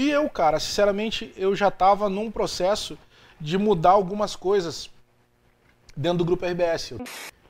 E 0.00 0.10
eu, 0.10 0.28
cara, 0.28 0.58
sinceramente, 0.58 1.32
eu 1.36 1.54
já 1.54 1.68
estava 1.68 2.08
num 2.08 2.28
processo 2.28 2.98
de 3.40 3.56
mudar 3.56 3.90
algumas 3.90 4.34
coisas 4.34 4.90
dentro 5.96 6.18
do 6.18 6.24
grupo 6.24 6.44
RBS. 6.44 6.94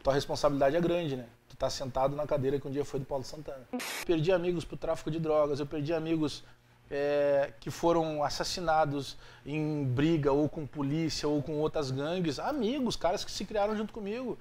Tua 0.02 0.12
responsabilidade 0.12 0.76
é 0.76 0.80
grande, 0.80 1.16
né? 1.16 1.24
Tu 1.48 1.56
tá 1.56 1.70
sentado 1.70 2.14
na 2.14 2.26
cadeira 2.26 2.60
que 2.60 2.68
um 2.68 2.70
dia 2.70 2.84
foi 2.84 3.00
do 3.00 3.06
Paulo 3.06 3.24
Santana. 3.24 3.66
Perdi 4.06 4.30
amigos 4.30 4.62
pro 4.62 4.76
tráfico 4.76 5.10
de 5.10 5.18
drogas, 5.18 5.58
eu 5.58 5.64
perdi 5.64 5.94
amigos 5.94 6.44
é, 6.90 7.50
que 7.60 7.70
foram 7.70 8.22
assassinados 8.22 9.16
em 9.46 9.82
briga 9.82 10.30
ou 10.30 10.46
com 10.46 10.66
polícia 10.66 11.26
ou 11.26 11.42
com 11.42 11.54
outras 11.54 11.90
gangues. 11.90 12.38
Amigos, 12.38 12.94
caras 12.94 13.24
que 13.24 13.30
se 13.30 13.46
criaram 13.46 13.74
junto 13.74 13.90
comigo. 13.90 14.38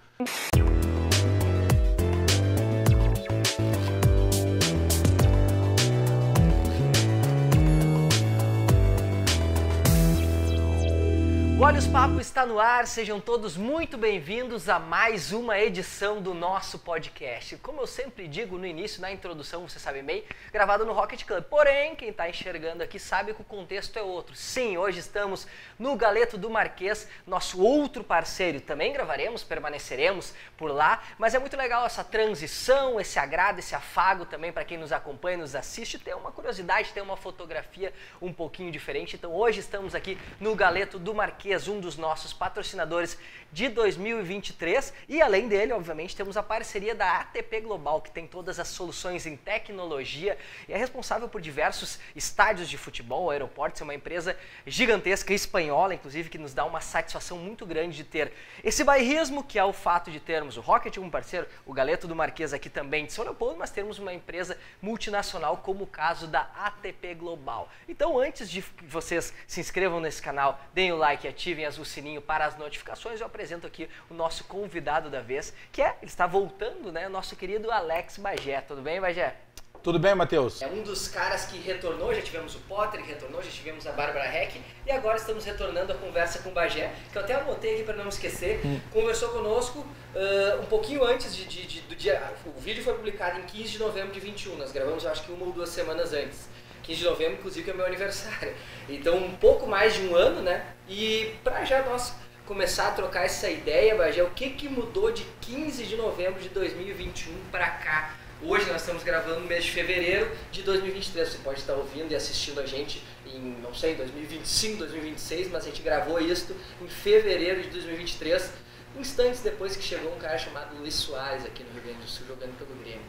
Olhos 11.63 11.87
Papo 11.87 12.19
está 12.19 12.45
no 12.45 12.59
ar, 12.59 12.85
sejam 12.85 13.21
todos 13.21 13.55
muito 13.55 13.97
bem-vindos 13.97 14.67
a 14.67 14.79
mais 14.79 15.31
uma 15.31 15.57
edição 15.57 16.21
do 16.21 16.33
nosso 16.33 16.77
podcast. 16.77 17.55
Como 17.55 17.79
eu 17.79 17.87
sempre 17.87 18.27
digo 18.27 18.57
no 18.57 18.65
início, 18.67 19.01
na 19.01 19.09
introdução, 19.09 19.65
você 19.65 19.79
sabe 19.79 20.01
bem, 20.01 20.25
gravado 20.51 20.85
no 20.85 20.91
Rocket 20.91 21.23
Club. 21.23 21.45
Porém, 21.45 21.95
quem 21.95 22.09
está 22.09 22.29
enxergando 22.29 22.83
aqui 22.83 22.99
sabe 22.99 23.33
que 23.33 23.41
o 23.41 23.45
contexto 23.45 23.97
é 23.97 24.01
outro. 24.01 24.35
Sim, 24.35 24.77
hoje 24.77 24.99
estamos 24.99 25.47
no 25.79 25.95
Galeto 25.95 26.37
do 26.37 26.49
Marquês, 26.49 27.07
nosso 27.25 27.61
outro 27.63 28.03
parceiro. 28.03 28.59
Também 28.59 28.91
gravaremos, 28.91 29.41
permaneceremos 29.41 30.33
por 30.57 30.69
lá, 30.69 31.01
mas 31.17 31.33
é 31.33 31.39
muito 31.39 31.55
legal 31.55 31.85
essa 31.85 32.03
transição, 32.03 32.99
esse 32.99 33.17
agrado, 33.17 33.59
esse 33.59 33.73
afago 33.73 34.25
também 34.25 34.51
para 34.51 34.65
quem 34.65 34.77
nos 34.77 34.91
acompanha, 34.91 35.37
nos 35.37 35.55
assiste, 35.55 35.97
ter 35.97 36.13
uma 36.13 36.29
curiosidade, 36.29 36.91
ter 36.91 37.01
uma 37.01 37.15
fotografia 37.15 37.93
um 38.21 38.33
pouquinho 38.33 38.69
diferente. 38.69 39.15
Então, 39.15 39.33
hoje 39.33 39.61
estamos 39.61 39.95
aqui 39.95 40.17
no 40.41 40.53
Galeto 40.55 40.99
do 40.99 41.13
Marquês 41.13 41.52
um 41.67 41.79
dos 41.79 41.97
nossos 41.97 42.33
patrocinadores 42.33 43.17
de 43.51 43.69
2023. 43.69 44.93
E 45.07 45.21
além 45.21 45.47
dele, 45.47 45.71
obviamente, 45.71 46.15
temos 46.15 46.35
a 46.35 46.43
parceria 46.43 46.95
da 46.95 47.19
ATP 47.19 47.61
Global, 47.61 48.01
que 48.01 48.11
tem 48.11 48.25
todas 48.25 48.59
as 48.59 48.67
soluções 48.67 49.25
em 49.25 49.37
tecnologia 49.37 50.37
e 50.67 50.73
é 50.73 50.77
responsável 50.77 51.29
por 51.29 51.39
diversos 51.39 51.99
estádios 52.15 52.67
de 52.67 52.77
futebol, 52.77 53.29
aeroportos. 53.29 53.79
É 53.79 53.83
uma 53.83 53.93
empresa 53.93 54.35
gigantesca 54.65 55.33
espanhola, 55.33 55.93
inclusive, 55.93 56.29
que 56.29 56.37
nos 56.37 56.53
dá 56.53 56.65
uma 56.65 56.81
satisfação 56.81 57.37
muito 57.37 57.65
grande 57.65 57.97
de 57.97 58.03
ter 58.03 58.33
esse 58.63 58.83
bairrismo, 58.83 59.43
que 59.43 59.59
é 59.59 59.63
o 59.63 59.71
fato 59.71 60.09
de 60.09 60.19
termos 60.19 60.57
o 60.57 60.61
Rocket 60.61 60.95
como 60.95 61.11
parceiro, 61.11 61.47
o 61.65 61.73
Galeto 61.73 62.07
do 62.07 62.15
Marquês 62.15 62.53
aqui 62.53 62.69
também 62.69 63.05
de 63.05 63.13
São 63.13 63.23
Leopoldo, 63.23 63.59
mas 63.59 63.69
termos 63.69 63.99
uma 63.99 64.13
empresa 64.13 64.57
multinacional 64.81 65.57
como 65.57 65.83
o 65.83 65.87
caso 65.87 66.25
da 66.25 66.49
ATP 66.55 67.13
Global. 67.13 67.69
Então, 67.87 68.17
antes 68.17 68.49
de 68.49 68.63
vocês 68.87 69.33
se 69.45 69.59
inscrevam 69.59 69.99
nesse 69.99 70.21
canal, 70.21 70.59
deem 70.73 70.91
o 70.91 70.97
like 70.97 71.27
e 71.27 71.29
ativem 71.29 71.42
o 71.77 71.85
sininho 71.85 72.21
para 72.21 72.45
as 72.45 72.57
notificações, 72.57 73.19
eu 73.19 73.25
apresento 73.25 73.67
aqui 73.67 73.89
o 74.09 74.13
nosso 74.13 74.43
convidado 74.45 75.09
da 75.09 75.21
vez, 75.21 75.53
que 75.71 75.81
é, 75.81 75.97
ele 76.01 76.09
está 76.09 76.25
voltando, 76.25 76.91
né, 76.91 77.09
nosso 77.09 77.35
querido 77.35 77.71
Alex 77.71 78.17
Bagé. 78.17 78.61
Tudo 78.61 78.81
bem, 78.81 79.01
Bagé? 79.01 79.35
Tudo 79.83 79.99
bem, 79.99 80.15
Matheus? 80.15 80.61
É 80.61 80.67
um 80.67 80.81
dos 80.81 81.09
caras 81.09 81.45
que 81.45 81.57
retornou, 81.57 82.15
já 82.15 82.21
tivemos 82.21 82.55
o 82.55 82.59
Potter 82.59 83.01
que 83.01 83.09
retornou, 83.09 83.43
já 83.43 83.51
tivemos 83.51 83.85
a 83.85 83.91
Bárbara 83.91 84.33
Heck 84.33 84.61
e 84.87 84.91
agora 84.93 85.17
estamos 85.17 85.43
retornando 85.43 85.91
a 85.91 85.95
conversa 85.95 86.39
com 86.39 86.51
o 86.51 86.53
Bagé, 86.53 86.93
que 87.11 87.17
eu 87.17 87.21
até 87.21 87.33
anotei 87.33 87.73
aqui 87.73 87.83
para 87.83 87.97
não 87.97 88.07
esquecer. 88.07 88.61
Hum. 88.65 88.79
Conversou 88.93 89.27
conosco 89.31 89.79
uh, 89.79 90.61
um 90.61 90.65
pouquinho 90.67 91.03
antes 91.03 91.35
de, 91.35 91.43
de, 91.43 91.67
de, 91.67 91.81
do 91.81 91.95
dia. 91.97 92.23
O 92.45 92.61
vídeo 92.61 92.81
foi 92.81 92.93
publicado 92.93 93.41
em 93.41 93.43
15 93.43 93.71
de 93.73 93.79
novembro 93.79 94.13
de 94.13 94.21
21, 94.21 94.55
nós 94.55 94.71
gravamos 94.71 95.05
acho 95.05 95.21
que 95.23 95.33
uma 95.33 95.47
ou 95.47 95.51
duas 95.51 95.67
semanas 95.67 96.13
antes. 96.13 96.47
15 96.83 96.99
de 96.99 97.05
novembro, 97.05 97.33
inclusive, 97.33 97.65
que 97.65 97.71
é 97.71 97.73
meu 97.73 97.85
aniversário. 97.85 98.53
Então, 98.87 99.17
um 99.17 99.35
pouco 99.35 99.67
mais 99.67 99.95
de 99.95 100.07
um 100.07 100.15
ano, 100.15 100.41
né? 100.41 100.65
E 100.87 101.35
para 101.43 101.65
já 101.65 101.81
nós 101.83 102.13
começar 102.45 102.87
a 102.87 102.91
trocar 102.91 103.25
essa 103.25 103.49
ideia, 103.49 103.95
Bagé, 103.95 104.23
o 104.23 104.29
que, 104.29 104.51
que 104.51 104.69
mudou 104.69 105.11
de 105.11 105.25
15 105.41 105.83
de 105.83 105.97
novembro 105.97 106.41
de 106.41 106.47
2021 106.49 107.33
para 107.51 107.69
cá? 107.69 108.22
Hoje 108.45 108.69
nós 108.69 108.81
estamos 108.81 109.03
gravando 109.03 109.39
no 109.39 109.47
mês 109.47 109.63
de 109.63 109.71
fevereiro 109.71 110.29
de 110.51 110.63
2023. 110.63 111.29
Você 111.29 111.37
pode 111.37 111.59
estar 111.59 111.75
ouvindo 111.75 112.11
e 112.11 112.15
assistindo 112.15 112.59
a 112.59 112.65
gente 112.65 113.01
em, 113.25 113.55
não 113.61 113.73
sei, 113.73 113.95
2025, 113.95 114.79
2026, 114.79 115.49
mas 115.49 115.63
a 115.63 115.67
gente 115.67 115.81
gravou 115.81 116.19
isso 116.19 116.53
em 116.81 116.87
fevereiro 116.87 117.61
de 117.61 117.69
2023, 117.69 118.51
instantes 118.99 119.41
depois 119.41 119.77
que 119.77 119.83
chegou 119.83 120.13
um 120.13 120.17
cara 120.17 120.37
chamado 120.37 120.75
Luiz 120.77 120.93
Soares 120.93 121.45
aqui 121.45 121.63
no 121.63 121.71
Rio 121.71 121.83
Grande 121.83 121.99
do 121.99 122.07
Sul 122.07 122.27
jogando 122.27 122.57
pelo 122.57 122.77
Grêmio. 122.81 123.01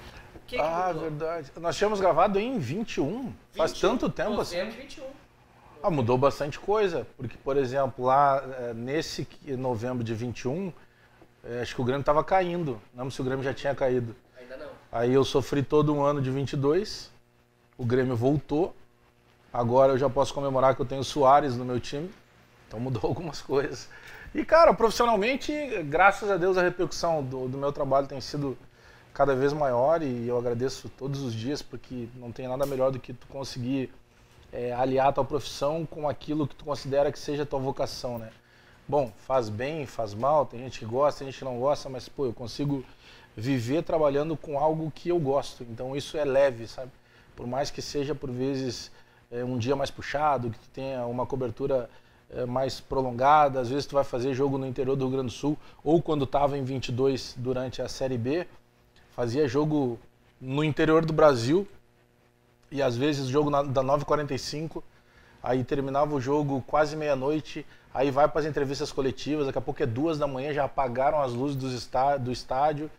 Que 0.46 0.56
ah, 0.56 0.90
que 0.92 1.00
verdade. 1.00 1.52
Nós 1.56 1.76
tínhamos 1.76 2.00
gravado 2.00 2.38
em 2.38 2.56
21. 2.56 3.22
21 3.22 3.34
Faz 3.56 3.72
tanto 3.72 4.08
tempo 4.08 4.40
assim. 4.40 4.64
21. 4.64 5.04
Ah, 5.82 5.90
mudou 5.90 6.16
bastante 6.16 6.60
coisa. 6.60 7.06
Porque, 7.16 7.36
por 7.38 7.56
exemplo, 7.56 8.04
lá 8.04 8.42
eh, 8.58 8.72
nesse 8.74 9.26
novembro 9.58 10.04
de 10.04 10.14
21, 10.14 10.72
eh, 11.44 11.60
acho 11.60 11.74
que 11.74 11.80
o 11.80 11.84
Grêmio 11.84 12.00
estava 12.02 12.22
caindo. 12.22 12.80
Não 12.94 13.10
se 13.10 13.20
o 13.20 13.24
Grêmio 13.24 13.44
já 13.44 13.52
tinha 13.52 13.74
caído. 13.74 14.14
Aí 14.94 15.12
eu 15.12 15.24
sofri 15.24 15.60
todo 15.60 15.92
um 15.92 16.04
ano 16.04 16.22
de 16.22 16.30
22. 16.30 17.10
O 17.76 17.84
Grêmio 17.84 18.14
voltou. 18.14 18.72
Agora 19.52 19.94
eu 19.94 19.98
já 19.98 20.08
posso 20.08 20.32
comemorar 20.32 20.76
que 20.76 20.82
eu 20.82 20.86
tenho 20.86 21.00
o 21.00 21.04
Soares 21.04 21.56
no 21.56 21.64
meu 21.64 21.80
time. 21.80 22.08
Então 22.68 22.78
mudou 22.78 23.00
algumas 23.10 23.42
coisas. 23.42 23.88
E, 24.32 24.44
cara, 24.44 24.72
profissionalmente, 24.72 25.52
graças 25.82 26.30
a 26.30 26.36
Deus, 26.36 26.56
a 26.56 26.62
repercussão 26.62 27.24
do, 27.24 27.48
do 27.48 27.58
meu 27.58 27.72
trabalho 27.72 28.06
tem 28.06 28.20
sido 28.20 28.56
cada 29.12 29.34
vez 29.34 29.52
maior 29.52 30.00
e 30.00 30.28
eu 30.28 30.38
agradeço 30.38 30.88
todos 30.88 31.22
os 31.22 31.34
dias 31.34 31.60
porque 31.60 32.08
não 32.14 32.30
tem 32.30 32.46
nada 32.46 32.64
melhor 32.64 32.92
do 32.92 33.00
que 33.00 33.12
tu 33.12 33.26
conseguir 33.26 33.92
é, 34.52 34.72
aliar 34.72 35.12
tua 35.12 35.24
profissão 35.24 35.84
com 35.84 36.08
aquilo 36.08 36.46
que 36.46 36.54
tu 36.54 36.64
considera 36.64 37.10
que 37.10 37.18
seja 37.18 37.44
tua 37.44 37.58
vocação, 37.58 38.16
né? 38.16 38.30
Bom, 38.86 39.12
faz 39.26 39.48
bem, 39.48 39.86
faz 39.86 40.14
mal, 40.14 40.46
tem 40.46 40.60
gente 40.60 40.78
que 40.78 40.84
gosta, 40.84 41.18
tem 41.18 41.32
gente 41.32 41.38
que 41.40 41.44
não 41.44 41.58
gosta, 41.58 41.88
mas 41.88 42.08
pô, 42.08 42.26
eu 42.26 42.32
consigo 42.32 42.84
viver 43.36 43.82
trabalhando 43.82 44.36
com 44.36 44.58
algo 44.58 44.92
que 44.94 45.08
eu 45.08 45.18
gosto. 45.18 45.64
Então 45.64 45.96
isso 45.96 46.16
é 46.16 46.24
leve, 46.24 46.66
sabe? 46.66 46.90
Por 47.34 47.46
mais 47.46 47.70
que 47.70 47.82
seja 47.82 48.14
por 48.14 48.30
vezes 48.30 48.90
é, 49.30 49.44
um 49.44 49.58
dia 49.58 49.74
mais 49.74 49.90
puxado, 49.90 50.50
que 50.50 50.58
tu 50.58 50.68
tenha 50.72 51.04
uma 51.06 51.26
cobertura 51.26 51.90
é, 52.30 52.46
mais 52.46 52.80
prolongada, 52.80 53.60
às 53.60 53.68
vezes 53.68 53.86
tu 53.86 53.94
vai 53.94 54.04
fazer 54.04 54.34
jogo 54.34 54.56
no 54.56 54.66
interior 54.66 54.96
do 54.96 55.04
Rio 55.04 55.16
Grande 55.16 55.28
do 55.28 55.32
Sul 55.32 55.58
ou 55.82 56.00
quando 56.00 56.24
estava 56.24 56.56
em 56.56 56.64
22 56.64 57.34
durante 57.36 57.82
a 57.82 57.88
Série 57.88 58.18
B, 58.18 58.46
fazia 59.10 59.48
jogo 59.48 59.98
no 60.40 60.62
interior 60.62 61.04
do 61.04 61.12
Brasil 61.12 61.66
e 62.70 62.82
às 62.82 62.96
vezes 62.96 63.26
jogo 63.26 63.50
na, 63.50 63.62
da 63.62 63.82
9h45, 63.82 64.82
aí 65.42 65.62
terminava 65.64 66.14
o 66.14 66.20
jogo 66.20 66.62
quase 66.66 66.96
meia-noite, 66.96 67.66
aí 67.92 68.10
vai 68.10 68.28
para 68.28 68.40
as 68.40 68.46
entrevistas 68.46 68.90
coletivas, 68.90 69.46
daqui 69.46 69.58
a 69.58 69.60
pouco 69.60 69.82
é 69.82 69.86
duas 69.86 70.18
da 70.18 70.26
manhã, 70.26 70.52
já 70.52 70.64
apagaram 70.64 71.20
as 71.20 71.32
luzes 71.32 71.56
do, 71.56 71.68
está, 71.68 72.16
do 72.16 72.32
estádio 72.32 72.90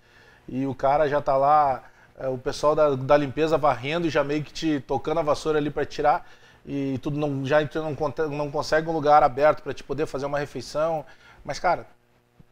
e 0.48 0.66
o 0.66 0.76
cara 0.76 1.08
já 1.08 1.20
está 1.20 1.36
lá, 1.36 1.84
é, 2.18 2.28
o 2.28 2.38
pessoal 2.38 2.76
da, 2.76 2.96
da 2.96 3.18
limpeza 3.18 3.58
varrendo 3.58 4.08
e 4.08 4.10
já 4.10 4.24
meio 4.24 4.44
que 4.44 4.54
te 4.54 4.80
tocando 4.80 5.20
a 5.20 5.24
vassoura 5.24 5.58
ali 5.58 5.70
para 5.70 5.86
tirar 5.86 6.28
e 6.66 6.98
tudo 7.00 7.18
não, 7.18 7.46
já 7.46 7.66
tu 7.68 7.80
não, 7.82 7.96
não 8.30 8.52
consegue 8.52 8.90
um 8.90 8.94
lugar 8.94 9.22
aberto 9.22 9.62
para 9.62 9.74
te 9.74 9.84
poder 9.84 10.08
fazer 10.08 10.26
uma 10.26 10.40
refeição. 10.40 11.06
Mas, 11.44 11.60
cara, 11.60 11.88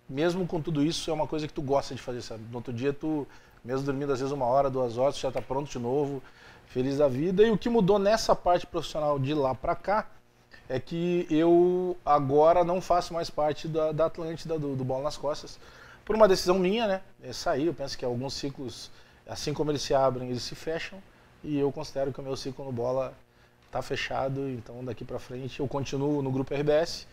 mesmo 0.08 0.46
com 0.46 0.62
tudo 0.62 0.84
isso, 0.84 1.10
é 1.10 1.14
uma 1.14 1.26
coisa 1.26 1.48
que 1.48 1.54
tu 1.54 1.62
gosta 1.62 1.96
de 1.96 2.02
fazer, 2.02 2.22
sabe? 2.22 2.44
No 2.50 2.58
outro 2.58 2.72
dia 2.72 2.94
tu 2.94 3.28
mesmo 3.64 3.86
dormindo 3.86 4.12
às 4.12 4.20
vezes 4.20 4.34
uma 4.34 4.46
hora, 4.46 4.70
duas 4.70 4.98
horas, 4.98 5.18
já 5.18 5.30
está 5.30 5.42
pronto 5.42 5.72
de 5.72 5.80
novo, 5.80 6.22
feliz 6.68 6.98
da 6.98 7.08
vida. 7.08 7.44
E 7.44 7.50
o 7.50 7.58
que 7.58 7.70
mudou 7.70 7.98
nessa 7.98 8.36
parte 8.36 8.68
profissional 8.68 9.18
de 9.18 9.34
lá 9.34 9.56
para 9.56 9.76
cá 9.76 10.08
é 10.68 10.80
que 10.80 11.26
eu 11.30 11.98
agora 12.06 12.64
não 12.64 12.82
faço 12.82 13.14
mais 13.14 13.30
parte 13.30 13.68
da, 13.68 13.92
da 13.92 14.06
Atlântida, 14.06 14.60
do, 14.60 14.76
do 14.76 14.84
Bola 14.84 15.04
nas 15.04 15.18
Costas, 15.18 15.58
por 16.06 16.16
uma 16.16 16.28
decisão 16.28 16.60
minha, 16.60 16.88
né? 16.88 17.02
É 17.22 17.32
sair, 17.34 17.68
eu 17.68 17.74
penso 17.74 17.98
que 17.98 18.04
alguns 18.04 18.34
ciclos, 18.34 18.92
assim 19.28 19.54
como 19.54 19.72
eles 19.72 19.82
se 19.82 19.94
abrem, 19.94 20.30
eles 20.30 20.44
se 20.44 20.56
fecham, 20.56 21.02
e 21.44 21.58
eu 21.58 21.72
considero 21.72 22.12
que 22.12 22.20
o 22.20 22.24
meu 22.24 22.36
ciclo 22.36 22.66
no 22.66 22.72
Bola 22.72 23.14
está 23.66 23.82
fechado, 23.82 24.50
então 24.50 24.84
daqui 24.84 25.04
para 25.04 25.20
frente 25.20 25.60
eu 25.60 25.68
continuo 25.68 26.22
no 26.22 26.32
Grupo 26.32 26.54
RBS, 26.54 27.08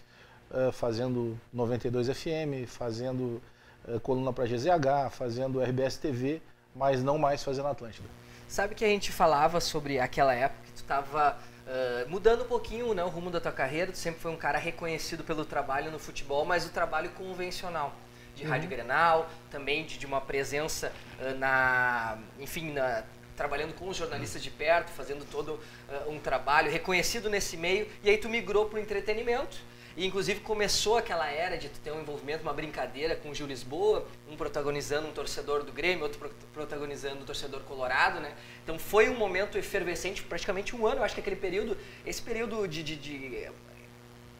uh, 0.50 0.68
eh, 0.68 0.72
fazendo 0.72 1.38
92 1.52 2.08
FM, 2.08 2.66
fazendo 2.68 3.42
eh, 3.88 3.98
coluna 4.00 4.32
para 4.32 4.44
GZH, 4.44 5.10
fazendo 5.10 5.62
RBS 5.62 5.96
TV, 5.96 6.42
mas 6.74 7.02
não 7.02 7.16
mais 7.16 7.42
fazendo 7.42 7.68
Atlântida. 7.68 8.06
Sabe 8.46 8.74
que 8.74 8.84
a 8.84 8.88
gente 8.88 9.10
falava 9.10 9.60
sobre 9.60 9.98
aquela 9.98 10.34
época 10.34 10.60
que 10.66 10.72
tu 10.72 10.82
estava 10.82 11.38
uh, 11.66 12.10
mudando 12.10 12.42
um 12.42 12.48
pouquinho 12.48 12.92
né, 12.92 13.02
o 13.02 13.08
rumo 13.08 13.30
da 13.30 13.40
tua 13.40 13.52
carreira, 13.52 13.90
tu 13.90 13.98
sempre 13.98 14.20
foi 14.20 14.30
um 14.30 14.36
cara 14.36 14.58
reconhecido 14.58 15.24
pelo 15.24 15.44
trabalho 15.44 15.90
no 15.90 15.98
futebol, 15.98 16.44
mas 16.44 16.66
o 16.66 16.70
trabalho 16.70 17.10
convencional 17.12 17.94
de 18.40 18.46
uhum. 18.46 18.52
rádio 18.52 18.68
Grenal, 18.68 19.30
também 19.50 19.84
de, 19.84 19.98
de 19.98 20.06
uma 20.06 20.20
presença 20.20 20.92
uh, 21.20 21.38
na, 21.38 22.18
enfim, 22.38 22.72
na, 22.72 23.04
trabalhando 23.36 23.74
com 23.74 23.88
os 23.88 23.96
jornalistas 23.96 24.42
de 24.42 24.50
perto, 24.50 24.90
fazendo 24.90 25.24
todo 25.30 25.52
uh, 25.52 26.10
um 26.10 26.18
trabalho 26.18 26.70
reconhecido 26.70 27.28
nesse 27.28 27.56
meio, 27.56 27.86
e 28.02 28.08
aí 28.10 28.16
tu 28.16 28.28
migrou 28.28 28.66
para 28.66 28.78
o 28.78 28.82
entretenimento 28.82 29.58
E 29.96 30.06
inclusive 30.06 30.40
começou 30.40 30.96
aquela 30.96 31.28
era 31.28 31.58
de 31.58 31.68
tu 31.68 31.78
ter 31.80 31.92
um 31.92 32.00
envolvimento, 32.00 32.42
uma 32.42 32.54
brincadeira 32.54 33.14
com 33.14 33.30
o 33.30 33.34
Gil 33.34 33.46
Lisboa, 33.46 34.06
um 34.30 34.36
protagonizando 34.36 35.08
um 35.08 35.12
torcedor 35.12 35.62
do 35.62 35.72
Grêmio, 35.72 36.04
outro 36.04 36.30
protagonizando 36.54 37.20
um 37.20 37.24
torcedor 37.24 37.60
colorado, 37.62 38.20
né? 38.20 38.32
Então 38.62 38.78
foi 38.78 39.10
um 39.10 39.16
momento 39.16 39.58
efervescente, 39.58 40.22
praticamente 40.22 40.74
um 40.74 40.86
ano, 40.86 41.00
eu 41.00 41.04
acho 41.04 41.14
que 41.14 41.20
aquele 41.20 41.36
período, 41.36 41.76
esse 42.06 42.22
período 42.22 42.66
de, 42.66 42.82
de, 42.82 42.96
de 42.96 43.50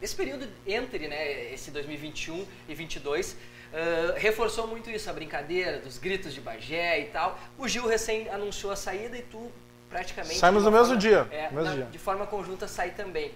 esse 0.01 0.15
período 0.15 0.47
entre 0.65 1.07
né, 1.07 1.53
esse 1.53 1.69
2021 1.69 2.45
e 2.67 2.73
22 2.73 3.37
uh, 3.73 4.13
reforçou 4.17 4.67
muito 4.67 4.89
isso, 4.89 5.09
a 5.09 5.13
brincadeira 5.13 5.79
dos 5.79 5.97
gritos 5.97 6.33
de 6.33 6.41
Bagé 6.41 6.99
e 6.99 7.05
tal. 7.05 7.39
O 7.57 7.67
Gil 7.67 7.87
recém 7.87 8.29
anunciou 8.29 8.71
a 8.71 8.75
saída 8.75 9.17
e 9.17 9.21
tu 9.21 9.51
praticamente... 9.89 10.37
Saímos 10.37 10.63
no 10.63 10.71
mesmo 10.71 10.87
forma, 10.87 11.01
dia. 11.01 11.27
É, 11.31 11.43
mesmo 11.51 11.61
na, 11.63 11.73
dia. 11.75 11.85
De 11.85 11.99
forma 11.99 12.25
conjunta 12.27 12.67
sai 12.67 12.91
também. 12.91 13.33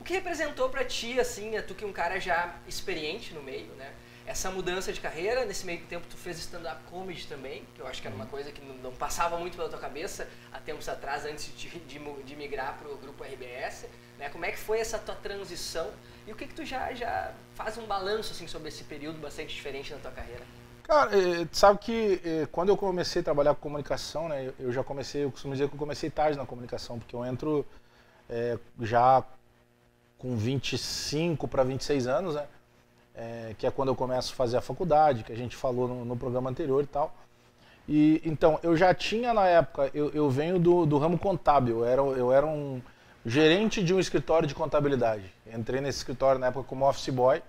O 0.00 0.04
que 0.04 0.12
representou 0.12 0.68
para 0.68 0.84
ti, 0.84 1.18
assim, 1.18 1.56
é 1.56 1.62
tu 1.62 1.74
que 1.74 1.84
é 1.84 1.86
um 1.86 1.92
cara 1.92 2.20
já 2.20 2.54
experiente 2.68 3.32
no 3.34 3.42
meio, 3.42 3.72
né? 3.76 3.90
Essa 4.26 4.50
mudança 4.50 4.92
de 4.92 5.00
carreira, 5.00 5.44
nesse 5.44 5.64
meio 5.64 5.80
tempo 5.82 6.04
tu 6.10 6.16
fez 6.16 6.36
stand-up 6.38 6.82
comedy 6.90 7.26
também, 7.28 7.62
que 7.74 7.80
eu 7.80 7.86
acho 7.86 8.02
que 8.02 8.08
era 8.08 8.14
uma 8.14 8.24
Uhum. 8.24 8.30
coisa 8.30 8.50
que 8.50 8.60
não, 8.60 8.74
não 8.74 8.92
passava 8.92 9.38
muito 9.38 9.56
pela 9.56 9.68
tua 9.68 9.78
cabeça 9.78 10.28
há 10.52 10.58
tempos 10.58 10.88
atrás, 10.88 11.24
antes 11.24 11.56
de, 11.56 11.68
de, 11.68 11.98
de 11.98 12.36
migrar 12.36 12.76
para 12.76 12.88
o 12.90 12.96
grupo 12.96 13.22
RBS. 13.22 13.86
Né? 14.18 14.28
Como 14.28 14.44
é 14.44 14.50
que 14.50 14.58
foi 14.58 14.80
essa 14.80 14.98
tua 14.98 15.14
transição 15.14 15.90
e 16.26 16.32
o 16.32 16.34
que 16.34 16.46
que 16.46 16.54
tu 16.54 16.64
já, 16.64 16.92
já 16.94 17.32
faz 17.54 17.78
um 17.78 17.86
balanço 17.86 18.32
assim, 18.32 18.46
sobre 18.46 18.68
esse 18.68 18.84
período 18.84 19.18
bastante 19.20 19.54
diferente 19.54 19.92
na 19.92 19.98
tua 19.98 20.10
carreira? 20.10 20.42
Cara, 20.82 21.10
eh, 21.18 21.44
tu 21.46 21.56
sabe 21.56 21.78
que 21.78 22.20
eh, 22.24 22.48
quando 22.52 22.68
eu 22.70 22.76
comecei 22.76 23.20
a 23.20 23.24
trabalhar 23.24 23.54
com 23.54 23.60
comunicação, 23.60 24.28
né, 24.28 24.52
eu- 24.58 24.72
já 24.72 24.84
comecei, 24.84 25.24
eu 25.24 25.30
costumo 25.30 25.52
dizer 25.54 25.68
que 25.68 25.74
eu 25.74 25.78
comecei 25.78 26.10
tarde 26.10 26.38
na 26.38 26.46
comunicação, 26.46 26.98
porque 26.98 27.14
eu 27.14 27.24
entro 27.24 27.64
eh, 28.28 28.58
já 28.80 29.22
com 30.18 30.36
25 30.36 31.46
para 31.46 31.62
26 31.62 32.06
anos, 32.06 32.34
né? 32.34 32.46
eh, 33.14 33.54
que 33.58 33.66
é 33.66 33.70
quando 33.70 33.88
eu 33.88 33.96
começo 33.96 34.32
a 34.32 34.36
fazer 34.36 34.56
a 34.58 34.60
faculdade, 34.60 35.24
que 35.24 35.32
a 35.32 35.36
gente 35.36 35.56
falou 35.56 35.88
no, 35.88 36.04
no 36.04 36.16
programa 36.16 36.50
anterior 36.50 36.82
e 36.84 36.86
tal. 36.86 37.14
E 37.88 38.20
então, 38.24 38.58
eu 38.62 38.76
já 38.76 38.92
tinha 38.92 39.32
na 39.32 39.46
época, 39.46 39.90
eu, 39.94 40.10
eu 40.10 40.28
venho 40.28 40.58
do, 40.58 40.84
do 40.84 40.98
ramo 40.98 41.18
contábil, 41.18 41.78
eu 41.80 41.84
era, 41.84 42.02
eu 42.02 42.32
era 42.32 42.44
um 42.46 42.82
gerente 43.26 43.82
de 43.82 43.92
um 43.92 43.98
escritório 43.98 44.46
de 44.46 44.54
contabilidade. 44.54 45.24
Entrei 45.52 45.80
nesse 45.80 45.98
escritório 45.98 46.38
na 46.38 46.46
época 46.46 46.64
como 46.68 46.88
office 46.88 47.08
boy. 47.08 47.42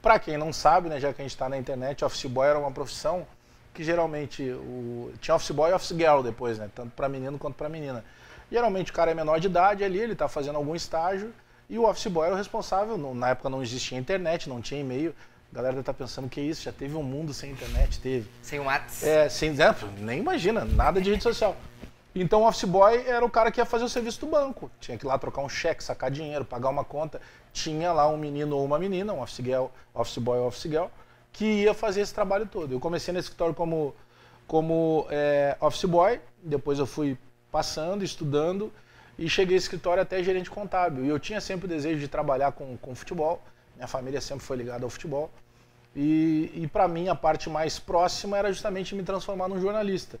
Para 0.00 0.20
quem 0.20 0.38
não 0.38 0.52
sabe, 0.52 0.88
né, 0.88 1.00
já 1.00 1.12
que 1.12 1.20
a 1.20 1.24
gente 1.24 1.32
está 1.32 1.48
na 1.48 1.58
internet, 1.58 2.04
office 2.04 2.26
boy 2.26 2.46
era 2.46 2.58
uma 2.58 2.70
profissão 2.70 3.26
que 3.74 3.82
geralmente 3.82 4.42
o, 4.42 5.12
tinha 5.20 5.34
office 5.34 5.50
boy 5.50 5.70
e 5.70 5.74
office 5.74 5.96
girl 5.96 6.22
depois, 6.22 6.58
né, 6.58 6.70
tanto 6.72 6.92
para 6.92 7.08
menino 7.08 7.38
quanto 7.38 7.56
para 7.56 7.68
menina. 7.68 8.04
Geralmente 8.50 8.92
o 8.92 8.94
cara 8.94 9.10
é 9.10 9.14
menor 9.14 9.40
de 9.40 9.48
idade 9.48 9.82
ali, 9.82 9.98
ele 9.98 10.12
está 10.12 10.28
fazendo 10.28 10.56
algum 10.56 10.76
estágio 10.76 11.34
e 11.68 11.76
o 11.76 11.88
office 11.88 12.06
boy 12.06 12.26
era 12.26 12.34
o 12.36 12.38
responsável. 12.38 12.96
Na 13.12 13.30
época 13.30 13.50
não 13.50 13.60
existia 13.60 13.98
internet, 13.98 14.48
não 14.48 14.60
tinha 14.60 14.80
e-mail. 14.80 15.12
A 15.52 15.56
galera 15.56 15.80
estar 15.80 15.94
pensando 15.94 16.28
que 16.28 16.40
isso, 16.40 16.62
já 16.62 16.72
teve 16.72 16.94
um 16.96 17.02
mundo 17.02 17.34
sem 17.34 17.50
internet, 17.50 17.98
teve. 17.98 18.28
Sem 18.42 18.60
o 18.60 18.64
Whats? 18.64 19.02
É, 19.02 19.28
sem 19.28 19.50
exemplo, 19.50 19.88
nem 19.98 20.20
imagina, 20.20 20.64
nada 20.64 21.00
de 21.00 21.10
rede 21.10 21.22
social. 21.22 21.56
Então 22.18 22.44
o 22.44 22.48
office 22.48 22.64
boy 22.64 23.04
era 23.06 23.22
o 23.22 23.28
cara 23.28 23.50
que 23.50 23.60
ia 23.60 23.66
fazer 23.66 23.84
o 23.84 23.88
serviço 23.90 24.20
do 24.20 24.26
banco. 24.26 24.70
Tinha 24.80 24.96
que 24.96 25.04
ir 25.04 25.08
lá 25.08 25.18
trocar 25.18 25.42
um 25.42 25.50
cheque, 25.50 25.84
sacar 25.84 26.10
dinheiro, 26.10 26.46
pagar 26.46 26.70
uma 26.70 26.82
conta. 26.82 27.20
Tinha 27.52 27.92
lá 27.92 28.08
um 28.08 28.16
menino 28.16 28.56
ou 28.56 28.64
uma 28.64 28.78
menina, 28.78 29.12
um 29.12 29.20
office, 29.20 29.44
girl, 29.44 29.66
office 29.94 30.16
boy 30.16 30.38
office 30.38 30.62
girl, 30.62 30.86
que 31.30 31.44
ia 31.44 31.74
fazer 31.74 32.00
esse 32.00 32.14
trabalho 32.14 32.46
todo. 32.46 32.72
Eu 32.72 32.80
comecei 32.80 33.12
nesse 33.12 33.26
escritório 33.26 33.54
como, 33.54 33.94
como 34.46 35.06
é, 35.10 35.58
office 35.60 35.84
boy, 35.84 36.18
depois 36.42 36.78
eu 36.78 36.86
fui 36.86 37.18
passando, 37.52 38.02
estudando 38.02 38.72
e 39.18 39.28
cheguei 39.28 39.58
esse 39.58 39.64
escritório 39.64 40.02
até 40.02 40.22
gerente 40.22 40.50
contábil. 40.50 41.04
E 41.04 41.08
eu 41.08 41.18
tinha 41.18 41.40
sempre 41.40 41.66
o 41.66 41.68
desejo 41.68 42.00
de 42.00 42.08
trabalhar 42.08 42.52
com, 42.52 42.78
com 42.78 42.94
futebol. 42.94 43.42
Minha 43.74 43.88
família 43.88 44.22
sempre 44.22 44.42
foi 44.42 44.56
ligada 44.56 44.84
ao 44.84 44.90
futebol. 44.90 45.30
E, 45.94 46.50
e 46.54 46.66
para 46.66 46.88
mim 46.88 47.08
a 47.08 47.14
parte 47.14 47.50
mais 47.50 47.78
próxima 47.78 48.38
era 48.38 48.50
justamente 48.50 48.94
me 48.94 49.02
transformar 49.02 49.48
num 49.48 49.60
jornalista. 49.60 50.18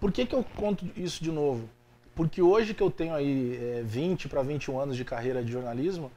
Por 0.00 0.10
que, 0.12 0.26
que 0.26 0.34
eu 0.34 0.44
conto 0.56 0.84
isso 0.96 1.22
de 1.22 1.30
novo? 1.30 1.68
Porque 2.14 2.40
hoje 2.42 2.74
que 2.74 2.82
eu 2.82 2.90
tenho 2.90 3.14
aí 3.14 3.56
é, 3.78 3.82
20 3.84 4.28
para 4.28 4.42
21 4.42 4.78
anos 4.78 4.96
de 4.96 5.04
carreira 5.04 5.42
de 5.44 5.52
jornalismo, 5.52 6.10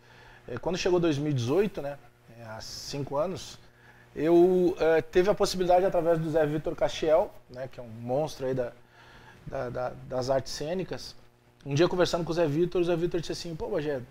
é, 0.48 0.58
quando 0.58 0.78
chegou 0.78 1.00
2018, 1.00 1.82
né, 1.82 1.98
é, 2.40 2.44
há 2.46 2.62
cinco 2.62 3.18
anos, 3.18 3.60
eu 4.16 4.76
é, 4.80 5.02
teve 5.02 5.30
a 5.30 5.34
possibilidade 5.36 5.86
através 5.86 6.20
do 6.20 6.30
Zé 6.30 6.46
Vitor 6.46 6.76
Castiel, 6.76 7.34
né, 7.50 7.68
que 7.72 7.80
é 7.80 7.84
um 7.84 7.88
monstro 7.88 8.46
aí 8.46 8.54
da, 8.54 8.72
da- 9.46 9.70
da- 9.70 9.94
das 10.08 10.30
artes 10.30 10.54
cênicas, 10.54 11.16
um 11.66 11.74
dia 11.74 11.88
conversando 11.88 12.24
com 12.26 12.32
o 12.32 12.36
Zé 12.36 12.46
Vitor, 12.48 12.82
o 12.82 12.84
Zé 12.86 12.96
Vitor 12.96 13.20
disse 13.20 13.32
assim, 13.32 13.56
pô, 13.56 13.68
Bagé, 13.70 14.02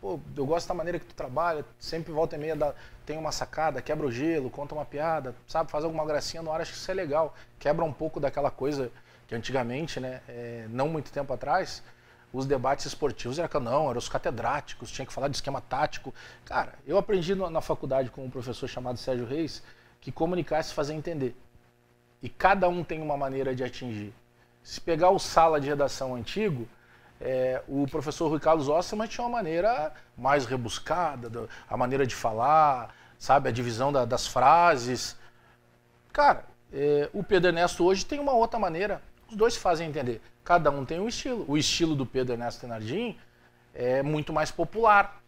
pô, 0.00 0.18
eu 0.36 0.46
gosto 0.46 0.66
da 0.68 0.74
maneira 0.74 0.98
que 0.98 1.04
tu 1.06 1.14
trabalha, 1.14 1.64
sempre 1.78 2.12
volta 2.12 2.36
e 2.36 2.38
meia 2.38 2.74
tem 3.04 3.18
uma 3.18 3.32
sacada, 3.32 3.82
quebra 3.82 4.06
o 4.06 4.12
gelo, 4.12 4.48
conta 4.50 4.74
uma 4.74 4.84
piada, 4.84 5.34
sabe, 5.46 5.70
faz 5.70 5.84
alguma 5.84 6.04
gracinha 6.06 6.42
no 6.42 6.50
ar, 6.50 6.60
acho 6.62 6.72
que 6.72 6.78
isso 6.78 6.90
é 6.90 6.94
legal. 6.94 7.34
Quebra 7.58 7.84
um 7.84 7.92
pouco 7.92 8.18
daquela 8.18 8.50
coisa 8.50 8.90
que 9.26 9.34
antigamente, 9.34 10.00
né, 10.00 10.20
é, 10.28 10.66
não 10.70 10.88
muito 10.88 11.10
tempo 11.10 11.32
atrás, 11.32 11.82
os 12.32 12.46
debates 12.46 12.84
esportivos 12.86 13.38
era 13.38 13.48
não, 13.60 13.88
eram 13.88 13.98
os 13.98 14.08
catedráticos, 14.08 14.90
tinha 14.90 15.06
que 15.06 15.12
falar 15.12 15.28
de 15.28 15.36
esquema 15.36 15.60
tático. 15.60 16.12
Cara, 16.44 16.74
eu 16.86 16.98
aprendi 16.98 17.34
no- 17.34 17.48
na 17.48 17.60
faculdade 17.60 18.10
com 18.10 18.24
um 18.24 18.30
professor 18.30 18.66
chamado 18.68 18.98
Sérgio 18.98 19.24
Reis 19.24 19.62
que 20.00 20.10
comunicar 20.10 20.58
é 20.58 20.62
se 20.62 20.74
fazer 20.74 20.94
entender. 20.94 21.36
E 22.20 22.28
cada 22.28 22.68
um 22.68 22.82
tem 22.82 23.00
uma 23.00 23.16
maneira 23.16 23.54
de 23.54 23.62
atingir. 23.62 24.12
Se 24.62 24.80
pegar 24.80 25.10
o 25.10 25.18
sala 25.18 25.60
de 25.60 25.68
redação 25.68 26.14
antigo, 26.14 26.66
é, 27.20 27.62
o 27.68 27.86
professor 27.86 28.28
Rui 28.28 28.40
Carlos 28.40 28.68
Osterman 28.68 29.06
tinha 29.06 29.24
uma 29.24 29.36
maneira 29.36 29.92
mais 30.16 30.44
rebuscada, 30.44 31.48
a 31.68 31.76
maneira 31.76 32.06
de 32.06 32.14
falar, 32.14 32.94
sabe, 33.18 33.48
a 33.48 33.52
divisão 33.52 33.92
da- 33.92 34.04
das 34.04 34.26
frases. 34.26 35.16
Cara, 36.12 36.44
é, 36.72 37.08
o 37.12 37.22
Pedro 37.22 37.50
Ernesto 37.50 37.84
hoje 37.84 38.04
tem 38.04 38.18
uma 38.18 38.32
outra 38.32 38.58
maneira. 38.58 39.00
Os 39.30 39.36
dois 39.36 39.54
se 39.54 39.60
fazem 39.60 39.88
entender. 39.88 40.20
Cada 40.44 40.70
um 40.70 40.84
tem 40.84 41.00
um 41.00 41.08
estilo. 41.08 41.44
O 41.48 41.56
estilo 41.56 41.94
do 41.96 42.04
Pedro 42.04 42.34
Ernesto 42.34 42.60
Tenardim 42.60 43.16
é 43.74 44.02
muito 44.02 44.32
mais 44.32 44.50
popular. 44.50 45.22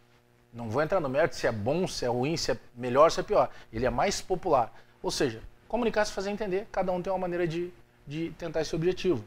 Não 0.53 0.69
vou 0.69 0.81
entrar 0.81 0.99
no 0.99 1.09
mérito 1.09 1.35
se 1.35 1.45
é 1.47 1.51
bom, 1.51 1.87
se 1.87 2.05
é 2.05 2.07
ruim, 2.07 2.37
se 2.37 2.51
é 2.51 2.57
melhor, 2.75 3.11
se 3.11 3.19
é 3.19 3.23
pior. 3.23 3.49
Ele 3.71 3.85
é 3.85 3.89
mais 3.89 4.21
popular. 4.21 4.73
Ou 5.03 5.11
seja, 5.11 5.41
comunicar 5.67 6.05
se 6.05 6.11
fazer 6.13 6.29
entender, 6.31 6.67
cada 6.71 6.91
um 6.91 7.01
tem 7.01 7.11
uma 7.11 7.19
maneira 7.19 7.47
de, 7.47 7.71
de 8.07 8.31
tentar 8.37 8.61
esse 8.61 8.75
objetivo. 8.75 9.23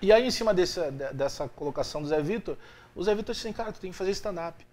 E 0.00 0.12
aí, 0.12 0.26
em 0.26 0.30
cima 0.30 0.52
dessa, 0.52 0.90
de- 0.90 1.12
dessa 1.14 1.48
colocação 1.48 2.02
do 2.02 2.08
Zé 2.08 2.20
Vitor, 2.20 2.56
o 2.94 3.02
Zé 3.04 3.14
Vitor 3.14 3.34
disse 3.34 3.46
assim, 3.46 3.56
cara, 3.56 3.72
tu 3.72 3.80
tem 3.80 3.90
que 3.90 3.96
fazer 3.96 4.10
stand-up. 4.12 4.64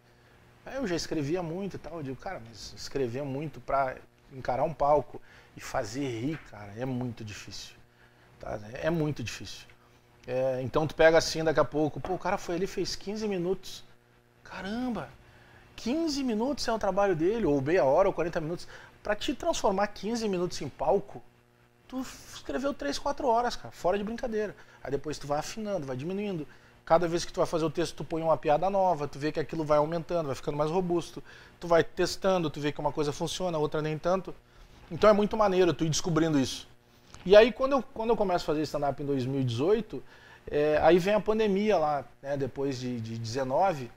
Eu 0.76 0.88
já 0.88 0.96
escrevia 0.96 1.44
muito 1.44 1.76
e 1.76 1.80
tal. 1.80 1.98
Eu 1.98 2.04
digo, 2.04 2.16
cara, 2.16 2.42
mas 2.48 2.74
escrever 2.76 3.24
muito 3.24 3.60
pra 3.60 3.96
encarar 4.32 4.64
um 4.64 4.74
palco 4.74 5.22
e 5.56 5.62
fazer 5.62 6.08
rir, 6.22 6.38
cara, 6.50 6.74
é 6.78 6.86
muito 6.86 7.24
difícil. 7.24 7.76
Tá? 8.44 8.60
É 8.74 8.90
muito 8.90 9.24
difícil. 9.24 9.66
É, 10.28 10.62
então 10.62 10.86
tu 10.86 10.96
pega 10.96 11.18
assim 11.18 11.44
daqui 11.44 11.60
a 11.60 11.66
pouco, 11.66 12.00
pô, 12.00 12.14
o 12.14 12.20
cara 12.20 12.38
foi 12.38 12.56
ali 12.56 12.68
fez 12.68 12.96
15 12.96 13.28
minutos. 13.28 13.84
Caramba, 14.44 15.10
15 15.78 16.24
minutos 16.24 16.68
é 16.68 16.74
o 16.74 16.80
trabalho 16.80 17.16
dele, 17.16 17.46
ou 17.46 17.62
meia 17.62 17.86
hora, 17.86 18.08
ou 18.08 18.14
40 18.14 18.42
minutos. 18.42 18.68
Pra 19.02 19.16
te 19.16 19.34
transformar 19.34 19.88
15 19.88 20.28
minutos 20.28 20.62
em 20.62 20.70
palco, 20.70 21.22
tu 21.88 22.02
escreveu 22.02 22.74
3, 22.74 23.00
4 23.00 23.28
horas, 23.28 23.56
cara, 23.56 23.72
fora 23.72 23.98
de 23.98 24.04
brincadeira. 24.04 24.56
Aí 24.84 24.92
depois 24.92 25.18
tu 25.18 25.26
vai 25.28 25.40
afinando, 25.40 25.86
vai 25.86 25.96
diminuindo. 25.96 26.48
Cada 26.86 27.08
vez 27.08 27.24
que 27.24 27.32
tu 27.32 27.38
vai 27.38 27.48
fazer 27.48 27.64
o 27.64 27.70
texto, 27.70 27.96
tu 27.96 28.04
põe 28.04 28.22
uma 28.22 28.36
piada 28.36 28.70
nova, 28.70 29.08
tu 29.08 29.18
vê 29.18 29.32
que 29.32 29.40
aquilo 29.40 29.64
vai 29.64 29.78
aumentando, 29.78 30.28
vai 30.28 30.36
ficando 30.36 30.58
mais 30.58 30.70
robusto. 30.70 31.24
Tu 31.60 31.68
vai 31.68 31.82
testando, 31.82 32.50
tu 32.50 32.60
vê 32.60 32.74
que 32.74 32.80
uma 32.80 32.92
coisa 32.92 33.14
funciona, 33.14 33.58
a 33.58 33.62
outra 33.62 33.82
nem 33.82 33.98
tanto. 33.98 34.36
Então 34.92 35.10
é 35.10 35.14
muito 35.14 35.38
maneiro 35.38 35.74
tu 35.74 35.86
ir 35.86 35.90
descobrindo 35.90 36.38
isso. 36.38 36.68
E 37.26 37.36
aí 37.36 37.52
quando 37.52 37.74
eu, 37.74 37.84
quando 37.94 38.10
eu 38.10 38.18
começo 38.18 38.44
a 38.44 38.48
fazer 38.48 38.64
stand-up 38.64 39.02
em 39.02 39.06
2018, 39.06 40.04
é, 40.52 40.78
aí 40.82 41.00
vem 41.00 41.14
a 41.14 41.20
pandemia 41.20 41.78
lá, 41.78 42.06
né, 42.22 42.36
depois 42.36 42.80
de, 42.80 43.00
de 43.00 43.18
19, 43.18 43.90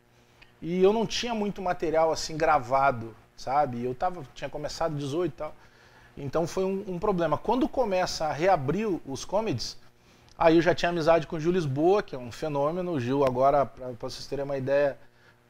e 0.62 0.82
eu 0.82 0.92
não 0.92 1.04
tinha 1.04 1.34
muito 1.34 1.60
material 1.60 2.12
assim 2.12 2.36
gravado, 2.36 3.14
sabe? 3.36 3.84
Eu 3.84 3.94
tava, 3.94 4.22
tinha 4.34 4.48
começado 4.48 4.94
18 4.96 5.32
e 5.32 5.36
tal. 5.36 5.54
Então 6.16 6.46
foi 6.46 6.64
um, 6.64 6.84
um 6.86 6.98
problema. 6.98 7.36
Quando 7.36 7.68
começa 7.68 8.26
a 8.26 8.32
reabrir 8.32 8.88
os 9.06 9.24
comedies, 9.24 9.76
aí 10.38 10.56
eu 10.56 10.62
já 10.62 10.74
tinha 10.74 10.88
amizade 10.90 11.26
com 11.26 11.36
o 11.36 11.40
Gil 11.40 11.52
Lisboa, 11.52 12.02
que 12.02 12.14
é 12.14 12.18
um 12.18 12.32
fenômeno. 12.32 12.92
O 12.92 13.00
Gil 13.00 13.24
agora, 13.24 13.66
para 13.66 13.90
vocês 14.00 14.26
terem 14.26 14.44
uma 14.44 14.56
ideia, 14.56 14.96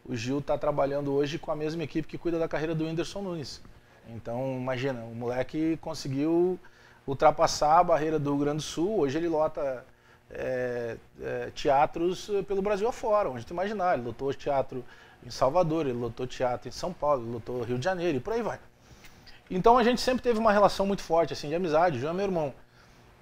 o 0.05 0.17
Gil 0.17 0.39
está 0.39 0.59
trabalhando 0.59 1.13
hoje 1.13 1.39
com 1.39 1.53
a 1.53 1.57
mesma 1.57 1.85
equipe 1.85 2.09
que 2.09 2.19
cuida 2.19 2.39
da 2.39 2.49
carreira 2.49 2.75
do 2.75 2.85
Whindersson 2.85 3.23
Nunes. 3.23 3.63
Então, 4.09 4.57
imagina, 4.57 5.01
o 5.03 5.15
moleque 5.15 5.77
conseguiu 5.81 6.59
ultrapassar 7.07 7.79
a 7.79 7.85
barreira 7.85 8.19
do 8.19 8.31
Rio 8.31 8.41
Grande 8.41 8.57
do 8.59 8.63
Sul. 8.63 8.99
Hoje 9.01 9.17
ele 9.19 9.29
lota 9.29 9.85
é, 10.31 10.97
é, 11.23 11.51
teatros 11.55 12.31
pelo 12.49 12.61
Brasil 12.63 12.89
afora, 12.89 13.31
onde 13.31 13.47
tu 13.47 13.53
imaginar. 13.53 13.95
Ele 13.95 14.07
lotou 14.07 14.33
teatro 14.35 14.85
em 15.25 15.31
Salvador, 15.31 15.87
ele 15.87 15.99
lotou 15.99 16.27
teatro 16.27 16.69
em 16.69 16.73
São 16.73 16.93
Paulo, 16.93 17.23
ele 17.23 17.33
lotou 17.33 17.63
Rio 17.63 17.79
de 17.79 17.85
Janeiro 17.85 18.19
e 18.19 18.21
por 18.21 18.33
aí 18.33 18.43
vai. 18.43 18.59
Então 19.51 19.79
a 19.79 19.85
gente 19.85 20.01
sempre 20.01 20.23
teve 20.23 20.39
uma 20.39 20.53
relação 20.53 20.85
muito 20.87 21.03
forte, 21.03 21.33
assim, 21.33 21.49
de 21.49 21.55
amizade. 21.55 21.97
O 21.99 22.01
João 22.01 22.13
é 22.13 22.17
meu 22.17 22.25
irmão. 22.27 22.53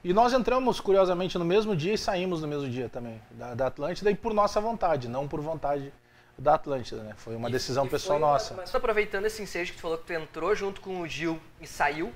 E 0.03 0.13
nós 0.13 0.33
entramos, 0.35 0.81
curiosamente, 0.81 1.39
no 1.39 1.45
mesmo 1.45 1.75
dia 1.75 1.95
e 1.95 1.99
saímos 1.99 2.43
no 2.43 2.49
mesmo 2.49 2.69
dia 2.69 2.89
também, 2.91 3.21
da, 3.31 3.55
da 3.55 3.67
Atlântida, 3.69 4.11
e 4.11 4.15
por 4.15 4.35
nossa 4.35 4.61
vontade, 4.61 5.09
não 5.09 5.27
por 5.27 5.41
vontade 5.41 5.91
da 6.37 6.55
Atlântida, 6.57 7.03
né? 7.03 7.13
Foi 7.17 7.35
uma 7.37 7.49
E- 7.49 7.53
decisão 7.53 7.87
e 7.87 7.89
pessoal 7.89 8.19
uma- 8.19 8.33
nossa. 8.33 8.53
Mas 8.55 8.75
aproveitando 8.75 9.25
esse 9.25 9.43
ensejo 9.43 9.73
que 9.73 9.79
tu 9.79 9.83
falou 9.83 9.97
que 9.97 10.05
tu 10.05 10.13
entrou 10.13 10.55
junto 10.55 10.81
com 10.83 11.01
o 11.01 11.09
Gil 11.09 11.41
e 11.59 11.67
saiu, 11.67 12.13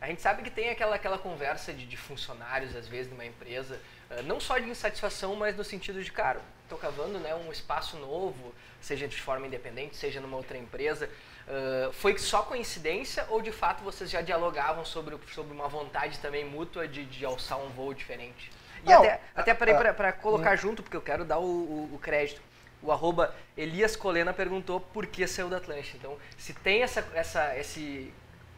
a 0.00 0.06
gente 0.06 0.22
sabe 0.22 0.42
que 0.42 0.50
tem 0.50 0.70
aquela, 0.70 0.96
aquela 0.96 1.18
conversa 1.18 1.72
de, 1.72 1.86
de 1.86 1.96
funcionários, 1.96 2.74
às 2.74 2.88
vezes, 2.88 3.10
numa 3.10 3.24
empresa, 3.24 3.78
eh, 4.10 4.22
não 4.22 4.40
só 4.40 4.58
de 4.58 4.68
insatisfação, 4.68 5.36
mas 5.36 5.56
no 5.56 5.62
sentido 5.64 6.02
de, 6.02 6.10
cara, 6.10 6.40
tô 6.68 6.76
cavando 6.76 7.18
né, 7.18 7.34
um 7.34 7.52
espaço 7.52 7.96
novo, 7.98 8.54
seja 8.80 9.06
de 9.06 9.20
forma 9.20 9.46
independente, 9.46 9.96
seja 9.96 10.20
numa 10.20 10.36
outra 10.36 10.56
empresa. 10.56 11.10
Eh, 11.46 11.90
foi 11.92 12.16
só 12.18 12.42
coincidência 12.42 13.26
ou 13.28 13.42
de 13.42 13.52
fato 13.52 13.82
vocês 13.82 14.08
já 14.10 14.20
dialogavam 14.22 14.84
sobre, 14.84 15.18
sobre 15.34 15.52
uma 15.52 15.68
vontade 15.68 16.18
também 16.18 16.44
mútua 16.44 16.86
de, 16.88 17.04
de 17.04 17.24
alçar 17.24 17.58
um 17.58 17.68
voo 17.70 17.92
diferente? 17.92 18.50
E 18.82 18.88
Não, 18.88 19.02
até, 19.02 19.20
até 19.34 19.52
peraí, 19.54 19.74
a- 19.74 19.78
pra, 19.78 19.92
pra 19.94 20.12
colocar 20.12 20.56
junto, 20.56 20.82
porque 20.82 20.96
eu 20.96 21.02
quero 21.02 21.24
dar 21.24 21.38
o, 21.38 21.44
o- 21.44 21.90
o 21.94 21.98
crédito. 21.98 22.40
O 22.82 22.90
arroba 22.90 23.34
Elias 23.54 23.94
Colena 23.94 24.32
perguntou 24.32 24.80
por 24.80 25.06
que 25.06 25.26
saiu 25.26 25.50
da 25.50 25.58
Atlântida. 25.58 25.98
Então, 25.98 26.16
se 26.38 26.54
tem 26.54 26.82
essa, 26.82 27.06
essa, 27.12 27.54
esse 27.58 28.10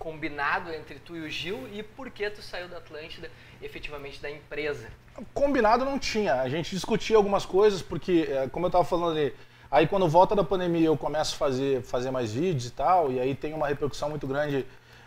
combinado 0.02 0.73
entre 0.75 0.97
tu 0.99 1.16
e 1.16 1.21
o 1.21 1.30
Gil 1.30 1.68
e 1.73 1.80
por 1.80 2.11
que 2.11 2.28
tu 2.28 2.42
saiu 2.42 2.68
da 2.68 2.78
Atlântida, 2.78 3.30
efetivamente 3.62 4.21
da 4.21 4.28
empresa. 4.28 4.88
Combinado 5.32 5.85
não 5.85 5.97
tinha. 5.97 6.40
A 6.40 6.49
gente 6.49 6.75
discutia 6.75 7.16
algumas 7.16 7.47
coisas, 7.47 7.80
porque, 7.80 8.26
é, 8.28 8.49
como 8.49 8.66
eu 8.66 8.68
estava 8.68 8.85
falando 8.85 9.16
ali, 9.16 9.32
aí 9.71 9.87
quando 9.87 10.09
volta 10.09 10.35
da 10.35 10.42
pandemia 10.42 10.87
eu 10.87 10.97
começo 10.97 11.37
a 11.37 11.38
fazer, 11.38 11.82
fazer 11.82 12.11
mais 12.11 12.32
vídeos 12.32 12.66
e 12.66 12.73
tal, 12.73 13.12
e 13.12 13.21
aí 13.21 13.32
tem 13.32 13.54
uma 13.54 13.68
repercussão 13.68 14.11
muito 14.11 14.26
grande 14.26 14.66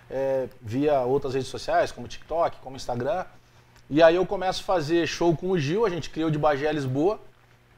é, 0.09 0.47
via 0.61 1.01
outras 1.01 1.33
redes 1.33 1.49
sociais, 1.49 1.91
como 1.91 2.07
TikTok, 2.07 2.55
como 2.61 2.77
Instagram. 2.77 3.25
E 3.89 4.01
aí 4.01 4.15
eu 4.15 4.25
começo 4.25 4.61
a 4.61 4.63
fazer 4.63 5.05
show 5.05 5.35
com 5.35 5.49
o 5.49 5.59
Gil, 5.59 5.85
a 5.85 5.89
gente 5.89 6.09
criou 6.09 6.31
de 6.31 6.37
Bagé 6.37 6.71
Lisboa, 6.71 7.19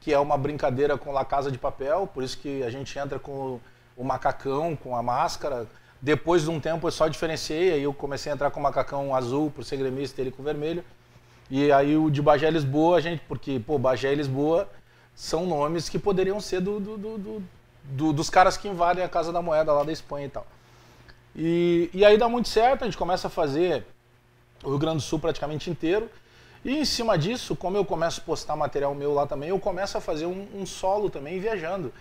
que 0.00 0.14
é 0.14 0.18
uma 0.20 0.38
brincadeira 0.38 0.96
com 0.96 1.10
La 1.10 1.24
Casa 1.24 1.50
de 1.50 1.58
Papel, 1.58 2.08
por 2.14 2.22
isso 2.22 2.38
que 2.38 2.62
a 2.62 2.70
gente 2.70 2.96
entra 2.96 3.18
com 3.18 3.58
o 3.96 4.04
macacão, 4.04 4.76
com 4.76 4.94
a 4.94 5.02
máscara. 5.02 5.66
Depois 6.00 6.42
de 6.42 6.50
um 6.50 6.60
tempo 6.60 6.86
eu 6.86 6.90
só 6.92 7.08
diferenciei, 7.08 7.72
aí 7.72 7.82
eu 7.82 7.92
comecei 7.92 8.30
a 8.30 8.34
entrar 8.34 8.50
com 8.50 8.60
o 8.60 8.62
macacão 8.62 9.14
azul, 9.14 9.50
por 9.50 9.64
ser 9.64 9.76
gremista, 9.76 10.20
ele 10.20 10.30
com 10.30 10.42
vermelho. 10.42 10.84
E 11.50 11.72
aí 11.72 11.96
o 11.96 12.10
de 12.10 12.22
Bagé 12.22 12.50
Lisboa, 12.50 12.98
a 12.98 13.00
gente, 13.00 13.22
porque, 13.26 13.58
pô, 13.58 13.78
Bagé 13.78 14.12
e 14.12 14.16
Lisboa 14.16 14.68
são 15.14 15.46
nomes 15.46 15.88
que 15.88 15.98
poderiam 15.98 16.40
ser 16.40 16.60
do, 16.60 16.78
do- 16.78 16.96
do- 16.96 17.18
do- 17.18 17.42
do- 17.82 18.12
dos 18.12 18.30
caras 18.30 18.56
que 18.56 18.68
invadem 18.68 19.02
a 19.02 19.08
Casa 19.08 19.32
da 19.32 19.42
Moeda 19.42 19.72
lá 19.72 19.82
da 19.82 19.90
Espanha 19.90 20.26
e 20.26 20.30
tal. 20.30 20.46
E, 21.34 21.90
e 21.92 22.04
aí 22.04 22.16
dá 22.16 22.28
muito 22.28 22.48
certo, 22.48 22.82
a 22.82 22.84
gente 22.84 22.96
começa 22.96 23.26
a 23.28 23.30
fazer 23.30 23.84
o 24.62 24.68
Rio 24.70 24.78
Grande 24.78 24.96
do 24.96 25.02
Sul 25.02 25.18
praticamente 25.18 25.70
inteiro. 25.70 26.08
E 26.64 26.76
em 26.78 26.84
cima 26.84 27.16
disso, 27.16 27.56
como 27.56 27.76
eu 27.76 27.84
começo 27.84 28.20
a 28.20 28.24
postar 28.24 28.54
material 28.56 28.94
meu 28.94 29.14
lá 29.14 29.26
também, 29.26 29.48
eu 29.48 29.58
começo 29.58 29.96
a 29.96 30.00
fazer 30.00 30.26
um, 30.26 30.46
um 30.54 30.66
solo 30.66 31.08
também 31.08 31.40
viajando. 31.40 31.92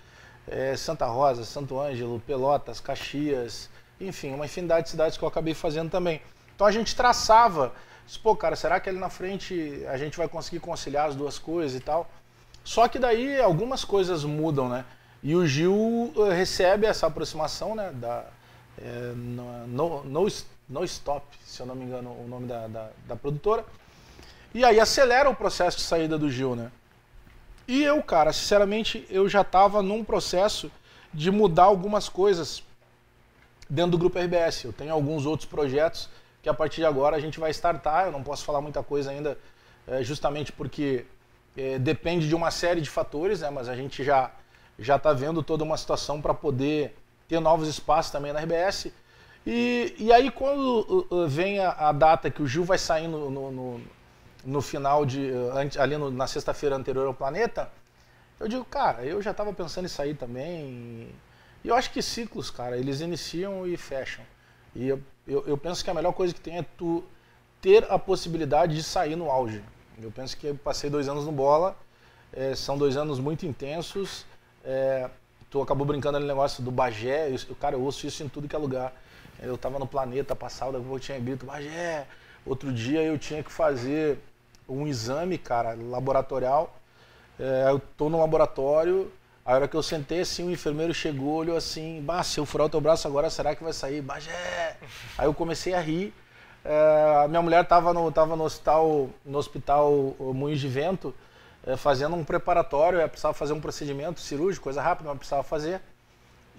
É, 0.48 0.76
Santa 0.76 1.06
Rosa, 1.06 1.44
Santo 1.46 1.80
Ângelo, 1.80 2.22
Pelotas, 2.26 2.80
Caxias, 2.80 3.70
enfim, 4.00 4.34
uma 4.34 4.46
infinidade 4.46 4.86
de 4.86 4.90
cidades 4.92 5.18
que 5.18 5.24
eu 5.24 5.28
acabei 5.28 5.54
fazendo 5.54 5.90
também. 5.90 6.22
Então 6.56 6.66
a 6.66 6.72
gente 6.72 6.96
traçava, 6.96 7.74
disse, 8.06 8.20
pô, 8.20 8.36
cara, 8.36 8.56
será 8.56 8.80
que 8.80 8.90
ali 8.90 8.98
na 8.98 9.10
frente 9.10 9.84
a 9.88 9.98
gente 9.98 10.18
vai 10.18 10.28
conseguir 10.28 10.60
conciliar 10.60 11.10
as 11.10 11.16
duas 11.16 11.38
coisas 11.38 11.80
e 11.80 11.84
tal? 11.84 12.10
Só 12.64 12.88
que 12.88 13.00
daí 13.00 13.40
algumas 13.40 13.86
coisas 13.86 14.24
mudam, 14.24 14.68
né? 14.68 14.84
E 15.24 15.36
o 15.36 15.46
Gil 15.48 16.14
eh, 16.16 16.34
recebe 16.34 16.86
essa 16.86 17.08
aproximação, 17.08 17.74
né? 17.74 17.92
Da, 17.94 18.26
é, 18.78 19.14
no, 19.16 20.04
no, 20.04 20.32
no, 20.70 20.84
Stop, 20.84 21.26
se 21.46 21.62
eu 21.62 21.66
não 21.66 21.76
me 21.76 21.86
engano 21.86 22.12
o 22.12 22.28
nome 22.28 22.48
da, 22.48 22.68
da, 22.68 22.90
da 23.08 23.16
produtora. 23.16 23.66
E 24.54 24.64
aí 24.64 24.80
acelera 24.80 25.30
o 25.30 25.36
processo 25.36 25.78
de 25.78 25.84
saída 25.84 26.18
do 26.18 26.30
Gil, 26.30 26.56
né? 26.56 26.72
E 27.68 27.84
eu, 27.84 28.02
cara, 28.04 28.32
sinceramente, 28.32 29.06
eu 29.10 29.28
já 29.28 29.42
estava 29.42 29.82
num 29.82 30.04
processo 30.04 30.72
de 31.14 31.32
mudar 31.32 31.64
algumas 31.64 32.08
coisas 32.08 32.64
dentro 33.70 33.92
do 33.92 33.98
grupo 33.98 34.18
RBS. 34.20 34.64
Eu 34.66 34.74
tenho 34.74 34.94
alguns 34.94 35.26
outros 35.26 35.48
projetos 35.48 36.10
que 36.42 36.50
a 36.50 36.54
partir 36.54 36.78
de 36.78 36.86
agora 36.86 37.16
a 37.16 37.20
gente 37.20 37.40
vai 37.40 37.52
startar. 37.52 38.06
Eu 38.08 38.12
não 38.12 38.24
posso 38.24 38.44
falar 38.46 38.62
muita 38.62 38.82
coisa 38.84 39.12
ainda, 39.12 39.38
eh, 39.88 40.04
justamente 40.04 40.52
porque 40.52 41.06
eh, 41.58 41.80
depende 41.80 42.28
de 42.28 42.36
uma 42.36 42.52
série 42.52 42.82
de 42.82 42.90
fatores, 42.90 43.42
né? 43.42 43.50
Mas 43.50 43.68
a 43.70 43.76
gente 43.76 44.04
já 44.04 44.32
já 44.80 44.96
está 44.98 45.12
vendo 45.12 45.42
toda 45.42 45.64
uma 45.64 45.76
situação 45.76 46.22
para 46.22 46.34
poder 46.36 46.96
ter 47.28 47.40
novos 47.40 47.68
espaços 47.68 48.12
também 48.12 48.32
na 48.32 48.40
RBS. 48.42 48.92
E, 49.46 49.96
e 49.98 50.12
aí 50.14 50.30
quando 50.30 51.08
uh, 51.10 51.16
uh, 51.24 51.28
vem 51.28 51.60
a, 51.60 51.72
a 51.72 51.92
data 51.92 52.30
que 52.30 52.44
o 52.44 52.48
Gil 52.48 52.64
vai 52.64 52.78
sair 52.78 53.08
no, 53.08 53.30
no, 53.32 53.52
no, 53.52 53.82
no 54.46 54.62
final 54.62 55.06
de 55.06 55.32
uh, 55.32 55.82
ali 55.82 55.98
no- 55.98 56.12
na 56.12 56.28
sexta-feira 56.28 56.76
anterior 56.76 57.08
ao 57.08 57.14
Planeta, 57.14 57.72
eu 58.40 58.48
digo, 58.48 58.64
cara, 58.66 59.04
eu 59.04 59.20
já 59.22 59.32
estava 59.32 59.52
pensando 59.52 59.86
em 59.86 59.90
sair 59.90 60.14
também. 60.16 60.60
E 60.66 61.16
eu 61.68 61.76
acho 61.76 61.92
que 61.92 62.02
ciclos, 62.02 62.50
cara, 62.50 62.78
eles 62.78 63.02
iniciam 63.02 63.68
e 63.68 63.76
fecham. 63.78 64.24
E 64.76 64.88
eu, 64.88 65.02
eu, 65.28 65.44
eu 65.48 65.58
penso 65.58 65.84
que 65.84 65.90
a 65.90 65.94
melhor 65.94 66.14
coisa 66.14 66.34
que 66.34 66.40
tem 66.40 66.58
é 66.58 66.66
tu 66.78 67.04
ter 67.62 67.86
a 67.90 67.98
possibilidade 67.98 68.76
de 68.76 68.84
sair 68.84 69.16
no 69.16 69.30
auge. 69.30 69.64
Eu 70.02 70.12
penso 70.12 70.38
que 70.38 70.48
eu 70.48 70.56
passei 70.56 70.90
dois 70.90 71.08
anos 71.10 71.26
no 71.26 71.32
bola, 71.32 71.76
eh, 72.32 72.56
são 72.56 72.78
dois 72.78 72.96
anos 72.96 73.20
muito 73.20 73.46
intensos. 73.46 74.26
eh, 74.64 75.10
tu 75.50 75.62
acabou 75.62 75.86
brincando 75.86 76.20
no 76.20 76.26
negócio 76.26 76.62
do 76.64 76.72
Bagé, 76.72 77.30
eu, 77.32 77.56
cara, 77.56 77.76
eu 77.76 77.82
ouço 77.82 78.06
isso 78.06 78.24
em 78.24 78.30
tudo 78.30 78.48
que 78.48 78.56
é 78.56 78.60
lugar. 78.60 78.94
Eu 79.42 79.58
tava 79.58 79.80
no 79.80 79.88
planeta 79.88 80.36
passado, 80.36 80.74
daqui 80.74 80.86
a 80.86 80.88
pouco 80.88 81.00
tinha 81.00 81.20
grito, 81.20 81.46
Bagé. 81.46 82.06
Outro 82.46 82.72
dia 82.72 83.02
eu 83.04 83.18
tinha 83.18 83.44
que 83.44 83.52
fazer 83.52 84.20
um 84.68 84.88
exame, 84.88 85.38
cara, 85.38 85.76
laboratorial. 85.76 86.78
É, 87.40 87.66
eu 87.70 87.80
tô 87.98 88.10
no 88.10 88.20
laboratório, 88.20 89.12
a 89.48 89.54
hora 89.54 89.66
que 89.66 89.78
eu 89.78 89.82
sentei 89.82 90.20
assim, 90.20 90.46
o 90.46 90.52
enfermeiro 90.52 90.94
chegou, 90.94 91.36
olhou 91.36 91.56
assim, 91.56 92.02
bah, 92.02 92.22
se 92.22 92.38
eu 92.38 92.46
furar 92.46 92.68
o 92.68 92.70
teu 92.70 92.82
braço 92.82 93.08
agora, 93.08 93.30
será 93.30 93.56
que 93.56 93.64
vai 93.64 93.72
sair? 93.72 94.02
Bagé! 94.02 94.76
Aí 95.18 95.26
eu 95.26 95.34
comecei 95.34 95.74
a 95.74 95.80
rir. 95.80 96.14
É, 96.66 97.22
a 97.24 97.30
minha 97.30 97.42
mulher 97.42 97.66
tava 97.66 97.94
no, 97.94 98.12
tava 98.12 98.36
no 98.36 98.44
hospital, 98.44 99.10
no 99.26 99.38
hospital 99.38 99.90
o 100.20 100.34
Moinhos 100.34 100.60
de 100.60 100.68
Vento, 100.68 101.16
é, 101.66 101.78
fazendo 101.78 102.14
um 102.18 102.26
preparatório, 102.26 103.00
ela 103.00 103.08
precisava 103.08 103.34
fazer 103.34 103.54
um 103.54 103.62
procedimento 103.62 104.20
cirúrgico, 104.20 104.66
coisa 104.66 104.82
rápida, 104.82 105.08
mas 105.08 105.18
precisava 105.18 105.44
fazer. 105.44 105.80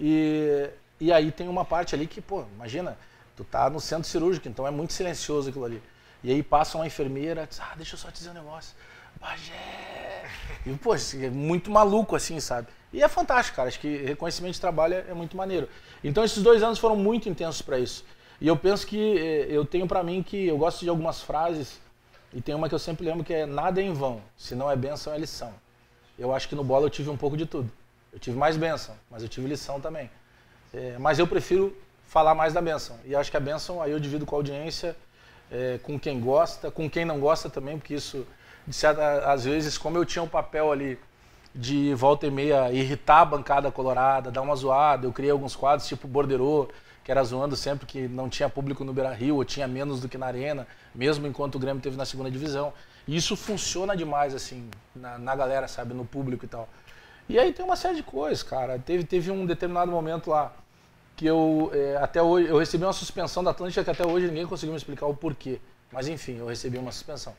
E, 0.01 0.71
e 0.99 1.13
aí 1.13 1.31
tem 1.31 1.47
uma 1.47 1.67
parte 1.67 1.95
ali 1.95 2.07
que, 2.07 2.23
pô, 2.23 2.47
imagina, 2.55 2.97
tu 3.37 3.45
tá 3.45 3.69
no 3.69 3.81
centro 3.81 4.09
cirúrgico, 4.09 4.49
então 4.49 4.67
é 4.67 4.71
muito 4.71 4.95
silencioso 4.95 5.51
aquilo 5.51 5.67
ali. 5.67 5.83
E 6.25 6.31
aí 6.31 6.43
passa 6.43 6.79
uma 6.79 6.87
enfermeira, 6.87 7.47
diz, 7.47 7.61
ah, 7.61 7.75
deixa 7.77 7.97
eu 7.97 7.99
só 7.99 8.09
te 8.09 8.15
dizer 8.15 8.31
um 8.31 8.35
negócio. 8.35 8.75
Bagé! 9.21 10.25
E, 10.65 10.73
pô, 10.73 10.95
é 10.95 11.29
muito 11.29 11.71
maluco 11.71 12.17
assim, 12.17 12.41
sabe? 12.41 12.78
E 12.93 13.03
é 13.03 13.09
fantástico, 13.09 13.57
cara. 13.57 13.69
Acho 13.69 13.81
que 13.81 13.97
reconhecimento 13.99 14.55
de 14.55 14.61
trabalho 14.61 14.95
é, 14.95 15.07
é 15.11 15.15
muito 15.15 15.37
maneiro. 15.37 15.69
Então 16.03 16.25
esses 16.25 16.43
dois 16.43 16.63
anos 16.63 16.79
foram 16.79 16.97
muito 16.97 17.29
intensos 17.29 17.63
para 17.63 17.79
isso. 17.79 18.05
E 18.41 18.47
eu 18.47 18.57
penso 18.57 18.87
que 18.87 19.19
eh, 19.19 19.47
eu 19.51 19.65
tenho 19.65 19.87
para 19.87 20.03
mim 20.03 20.23
que 20.23 20.47
eu 20.47 20.57
gosto 20.57 20.81
de 20.81 20.89
algumas 20.89 21.21
frases 21.21 21.81
e 22.33 22.41
tem 22.41 22.55
uma 22.55 22.69
que 22.69 22.75
eu 22.75 22.79
sempre 22.79 23.05
lembro 23.05 23.25
que 23.25 23.35
é 23.35 23.47
nada 23.47 23.81
é 23.81 23.85
em 23.85 23.93
vão, 23.93 24.23
se 24.37 24.55
não 24.55 24.71
é 24.71 24.77
benção 24.77 25.13
é 25.13 25.19
lição. 25.19 25.53
Eu 26.19 26.35
acho 26.35 26.49
que 26.49 26.55
no 26.55 26.63
bola 26.63 26.87
eu 26.87 26.91
tive 26.91 27.11
um 27.11 27.17
pouco 27.17 27.37
de 27.37 27.47
tudo. 27.47 27.71
Eu 28.13 28.19
tive 28.19 28.37
mais 28.37 28.57
benção, 28.57 28.95
mas 29.11 29.23
eu 29.23 29.29
tive 29.29 29.49
lição 29.49 29.81
também. 29.81 30.11
É, 30.73 30.97
mas 30.99 31.19
eu 31.19 31.27
prefiro 31.27 31.77
falar 32.07 32.35
mais 32.35 32.53
da 32.53 32.61
benção. 32.61 32.99
E 33.05 33.15
acho 33.15 33.31
que 33.31 33.37
a 33.37 33.41
benção 33.41 33.83
aí 33.83 33.93
eu 33.93 34.01
divido 34.01 34.25
com 34.25 34.35
a 34.35 34.39
audiência, 34.39 34.97
é, 35.51 35.79
com 35.83 35.99
quem 35.99 36.21
gosta, 36.21 36.71
com 36.71 36.89
quem 36.89 37.05
não 37.05 37.21
gosta 37.21 37.51
também, 37.51 37.79
porque 37.79 37.95
isso, 37.95 38.27
certa, 38.71 39.31
às 39.31 39.45
vezes, 39.45 39.77
como 39.79 39.97
eu 39.97 40.05
tinha 40.05 40.23
um 40.23 40.29
papel 40.29 40.73
ali 40.73 40.99
de 41.59 41.93
volta 41.93 42.25
e 42.25 42.31
meia 42.31 42.71
irritar 42.71 43.23
a 43.23 43.25
bancada 43.25 43.73
colorada, 43.73 44.31
dar 44.31 44.43
uma 44.43 44.55
zoada, 44.55 45.07
eu 45.07 45.13
criei 45.13 45.33
alguns 45.33 45.57
quadros 45.57 45.89
tipo 45.89 46.07
Borderô, 46.07 46.69
que 47.03 47.11
era 47.11 47.25
zoando 47.25 47.57
sempre 47.57 47.85
que 47.85 48.07
não 48.07 48.29
tinha 48.29 48.49
público 48.49 48.85
no 48.85 48.93
Beira 48.93 49.13
Rio, 49.13 49.35
ou 49.35 49.45
tinha 49.45 49.67
menos 49.67 49.99
do 49.99 50.09
que 50.09 50.17
na 50.17 50.27
Arena, 50.27 50.69
mesmo 50.95 51.27
enquanto 51.27 51.57
o 51.57 51.59
Grêmio 51.59 51.83
teve 51.83 51.97
na 51.97 52.05
segunda 52.05 52.31
divisão. 52.31 52.73
E 53.09 53.17
isso 53.17 53.35
funciona 53.35 53.97
demais, 53.97 54.37
assim, 54.37 54.71
na, 54.95 55.19
na 55.19 55.35
galera, 55.35 55.67
sabe, 55.67 55.95
no 55.95 56.05
público 56.05 56.45
e 56.45 56.49
tal. 56.49 56.69
E 57.29 57.37
aí 57.39 57.53
tem 57.53 57.65
uma 57.65 57.75
série 57.75 57.97
de 57.97 58.03
coisas, 58.05 58.45
cara. 58.45 58.79
Teve, 58.79 59.03
teve 59.03 59.31
um 59.31 59.45
determinado 59.45 59.91
momento 59.91 60.31
lá 60.31 60.53
que 61.17 61.27
eu, 61.27 61.73
é, 61.75 61.97
até 61.97 62.23
hoje, 62.23 62.47
eu 62.47 62.59
recebi 62.59 62.85
uma 62.85 62.93
suspensão 62.93 63.43
da 63.43 63.51
Atlântica 63.51 63.83
que 63.83 63.91
até 63.91 64.07
hoje 64.07 64.29
ninguém 64.29 64.47
conseguiu 64.47 64.73
me 64.73 64.79
explicar 64.79 65.07
o 65.07 65.15
porquê. 65.15 65.61
Mas 65.91 66.07
enfim, 66.07 66.37
eu 66.37 66.47
recebi 66.47 66.79
uma 66.79 66.93
suspensão. 66.93 67.35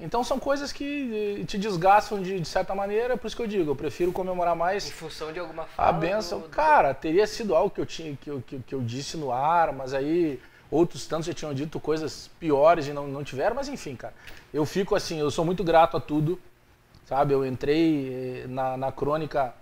Então 0.00 0.24
são 0.24 0.38
coisas 0.38 0.72
que 0.72 1.38
eh, 1.40 1.44
te 1.44 1.58
desgastam 1.58 2.22
de, 2.22 2.40
de 2.40 2.48
certa 2.48 2.74
maneira, 2.74 3.16
por 3.18 3.26
isso 3.26 3.36
que 3.36 3.42
eu 3.42 3.46
digo, 3.46 3.70
eu 3.70 3.76
prefiro 3.76 4.10
comemorar 4.12 4.54
Em 4.54 4.58
mais 4.58 4.90
função 4.90 5.30
de 5.32 5.38
alguma 5.38 5.64
fala. 5.64 5.88
a 5.88 5.92
benção. 5.92 6.40
do- 6.40 6.48
Cara, 6.48 6.94
teria 6.94 7.26
sido 7.26 7.54
algo 7.54 7.70
que 7.70 7.80
eu, 7.80 7.86
tinha, 7.86 8.16
que, 8.16 8.30
eu, 8.30 8.42
que, 8.46 8.58
que 8.60 8.74
eu 8.74 8.80
disse 8.80 9.16
no 9.18 9.30
ar, 9.30 9.72
mas 9.74 9.92
aí 9.92 10.40
outros 10.70 11.06
tantos 11.06 11.26
já 11.26 11.34
tinham 11.34 11.52
dito 11.52 11.78
coisas 11.78 12.30
piores 12.40 12.86
e 12.86 12.92
não, 12.92 13.06
não 13.08 13.22
tiveram, 13.22 13.54
mas 13.56 13.68
enfim, 13.68 13.94
cara. 13.94 14.14
Eu 14.54 14.64
fico 14.64 14.94
assim, 14.94 15.18
eu 15.20 15.30
sou 15.30 15.44
muito 15.44 15.62
grato 15.62 15.96
a 15.96 16.00
tudo, 16.00 16.40
sabe? 17.04 17.34
Eu 17.34 17.44
entrei 17.44 18.42
eh, 18.44 18.46
na, 18.48 18.76
na 18.78 18.90
crônica 18.92 19.52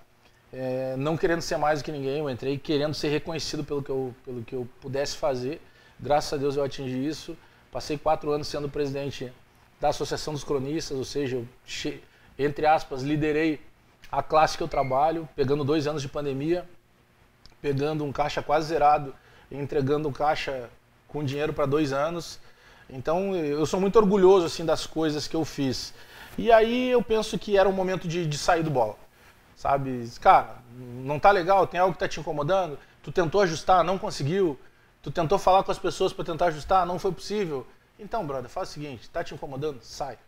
eh, 0.52 0.94
não 0.98 1.16
querendo 1.16 1.40
ser 1.42 1.56
mais 1.56 1.80
do 1.80 1.84
que 1.84 1.90
ninguém, 1.90 2.18
eu 2.18 2.30
entrei 2.30 2.56
querendo 2.58 2.94
ser 2.94 3.08
reconhecido 3.08 3.64
pelo 3.64 3.82
que, 3.82 3.90
eu, 3.90 4.14
pelo 4.24 4.42
que 4.44 4.54
eu 4.54 4.68
pudesse 4.80 5.16
fazer. 5.16 5.60
Graças 5.98 6.32
a 6.32 6.36
Deus 6.36 6.56
eu 6.56 6.62
atingi 6.62 7.04
isso. 7.06 7.36
Passei 7.72 7.98
quatro 7.98 8.30
anos 8.30 8.46
sendo 8.46 8.68
presidente 8.68 9.32
da 9.80 9.88
Associação 9.88 10.32
dos 10.32 10.44
Cronistas, 10.44 10.96
ou 10.96 11.04
seja, 11.04 11.36
eu, 11.36 11.98
entre 12.38 12.66
aspas, 12.66 13.02
liderei 13.02 13.60
a 14.10 14.22
classe 14.22 14.56
que 14.56 14.62
eu 14.62 14.68
trabalho, 14.68 15.28
pegando 15.36 15.64
dois 15.64 15.86
anos 15.86 16.02
de 16.02 16.08
pandemia, 16.08 16.68
pegando 17.60 18.04
um 18.04 18.12
caixa 18.12 18.42
quase 18.42 18.68
zerado 18.68 19.14
entregando 19.50 20.08
um 20.08 20.12
caixa 20.12 20.68
com 21.06 21.24
dinheiro 21.24 21.52
para 21.52 21.66
dois 21.66 21.92
anos. 21.92 22.38
Então 22.88 23.34
eu 23.34 23.64
sou 23.66 23.80
muito 23.80 23.96
orgulhoso 23.96 24.46
assim 24.46 24.64
das 24.64 24.86
coisas 24.86 25.26
que 25.26 25.36
eu 25.36 25.44
fiz. 25.44 25.94
E 26.36 26.52
aí 26.52 26.90
eu 26.90 27.02
penso 27.02 27.38
que 27.38 27.56
era 27.56 27.68
um 27.68 27.72
momento 27.72 28.06
de, 28.06 28.26
de 28.26 28.38
sair 28.38 28.62
do 28.62 28.70
bola. 28.70 28.96
Sabe? 29.56 30.08
Cara, 30.20 30.56
não 31.04 31.18
tá 31.18 31.30
legal, 31.30 31.66
tem 31.66 31.80
algo 31.80 31.92
que 31.92 31.98
tá 31.98 32.08
te 32.08 32.20
incomodando, 32.20 32.78
tu 33.02 33.10
tentou 33.10 33.40
ajustar, 33.40 33.82
não 33.82 33.98
conseguiu, 33.98 34.58
tu 35.02 35.10
tentou 35.10 35.38
falar 35.38 35.64
com 35.64 35.72
as 35.72 35.78
pessoas 35.78 36.12
para 36.12 36.24
tentar 36.24 36.46
ajustar, 36.46 36.86
não 36.86 36.98
foi 36.98 37.10
possível. 37.10 37.66
Então, 37.98 38.26
brother, 38.26 38.48
faz 38.48 38.70
o 38.70 38.72
seguinte, 38.72 39.10
tá 39.10 39.24
te 39.24 39.34
incomodando? 39.34 39.82
Sai. 39.82 40.18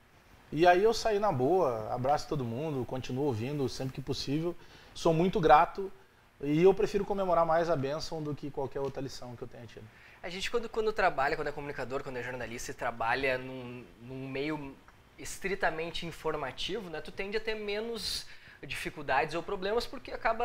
E 0.52 0.66
aí 0.66 0.82
eu 0.82 0.92
saí 0.92 1.20
na 1.20 1.30
boa, 1.30 1.92
abraço 1.94 2.26
todo 2.26 2.44
mundo, 2.44 2.84
continuo 2.84 3.26
ouvindo 3.26 3.68
sempre 3.68 3.94
que 3.94 4.00
possível. 4.00 4.56
Sou 4.92 5.14
muito 5.14 5.38
grato 5.38 5.92
e 6.40 6.62
eu 6.62 6.74
prefiro 6.74 7.04
comemorar 7.04 7.46
mais 7.46 7.70
a 7.70 7.76
bênção 7.76 8.20
do 8.20 8.34
que 8.34 8.50
qualquer 8.50 8.80
outra 8.80 9.00
lição 9.00 9.36
que 9.36 9.42
eu 9.42 9.48
tenha 9.48 9.64
tido. 9.66 9.84
A 10.22 10.28
gente, 10.28 10.50
quando, 10.50 10.68
quando 10.68 10.92
trabalha, 10.92 11.36
quando 11.36 11.48
é 11.48 11.52
comunicador, 11.52 12.02
quando 12.02 12.16
é 12.16 12.22
jornalista 12.22 12.72
e 12.72 12.74
trabalha 12.74 13.38
num, 13.38 13.84
num 14.02 14.28
meio 14.28 14.74
estritamente 15.16 16.04
informativo, 16.04 16.90
né, 16.90 17.00
tu 17.00 17.12
tende 17.12 17.36
a 17.36 17.40
ter 17.40 17.54
menos 17.54 18.26
dificuldades 18.66 19.34
ou 19.34 19.42
problemas 19.42 19.86
porque 19.86 20.10
acaba 20.10 20.44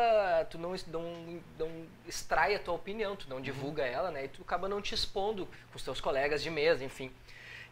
tu 0.50 0.58
não, 0.58 0.74
não, 0.86 1.42
não 1.58 1.86
extrai 2.06 2.54
a 2.54 2.58
tua 2.58 2.74
opinião, 2.74 3.14
tu 3.14 3.28
não 3.28 3.40
divulga 3.40 3.82
uhum. 3.82 3.88
ela, 3.88 4.10
né? 4.10 4.24
E 4.24 4.28
tu 4.28 4.42
acaba 4.42 4.68
não 4.68 4.80
te 4.80 4.94
expondo 4.94 5.46
com 5.70 5.76
os 5.76 5.82
teus 5.82 6.00
colegas 6.00 6.42
de 6.42 6.50
mesa, 6.50 6.84
enfim. 6.84 7.12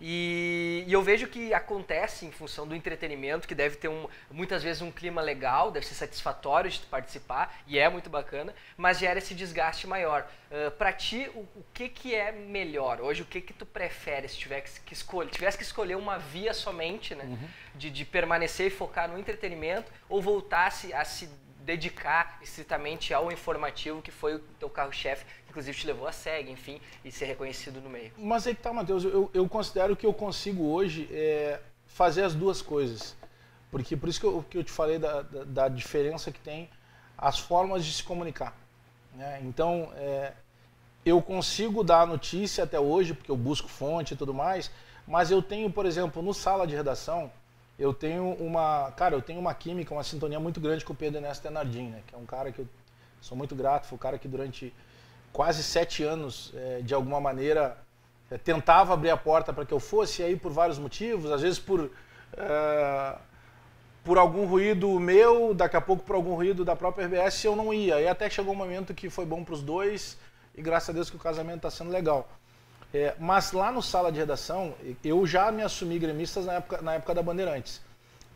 E, 0.00 0.84
e, 0.86 0.92
eu 0.92 1.02
vejo 1.02 1.26
que 1.26 1.54
acontece 1.54 2.26
em 2.26 2.30
função 2.30 2.66
do 2.66 2.74
entretenimento, 2.74 3.46
que 3.46 3.54
deve 3.54 3.76
ter 3.76 3.88
um, 3.88 4.08
muitas 4.30 4.62
vezes 4.62 4.82
um 4.82 4.90
clima 4.90 5.20
legal, 5.20 5.70
deve 5.70 5.86
ser 5.86 5.94
satisfatório 5.94 6.70
de 6.70 6.80
participar, 6.80 7.60
e 7.66 7.78
é 7.78 7.88
muito 7.88 8.10
bacana, 8.10 8.54
mas 8.76 8.98
gera 8.98 9.18
esse 9.18 9.34
desgaste 9.34 9.86
maior. 9.86 10.28
Uh, 10.50 10.70
para 10.72 10.92
ti, 10.92 11.30
o, 11.34 11.40
o, 11.40 11.64
que, 11.72 11.88
que 11.88 12.14
é 12.14 12.32
melhor? 12.32 13.00
Hoje, 13.00 13.22
o 13.22 13.26
que, 13.26 13.40
que 13.40 13.52
tu 13.52 13.64
prefere 13.64 14.28
se 14.28 14.36
tiver 14.36 14.60
que, 14.60 14.80
que 14.80 14.94
escolher, 14.94 15.30
tivesse 15.30 15.56
que 15.56 15.64
escolher 15.64 15.96
uma 15.96 16.18
via 16.18 16.52
somente, 16.52 17.14
né? 17.14 17.24
Uhum. 17.24 17.48
De, 17.74 17.90
de 17.90 18.04
permanecer 18.04 18.68
e 18.68 18.70
focar 18.70 19.08
no 19.08 19.18
entretenimento, 19.18 19.90
ou 20.08 20.22
voltasse 20.22 20.92
a 20.92 21.04
se 21.04 21.28
dedicar 21.64 22.38
estritamente 22.42 23.12
ao 23.14 23.32
informativo, 23.32 24.02
que 24.02 24.10
foi 24.10 24.34
o 24.34 24.38
teu 24.38 24.68
carro-chefe, 24.68 25.24
inclusive 25.54 25.78
te 25.78 25.86
levou 25.86 26.08
a 26.08 26.12
SEG, 26.12 26.50
enfim, 26.50 26.80
e 27.04 27.12
ser 27.12 27.26
reconhecido 27.26 27.80
no 27.80 27.88
meio. 27.88 28.10
Mas 28.18 28.44
aí 28.44 28.56
que 28.56 28.60
tá, 28.60 28.72
Matheus, 28.72 29.04
eu, 29.04 29.30
eu 29.32 29.48
considero 29.48 29.94
que 29.94 30.04
eu 30.04 30.12
consigo 30.12 30.64
hoje 30.64 31.08
é, 31.12 31.60
fazer 31.86 32.24
as 32.24 32.34
duas 32.34 32.60
coisas. 32.60 33.16
Porque 33.70 33.96
por 33.96 34.08
isso 34.08 34.18
que 34.18 34.26
eu, 34.26 34.44
que 34.50 34.58
eu 34.58 34.64
te 34.64 34.72
falei 34.72 34.98
da, 34.98 35.22
da, 35.22 35.44
da, 35.44 35.68
diferença 35.68 36.32
que 36.32 36.40
tem 36.40 36.68
as 37.16 37.38
formas 37.38 37.84
de 37.84 37.92
se 37.92 38.02
comunicar. 38.02 38.56
Né? 39.14 39.40
Então, 39.44 39.92
é, 39.94 40.32
eu 41.06 41.22
consigo 41.22 41.84
dar 41.84 42.04
notícia 42.04 42.64
até 42.64 42.80
hoje, 42.80 43.14
porque 43.14 43.30
eu 43.30 43.36
busco 43.36 43.68
fonte 43.68 44.14
e 44.14 44.16
tudo 44.16 44.34
mais, 44.34 44.72
mas 45.06 45.30
eu 45.30 45.40
tenho, 45.40 45.70
por 45.70 45.86
exemplo, 45.86 46.20
no 46.20 46.34
sala 46.34 46.66
de 46.66 46.74
redação, 46.74 47.30
eu 47.78 47.94
tenho 47.94 48.32
uma, 48.34 48.92
cara, 48.92 49.14
eu 49.14 49.22
tenho 49.22 49.38
uma 49.38 49.54
química, 49.54 49.94
uma 49.94 50.04
sintonia 50.04 50.40
muito 50.40 50.60
grande 50.60 50.84
com 50.84 50.92
o 50.92 50.96
Pedro 50.96 51.18
Ernesto 51.18 51.42
Tenardin, 51.42 51.90
né? 51.90 52.02
que 52.06 52.14
é 52.14 52.18
um 52.18 52.26
cara 52.26 52.50
que 52.50 52.60
eu 52.60 52.68
sou 53.20 53.36
muito 53.38 53.54
grato, 53.54 53.86
foi 53.86 53.96
um 53.96 54.00
cara 54.00 54.18
que 54.18 54.26
durante 54.26 54.72
quase 55.34 55.64
sete 55.64 56.04
anos, 56.04 56.52
é, 56.54 56.80
de 56.80 56.94
alguma 56.94 57.20
maneira, 57.20 57.76
é, 58.30 58.38
tentava 58.38 58.94
abrir 58.94 59.10
a 59.10 59.16
porta 59.16 59.52
para 59.52 59.66
que 59.66 59.74
eu 59.74 59.80
fosse, 59.80 60.22
e 60.22 60.24
aí 60.24 60.36
por 60.36 60.52
vários 60.52 60.78
motivos, 60.78 61.30
às 61.30 61.42
vezes 61.42 61.58
por, 61.58 61.90
é, 62.36 63.16
por 64.04 64.16
algum 64.16 64.46
ruído 64.46 64.88
meu, 65.00 65.52
daqui 65.52 65.76
a 65.76 65.80
pouco 65.80 66.04
por 66.04 66.14
algum 66.14 66.36
ruído 66.36 66.64
da 66.64 66.76
própria 66.76 67.06
RBS, 67.06 67.42
eu 67.44 67.56
não 67.56 67.74
ia. 67.74 68.00
E 68.00 68.06
até 68.06 68.30
chegou 68.30 68.54
um 68.54 68.56
momento 68.56 68.94
que 68.94 69.10
foi 69.10 69.26
bom 69.26 69.42
para 69.42 69.54
os 69.54 69.60
dois, 69.60 70.16
e 70.54 70.62
graças 70.62 70.90
a 70.90 70.92
Deus 70.92 71.10
que 71.10 71.16
o 71.16 71.18
casamento 71.18 71.56
está 71.56 71.70
sendo 71.70 71.90
legal. 71.90 72.28
É, 72.94 73.16
mas 73.18 73.50
lá 73.50 73.72
no 73.72 73.82
sala 73.82 74.12
de 74.12 74.20
redação, 74.20 74.72
eu 75.02 75.26
já 75.26 75.50
me 75.50 75.64
assumi 75.64 75.98
gremistas 75.98 76.46
na 76.46 76.54
época, 76.54 76.80
na 76.80 76.94
época 76.94 77.12
da 77.12 77.20
Bandeirantes. 77.20 77.82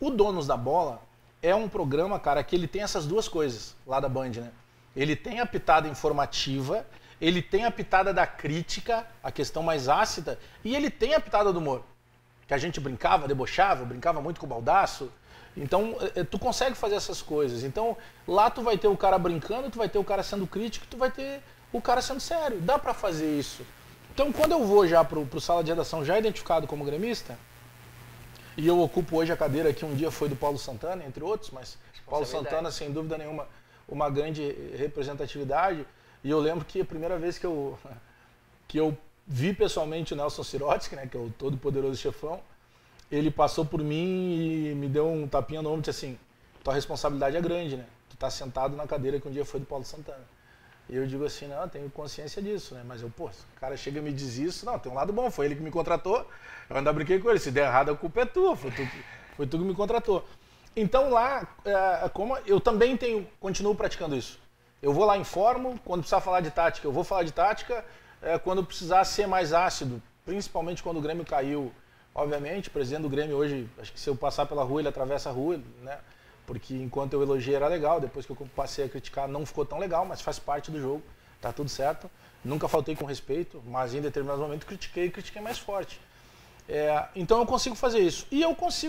O 0.01 0.09
Donos 0.09 0.45
da 0.45 0.57
Bola 0.57 1.01
é 1.41 1.55
um 1.55 1.69
programa, 1.69 2.19
cara, 2.19 2.43
que 2.43 2.57
ele 2.57 2.67
tem 2.67 2.81
essas 2.81 3.05
duas 3.05 3.29
coisas 3.29 3.73
lá 3.87 4.01
da 4.01 4.09
Band, 4.09 4.31
né? 4.31 4.51
Ele 4.95 5.15
tem 5.15 5.39
a 5.39 5.45
pitada 5.45 5.87
informativa, 5.87 6.85
ele 7.21 7.41
tem 7.41 7.65
a 7.65 7.71
pitada 7.71 8.13
da 8.13 8.25
crítica, 8.25 9.05
a 9.23 9.31
questão 9.31 9.61
mais 9.61 9.89
ácida, 9.89 10.39
e 10.63 10.75
ele 10.75 10.89
tem 10.89 11.13
a 11.13 11.19
pitada 11.19 11.51
do 11.51 11.59
humor. 11.59 11.83
Que 12.47 12.53
a 12.53 12.57
gente 12.57 12.79
brincava, 12.79 13.27
debochava, 13.27 13.85
brincava 13.85 14.21
muito 14.21 14.39
com 14.39 14.45
o 14.45 14.49
baldaço. 14.49 15.11
Então, 15.55 15.95
é, 15.99 16.21
é, 16.21 16.23
tu 16.23 16.39
consegue 16.39 16.75
fazer 16.75 16.95
essas 16.95 17.21
coisas. 17.21 17.63
Então, 17.63 17.97
lá 18.27 18.49
tu 18.49 18.61
vai 18.61 18.77
ter 18.77 18.87
o 18.87 18.97
cara 18.97 19.17
brincando, 19.17 19.69
tu 19.69 19.77
vai 19.77 19.89
ter 19.89 19.99
o 19.99 20.03
cara 20.03 20.23
sendo 20.23 20.47
crítico, 20.47 20.87
tu 20.89 20.97
vai 20.97 21.11
ter 21.11 21.41
o 21.71 21.81
cara 21.81 22.01
sendo 22.01 22.19
sério. 22.19 22.59
Dá 22.61 22.79
para 22.79 22.93
fazer 22.93 23.37
isso. 23.37 23.63
Então, 24.13 24.31
quando 24.31 24.53
eu 24.53 24.65
vou 24.65 24.87
já 24.87 25.03
pro, 25.03 25.25
pro 25.25 25.39
sala 25.39 25.63
de 25.63 25.69
redação 25.69 26.03
já 26.03 26.17
identificado 26.17 26.65
como 26.65 26.83
gremista, 26.83 27.37
e 28.57 28.67
eu 28.67 28.79
ocupo 28.81 29.17
hoje 29.17 29.31
a 29.31 29.37
cadeira 29.37 29.71
que 29.71 29.85
um 29.85 29.95
dia 29.95 30.11
foi 30.11 30.27
do 30.27 30.35
Paulo 30.35 30.57
Santana, 30.57 31.03
entre 31.05 31.23
outros, 31.23 31.51
mas 31.51 31.77
Paulo 32.05 32.25
Santana, 32.25 32.71
sem 32.71 32.91
dúvida 32.91 33.17
nenhuma, 33.17 33.47
uma 33.89 34.09
grande 34.09 34.55
representatividade. 34.77 35.85
E 36.23 36.29
eu 36.29 36.39
lembro 36.39 36.65
que 36.65 36.81
a 36.81 36.85
primeira 36.85 37.17
vez 37.17 37.37
que 37.37 37.45
eu, 37.45 37.77
que 38.67 38.77
eu 38.77 38.97
vi 39.27 39.53
pessoalmente 39.53 40.13
o 40.13 40.17
Nelson 40.17 40.43
Sirotsky, 40.43 40.95
né, 40.95 41.07
que 41.07 41.17
é 41.17 41.19
o 41.19 41.31
todo 41.37 41.57
poderoso 41.57 41.99
chefão, 41.99 42.39
ele 43.11 43.31
passou 43.31 43.65
por 43.65 43.83
mim 43.83 44.69
e 44.69 44.75
me 44.75 44.87
deu 44.87 45.07
um 45.07 45.27
tapinha 45.27 45.61
no 45.61 45.69
ombro 45.69 45.81
e 45.81 45.91
disse 45.91 46.05
assim, 46.05 46.19
tua 46.63 46.73
responsabilidade 46.73 47.35
é 47.35 47.41
grande, 47.41 47.77
né? 47.77 47.85
Tu 48.09 48.17
tá 48.17 48.29
sentado 48.29 48.75
na 48.75 48.85
cadeira 48.85 49.19
que 49.19 49.27
um 49.27 49.31
dia 49.31 49.45
foi 49.45 49.59
do 49.59 49.65
Paulo 49.65 49.83
Santana. 49.83 50.23
E 50.87 50.95
eu 50.95 51.05
digo 51.05 51.23
assim, 51.23 51.47
não, 51.47 51.61
eu 51.61 51.67
tenho 51.67 51.89
consciência 51.89 52.41
disso, 52.41 52.73
né? 52.73 52.83
Mas 52.85 53.01
eu, 53.01 53.09
pô, 53.09 53.25
o 53.25 53.59
cara 53.59 53.77
chega 53.77 53.99
e 53.99 54.01
me 54.01 54.11
diz 54.11 54.37
isso, 54.37 54.65
não, 54.65 54.77
tem 54.77 54.91
um 54.91 54.95
lado 54.95 55.13
bom, 55.13 55.29
foi 55.29 55.45
ele 55.45 55.55
que 55.55 55.61
me 55.61 55.71
contratou, 55.71 56.27
eu 56.69 56.77
ainda 56.77 56.91
brinquei 56.91 57.19
com 57.19 57.29
ele, 57.29 57.39
se 57.39 57.51
der 57.51 57.67
errado 57.67 57.91
a 57.91 57.95
culpa 57.95 58.21
é 58.21 58.25
tua, 58.25 58.55
foi 58.55 58.71
tu, 58.71 58.87
foi 59.35 59.47
tu 59.47 59.57
que 59.57 59.63
me 59.63 59.75
contratou. 59.75 60.25
Então 60.79 61.09
lá, 61.09 61.45
é, 61.65 62.07
como 62.07 62.37
eu 62.45 62.57
também 62.61 62.95
tenho, 62.95 63.27
continuo 63.37 63.75
praticando 63.75 64.15
isso. 64.15 64.39
Eu 64.81 64.93
vou 64.93 65.03
lá 65.03 65.17
informo, 65.17 65.77
quando 65.83 65.99
precisar 65.99 66.21
falar 66.21 66.39
de 66.39 66.51
tática, 66.51 66.87
eu 66.87 66.91
vou 66.93 67.03
falar 67.03 67.23
de 67.23 67.33
tática, 67.33 67.83
é, 68.21 68.39
quando 68.39 68.63
precisar 68.63 69.03
ser 69.03 69.27
mais 69.27 69.51
ácido, 69.51 70.01
principalmente 70.25 70.81
quando 70.81 70.95
o 70.95 71.01
Grêmio 71.01 71.25
caiu, 71.25 71.69
obviamente, 72.15 72.69
o 72.69 72.71
presidente 72.71 73.01
do 73.01 73.09
Grêmio 73.09 73.35
hoje, 73.35 73.69
acho 73.77 73.91
que 73.91 73.99
se 73.99 74.09
eu 74.09 74.15
passar 74.15 74.45
pela 74.45 74.63
rua, 74.63 74.79
ele 74.79 74.87
atravessa 74.87 75.27
a 75.27 75.33
rua, 75.33 75.59
né? 75.81 75.99
Porque 76.47 76.73
enquanto 76.73 77.11
eu 77.11 77.21
elogiei 77.21 77.57
era 77.57 77.67
legal, 77.67 77.99
depois 77.99 78.25
que 78.25 78.31
eu 78.31 78.37
passei 78.55 78.85
a 78.85 78.89
criticar 78.89 79.27
não 79.27 79.45
ficou 79.45 79.65
tão 79.65 79.79
legal, 79.79 80.05
mas 80.05 80.21
faz 80.21 80.39
parte 80.39 80.71
do 80.71 80.79
jogo, 80.79 81.03
tá 81.41 81.51
tudo 81.51 81.69
certo. 81.69 82.09
Nunca 82.41 82.69
faltei 82.69 82.95
com 82.95 83.03
respeito, 83.03 83.61
mas 83.67 83.93
em 83.93 83.99
determinados 83.99 84.41
momentos 84.41 84.65
critiquei 84.65 85.07
e 85.07 85.11
critiquei 85.11 85.41
mais 85.41 85.59
forte. 85.59 85.99
É, 86.69 87.03
então 87.17 87.37
eu 87.39 87.45
consigo 87.45 87.75
fazer 87.75 87.99
isso. 87.99 88.25
E 88.31 88.41
eu 88.41 88.55
consigo 88.55 88.88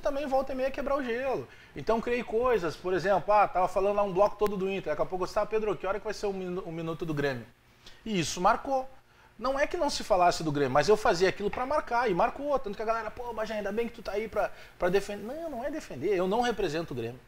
também 0.00 0.26
volta 0.26 0.52
e 0.52 0.56
meia 0.56 0.70
quebrar 0.70 0.96
o 0.96 1.02
gelo. 1.02 1.46
Então 1.74 2.00
criei 2.00 2.22
coisas, 2.22 2.76
por 2.76 2.92
exemplo, 2.92 3.32
ah, 3.32 3.48
tava 3.48 3.68
falando 3.68 3.96
lá 3.96 4.02
um 4.02 4.12
bloco 4.12 4.36
todo 4.36 4.56
do 4.56 4.70
Inter, 4.70 4.92
daqui 4.92 5.02
a 5.02 5.06
pouco 5.06 5.24
eu 5.24 5.26
estava, 5.26 5.46
Pedro, 5.46 5.76
que 5.76 5.86
hora 5.86 5.98
que 5.98 6.04
vai 6.04 6.14
ser 6.14 6.26
o 6.26 6.30
um 6.30 6.72
minuto 6.72 7.04
do 7.04 7.14
Grêmio? 7.14 7.46
E 8.04 8.18
isso 8.18 8.40
marcou. 8.40 8.88
Não 9.36 9.58
é 9.58 9.66
que 9.66 9.76
não 9.76 9.90
se 9.90 10.04
falasse 10.04 10.44
do 10.44 10.52
Grêmio, 10.52 10.72
mas 10.72 10.88
eu 10.88 10.96
fazia 10.96 11.28
aquilo 11.28 11.50
para 11.50 11.66
marcar, 11.66 12.08
e 12.08 12.14
marcou. 12.14 12.56
Tanto 12.58 12.76
que 12.76 12.82
a 12.82 12.86
galera, 12.86 13.10
pô, 13.10 13.32
Bajé, 13.32 13.54
ainda 13.54 13.72
bem 13.72 13.88
que 13.88 13.94
tu 13.94 14.02
tá 14.02 14.12
aí 14.12 14.28
para 14.28 14.88
defender. 14.90 15.24
Não, 15.24 15.50
não 15.50 15.64
é 15.64 15.70
defender, 15.70 16.16
eu 16.16 16.28
não 16.28 16.40
represento 16.40 16.92
o 16.92 16.96
Grêmio. 16.96 17.18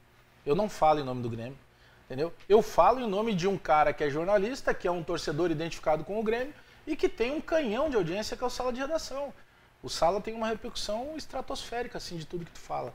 Eu 0.44 0.54
não 0.54 0.68
falo 0.68 1.00
em 1.00 1.04
nome 1.04 1.20
do 1.20 1.28
Grêmio, 1.28 1.58
entendeu? 2.04 2.32
Eu 2.48 2.62
falo 2.62 3.00
em 3.00 3.08
nome 3.08 3.34
de 3.34 3.48
um 3.48 3.58
cara 3.58 3.92
que 3.92 4.04
é 4.04 4.10
jornalista, 4.10 4.72
que 4.72 4.86
é 4.86 4.90
um 4.90 5.02
torcedor 5.02 5.50
identificado 5.50 6.04
com 6.04 6.20
o 6.20 6.22
Grêmio, 6.22 6.54
e 6.86 6.94
que 6.94 7.08
tem 7.08 7.32
um 7.32 7.40
canhão 7.40 7.90
de 7.90 7.96
audiência 7.96 8.36
que 8.36 8.44
é 8.44 8.46
o 8.46 8.50
Sala 8.50 8.72
de 8.72 8.80
Redação. 8.80 9.32
O 9.86 9.88
Sala 9.88 10.20
tem 10.20 10.34
uma 10.34 10.48
repercussão 10.48 11.16
estratosférica, 11.16 11.98
assim, 11.98 12.16
de 12.16 12.26
tudo 12.26 12.44
que 12.44 12.50
tu 12.50 12.58
fala. 12.58 12.92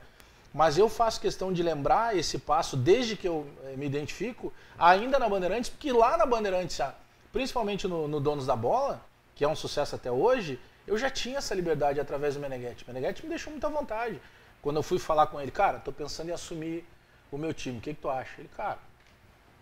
Mas 0.52 0.76
eu 0.76 0.90
faço 0.90 1.18
questão 1.18 1.50
de 1.50 1.62
lembrar 1.62 2.14
esse 2.14 2.36
passo 2.36 2.76
desde 2.76 3.16
que 3.16 3.26
eu 3.26 3.46
eh, 3.64 3.76
me 3.78 3.86
identifico, 3.86 4.52
ainda 4.78 5.18
na 5.18 5.26
Bandeirantes, 5.26 5.70
porque 5.70 5.90
lá 5.90 6.18
na 6.18 6.26
Bandeirantes, 6.26 6.78
ah, 6.82 6.94
principalmente 7.32 7.88
no, 7.88 8.06
no 8.06 8.20
Donos 8.20 8.44
da 8.44 8.54
Bola, 8.54 9.02
que 9.34 9.42
é 9.42 9.48
um 9.48 9.56
sucesso 9.56 9.94
até 9.94 10.12
hoje, 10.12 10.60
eu 10.86 10.98
já 10.98 11.08
tinha 11.08 11.38
essa 11.38 11.54
liberdade 11.54 11.98
através 11.98 12.34
do 12.34 12.40
Meneghetti. 12.42 12.84
O 12.84 12.88
Meneghetti 12.88 13.22
me 13.22 13.30
deixou 13.30 13.50
muita 13.50 13.70
vontade. 13.70 14.20
Quando 14.60 14.76
eu 14.76 14.82
fui 14.82 14.98
falar 14.98 15.28
com 15.28 15.40
ele, 15.40 15.50
cara, 15.50 15.78
tô 15.78 15.92
pensando 15.92 16.28
em 16.28 16.32
assumir 16.32 16.86
o 17.30 17.38
meu 17.38 17.54
time, 17.54 17.78
o 17.78 17.80
que, 17.80 17.94
que 17.94 18.02
tu 18.02 18.10
acha? 18.10 18.38
Ele, 18.38 18.50
cara, 18.54 18.78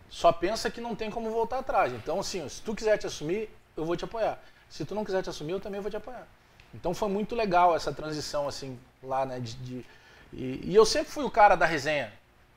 só 0.09 0.33
pensa 0.33 0.69
que 0.69 0.81
não 0.81 0.97
tem 0.97 1.09
como 1.09 1.29
voltar 1.29 1.59
atrás. 1.59 1.93
Então, 1.93 2.19
assim, 2.19 2.49
se 2.49 2.61
tu 2.61 2.75
quiser 2.75 2.97
te 2.97 3.07
assumir, 3.07 3.49
eu 3.77 3.85
vou 3.85 3.95
te 3.95 4.03
apoiar. 4.03 4.37
Se 4.69 4.83
tu 4.83 4.93
não 4.93 5.05
quiser 5.05 5.23
te 5.23 5.29
assumir, 5.29 5.53
eu 5.53 5.61
também 5.61 5.79
vou 5.79 5.89
te 5.89 5.95
apoiar. 5.95 6.27
Então 6.73 6.93
foi 6.93 7.09
muito 7.09 7.35
legal 7.35 7.75
essa 7.75 7.91
transição, 7.91 8.47
assim, 8.47 8.79
lá, 9.03 9.25
né? 9.25 9.39
De, 9.39 9.55
de 9.55 9.85
e, 10.33 10.61
e, 10.63 10.75
eu 10.75 10.85
sempre 10.85 11.11
fui 11.11 11.25
o 11.25 11.31
cara 11.31 11.55
da 11.55 11.65
resenha, 11.65 12.11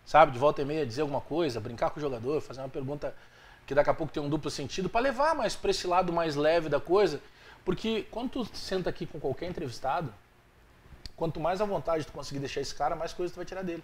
sabe? 0.06 0.32
De 0.32 0.38
volta 0.38 0.62
e 0.62 0.64
meia, 0.64 0.86
dizer 0.86 1.02
alguma 1.02 1.20
coisa, 1.20 1.60
brincar 1.60 1.90
com 1.90 1.98
o 1.98 2.00
jogador, 2.00 2.40
fazer 2.40 2.60
uma 2.60 2.68
pergunta 2.68 3.14
que 3.66 3.74
daqui 3.74 3.90
a 3.90 3.94
pouco 3.94 4.12
tem 4.12 4.22
um 4.22 4.28
duplo 4.28 4.50
sentido, 4.50 4.88
para 4.88 5.00
levar 5.00 5.34
mais 5.34 5.56
para 5.56 5.70
esse 5.70 5.86
lado 5.86 6.12
mais 6.12 6.36
leve 6.36 6.68
da 6.68 6.78
coisa. 6.78 7.20
Porque 7.64 8.06
quando 8.10 8.30
tu 8.30 8.56
senta 8.56 8.90
aqui 8.90 9.06
com 9.06 9.18
qualquer 9.18 9.48
entrevistado, 9.48 10.12
quanto 11.16 11.40
mais 11.40 11.60
à 11.60 11.64
vontade 11.64 12.04
tu 12.04 12.12
conseguir 12.12 12.40
deixar 12.40 12.60
esse 12.60 12.74
cara, 12.74 12.94
mais 12.94 13.12
coisa 13.12 13.32
tu 13.32 13.36
vai 13.36 13.44
tirar 13.44 13.62
dele. 13.62 13.82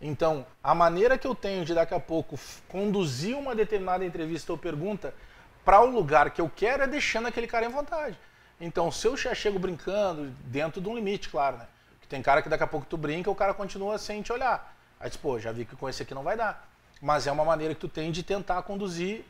Então, 0.00 0.44
a 0.62 0.74
maneira 0.74 1.16
que 1.16 1.26
eu 1.26 1.34
tenho 1.34 1.64
de 1.64 1.72
daqui 1.72 1.94
a 1.94 2.00
pouco 2.00 2.38
conduzir 2.68 3.36
uma 3.36 3.54
determinada 3.54 4.04
entrevista 4.04 4.50
ou 4.50 4.58
pergunta 4.58 5.14
para 5.64 5.80
o 5.80 5.86
lugar 5.86 6.32
que 6.32 6.40
eu 6.40 6.50
quero 6.54 6.82
é 6.82 6.86
deixando 6.88 7.28
aquele 7.28 7.46
cara 7.46 7.64
em 7.66 7.68
vontade. 7.68 8.18
Então, 8.60 8.90
se 8.90 9.06
eu 9.06 9.16
já 9.16 9.34
chego 9.34 9.58
brincando, 9.58 10.32
dentro 10.46 10.80
de 10.80 10.88
um 10.88 10.94
limite, 10.94 11.28
claro, 11.28 11.56
né? 11.56 11.66
Porque 11.90 12.06
tem 12.06 12.22
cara 12.22 12.42
que 12.42 12.48
daqui 12.48 12.62
a 12.62 12.66
pouco 12.66 12.86
tu 12.86 12.96
brinca 12.96 13.30
o 13.30 13.34
cara 13.34 13.52
continua 13.52 13.98
sem 13.98 14.22
te 14.22 14.32
olhar. 14.32 14.76
Aí 15.00 15.08
diz, 15.08 15.16
pô, 15.16 15.38
já 15.38 15.50
vi 15.50 15.64
que 15.64 15.74
com 15.74 15.88
esse 15.88 16.02
aqui 16.02 16.14
não 16.14 16.22
vai 16.22 16.36
dar. 16.36 16.68
Mas 17.00 17.26
é 17.26 17.32
uma 17.32 17.44
maneira 17.44 17.74
que 17.74 17.80
tu 17.80 17.88
tem 17.88 18.12
de 18.12 18.22
tentar 18.22 18.62
conduzir 18.62 19.24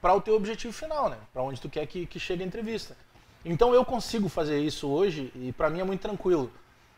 para 0.00 0.12
o 0.12 0.20
teu 0.20 0.34
objetivo 0.34 0.72
final, 0.72 1.08
né? 1.08 1.16
Para 1.32 1.42
onde 1.42 1.60
tu 1.60 1.70
quer 1.70 1.86
que, 1.86 2.04
que 2.04 2.20
chegue 2.20 2.42
a 2.42 2.46
entrevista. 2.46 2.94
Então 3.42 3.74
eu 3.74 3.84
consigo 3.84 4.28
fazer 4.28 4.58
isso 4.58 4.88
hoje 4.88 5.32
e 5.34 5.52
para 5.52 5.70
mim 5.70 5.80
é 5.80 5.84
muito 5.84 6.02
tranquilo. 6.02 6.52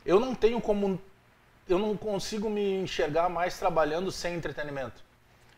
Eu 0.05 0.19
não 0.19 0.35
tenho 0.35 0.61
como 0.61 1.01
eu 1.69 1.79
não 1.79 1.97
consigo 1.97 2.49
me 2.49 2.81
enxergar 2.81 3.29
mais 3.29 3.59
trabalhando 3.59 4.11
sem 4.13 4.35
entretenimento. 4.35 5.05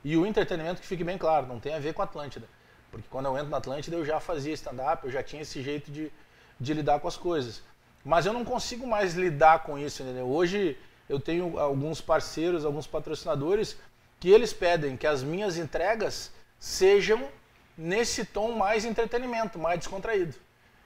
E 0.03 0.17
o 0.17 0.27
entretenimento 0.27 0.81
que 0.81 0.87
fique 0.87 1.05
bem 1.05 1.19
claro, 1.19 1.47
não 1.47 1.61
tem 1.61 1.75
a 1.75 1.79
ver 1.79 1.93
com 1.93 2.03
Atlântida. 2.03 2.49
Porque 2.90 3.07
quando 3.11 3.27
eu 3.27 3.37
entro 3.37 3.51
na 3.51 3.59
Atlântida 3.59 3.96
eu 3.96 4.05
já 4.05 4.18
fazia 4.20 4.53
stand-up, 4.55 5.05
eu 5.05 5.11
já 5.11 5.22
tinha 5.22 5.42
esse 5.42 5.62
jeito 5.62 5.90
de, 5.90 6.11
de 6.59 6.74
lidar 6.74 7.01
com 7.01 7.09
as 7.09 7.16
coisas. 7.16 7.62
Mas 8.05 8.27
eu 8.27 8.33
não 8.33 8.44
consigo 8.44 8.87
mais 8.87 9.14
lidar 9.14 9.62
com 9.64 9.79
isso, 9.79 10.03
entendeu? 10.03 10.27
Hoje 10.27 10.79
eu 11.09 11.20
tenho 11.20 11.59
alguns 11.59 12.01
parceiros, 12.01 12.64
alguns 12.64 12.87
patrocinadores 12.87 13.77
que 14.20 14.31
eles 14.31 14.53
pedem 14.53 14.96
que 14.96 15.07
as 15.07 15.22
minhas 15.22 15.57
entregas 15.57 16.33
sejam 16.59 17.29
nesse 17.77 18.24
tom 18.24 18.53
mais 18.53 18.85
entretenimento, 18.85 19.59
mais 19.59 19.79
descontraído. 19.79 20.35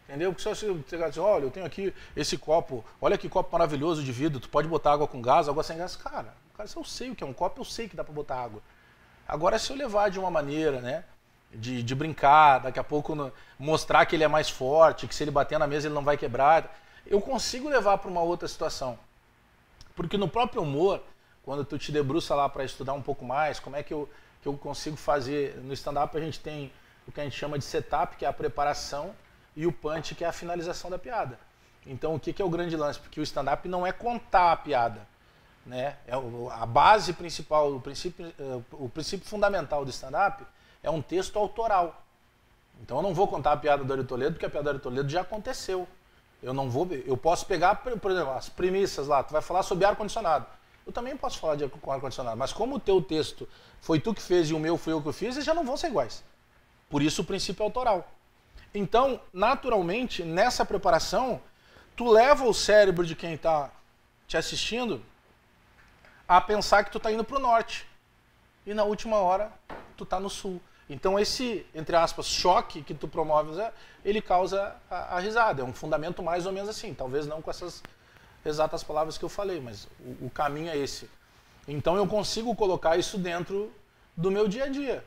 Entendeu? 0.08 0.32
Porque 0.32 0.42
se 0.42 0.48
você 0.48 0.78
chegar 0.88 1.06
assim, 1.06 1.20
olha, 1.20 1.44
eu 1.44 1.50
tenho 1.50 1.64
aqui 1.64 1.94
esse 2.14 2.36
copo, 2.36 2.84
olha 3.00 3.16
que 3.16 3.28
copo 3.28 3.50
maravilhoso 3.52 4.02
de 4.02 4.12
vidro, 4.12 4.40
tu 4.40 4.48
pode 4.48 4.68
botar 4.68 4.92
água 4.92 5.06
com 5.06 5.22
gás, 5.22 5.48
água 5.48 5.62
sem 5.62 5.78
gás. 5.78 5.96
Cara, 5.96 6.34
cara, 6.54 6.68
se 6.68 6.76
eu 6.76 6.84
sei 6.84 7.10
o 7.10 7.14
que 7.14 7.24
é 7.24 7.26
um 7.26 7.32
copo, 7.32 7.60
eu 7.60 7.64
sei 7.64 7.88
que 7.88 7.96
dá 7.96 8.04
para 8.04 8.12
botar 8.12 8.36
água. 8.36 8.62
Agora, 9.26 9.58
se 9.58 9.70
eu 9.70 9.76
levar 9.76 10.10
de 10.10 10.18
uma 10.18 10.30
maneira, 10.30 10.80
né, 10.80 11.04
de, 11.54 11.82
de 11.82 11.94
brincar, 11.94 12.58
daqui 12.60 12.78
a 12.78 12.84
pouco 12.84 13.14
no, 13.14 13.32
mostrar 13.58 14.06
que 14.06 14.16
ele 14.16 14.24
é 14.24 14.28
mais 14.28 14.48
forte, 14.48 15.06
que 15.06 15.14
se 15.14 15.22
ele 15.22 15.30
bater 15.30 15.58
na 15.58 15.66
mesa 15.66 15.86
ele 15.86 15.94
não 15.94 16.04
vai 16.04 16.16
quebrar, 16.16 16.78
eu 17.06 17.20
consigo 17.20 17.68
levar 17.68 17.98
para 17.98 18.10
uma 18.10 18.22
outra 18.22 18.48
situação. 18.48 18.98
Porque 19.94 20.16
no 20.16 20.28
próprio 20.28 20.62
humor, 20.62 21.02
quando 21.42 21.64
tu 21.64 21.78
te 21.78 21.92
debruça 21.92 22.34
lá 22.34 22.48
para 22.48 22.64
estudar 22.64 22.92
um 22.94 23.02
pouco 23.02 23.24
mais, 23.24 23.60
como 23.60 23.76
é 23.76 23.82
que 23.82 23.92
eu, 23.92 24.08
que 24.40 24.48
eu 24.48 24.56
consigo 24.56 24.96
fazer? 24.96 25.56
No 25.58 25.72
stand-up 25.72 26.16
a 26.16 26.20
gente 26.20 26.40
tem 26.40 26.72
o 27.06 27.12
que 27.12 27.20
a 27.20 27.24
gente 27.24 27.36
chama 27.36 27.58
de 27.58 27.64
setup, 27.64 28.16
que 28.16 28.24
é 28.24 28.28
a 28.28 28.32
preparação, 28.32 29.14
e 29.54 29.66
o 29.66 29.72
punch, 29.72 30.14
que 30.14 30.24
é 30.24 30.28
a 30.28 30.32
finalização 30.32 30.90
da 30.90 30.98
piada. 30.98 31.38
Então 31.86 32.14
o 32.14 32.20
que, 32.20 32.32
que 32.32 32.40
é 32.40 32.44
o 32.44 32.48
grande 32.48 32.76
lance? 32.76 32.98
Porque 32.98 33.20
o 33.20 33.22
stand-up 33.22 33.68
não 33.68 33.86
é 33.86 33.92
contar 33.92 34.52
a 34.52 34.56
piada. 34.56 35.06
Né? 35.66 35.96
É 36.06 36.14
a 36.14 36.66
base 36.66 37.12
principal, 37.12 37.74
o 37.74 37.80
princípio, 37.80 38.32
eh, 38.38 38.60
o 38.72 38.88
princípio 38.88 39.28
fundamental 39.28 39.84
do 39.84 39.90
stand-up 39.90 40.44
é 40.82 40.90
um 40.90 41.00
texto 41.00 41.38
autoral. 41.38 42.04
Então 42.80 42.98
eu 42.98 43.02
não 43.02 43.14
vou 43.14 43.28
contar 43.28 43.52
a 43.52 43.56
piada 43.56 43.84
do 43.84 43.92
Ari 43.92 44.04
Toledo, 44.04 44.32
porque 44.32 44.46
a 44.46 44.50
piada 44.50 44.64
do 44.64 44.70
Ari 44.70 44.78
Toledo 44.80 45.08
já 45.08 45.20
aconteceu. 45.20 45.86
Eu 46.42 46.52
não 46.52 46.68
vou. 46.68 46.88
Eu 47.06 47.16
posso 47.16 47.46
pegar, 47.46 47.76
por 47.76 48.10
exemplo, 48.10 48.32
as 48.32 48.48
premissas 48.48 49.06
lá, 49.06 49.22
tu 49.22 49.32
vai 49.32 49.42
falar 49.42 49.62
sobre 49.62 49.84
ar-condicionado. 49.84 50.46
Eu 50.84 50.92
também 50.92 51.16
posso 51.16 51.38
falar 51.38 51.54
de 51.54 51.64
ar-condicionado, 51.64 52.36
mas 52.36 52.52
como 52.52 52.76
o 52.76 52.80
teu 52.80 53.00
texto 53.00 53.48
foi 53.80 54.00
tu 54.00 54.12
que 54.12 54.20
fez 54.20 54.50
e 54.50 54.54
o 54.54 54.58
meu 54.58 54.76
foi 54.76 54.92
eu 54.92 55.00
que 55.00 55.12
fiz, 55.12 55.36
eles 55.36 55.44
já 55.44 55.54
não 55.54 55.64
vão 55.64 55.76
ser 55.76 55.88
iguais. 55.88 56.24
Por 56.90 57.00
isso 57.00 57.22
o 57.22 57.24
princípio 57.24 57.62
é 57.62 57.66
autoral. 57.66 58.10
Então, 58.74 59.20
naturalmente, 59.32 60.24
nessa 60.24 60.64
preparação, 60.64 61.40
tu 61.94 62.10
leva 62.10 62.44
o 62.44 62.52
cérebro 62.52 63.06
de 63.06 63.14
quem 63.14 63.34
está 63.34 63.70
te 64.26 64.36
assistindo 64.36 65.00
a 66.26 66.40
pensar 66.40 66.82
que 66.84 66.90
tu 66.90 66.98
está 66.98 67.12
indo 67.12 67.22
para 67.22 67.36
o 67.36 67.40
norte. 67.40 67.86
E 68.66 68.74
na 68.74 68.82
última 68.84 69.16
hora, 69.18 69.52
tu 69.96 70.04
está 70.04 70.18
no 70.18 70.30
sul. 70.30 70.60
Então 70.92 71.18
esse, 71.18 71.64
entre 71.74 71.96
aspas, 71.96 72.26
choque 72.26 72.82
que 72.82 72.92
tu 72.92 73.08
promoves, 73.08 73.56
ele 74.04 74.20
causa 74.20 74.76
a, 74.90 75.16
a, 75.16 75.18
risada. 75.18 75.62
É 75.62 75.64
um 75.64 75.72
fundamento 75.72 76.22
mais 76.22 76.44
ou 76.44 76.52
menos 76.52 76.68
assim. 76.68 76.92
Talvez 76.92 77.26
não 77.26 77.40
com 77.40 77.50
essas 77.50 77.82
exatas 78.44 78.82
palavras 78.82 79.16
que 79.16 79.24
eu 79.24 79.28
falei, 79.28 79.60
mas 79.60 79.88
o, 80.00 80.26
o 80.26 80.30
caminho 80.30 80.70
é 80.70 80.76
esse. 80.76 81.08
Então 81.66 81.96
eu 81.96 82.06
consigo 82.06 82.54
colocar 82.54 82.96
isso 82.96 83.16
dentro 83.16 83.72
do 84.16 84.30
meu 84.30 84.46
dia 84.46 84.64
a 84.64 84.68
dia, 84.68 85.02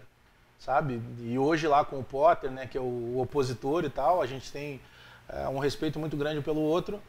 sabe? 0.57 1.01
E 1.19 1.37
hoje 1.37 1.67
lá 1.67 1.85
com 1.85 1.99
o 1.99 2.03
Potter, 2.03 2.49
né, 2.49 2.65
que 2.65 2.77
é 2.77 2.81
o 2.81 3.19
opositor 3.19 3.83
e 3.83 3.89
tal, 3.89 4.21
a 4.21 4.25
gente 4.25 4.51
tem 4.51 4.81
é, 5.29 5.47
um 5.47 5.59
respeito 5.59 5.99
muito 5.99 6.17
grande 6.17 6.41
pelo 6.41 6.61
outro 6.61 6.99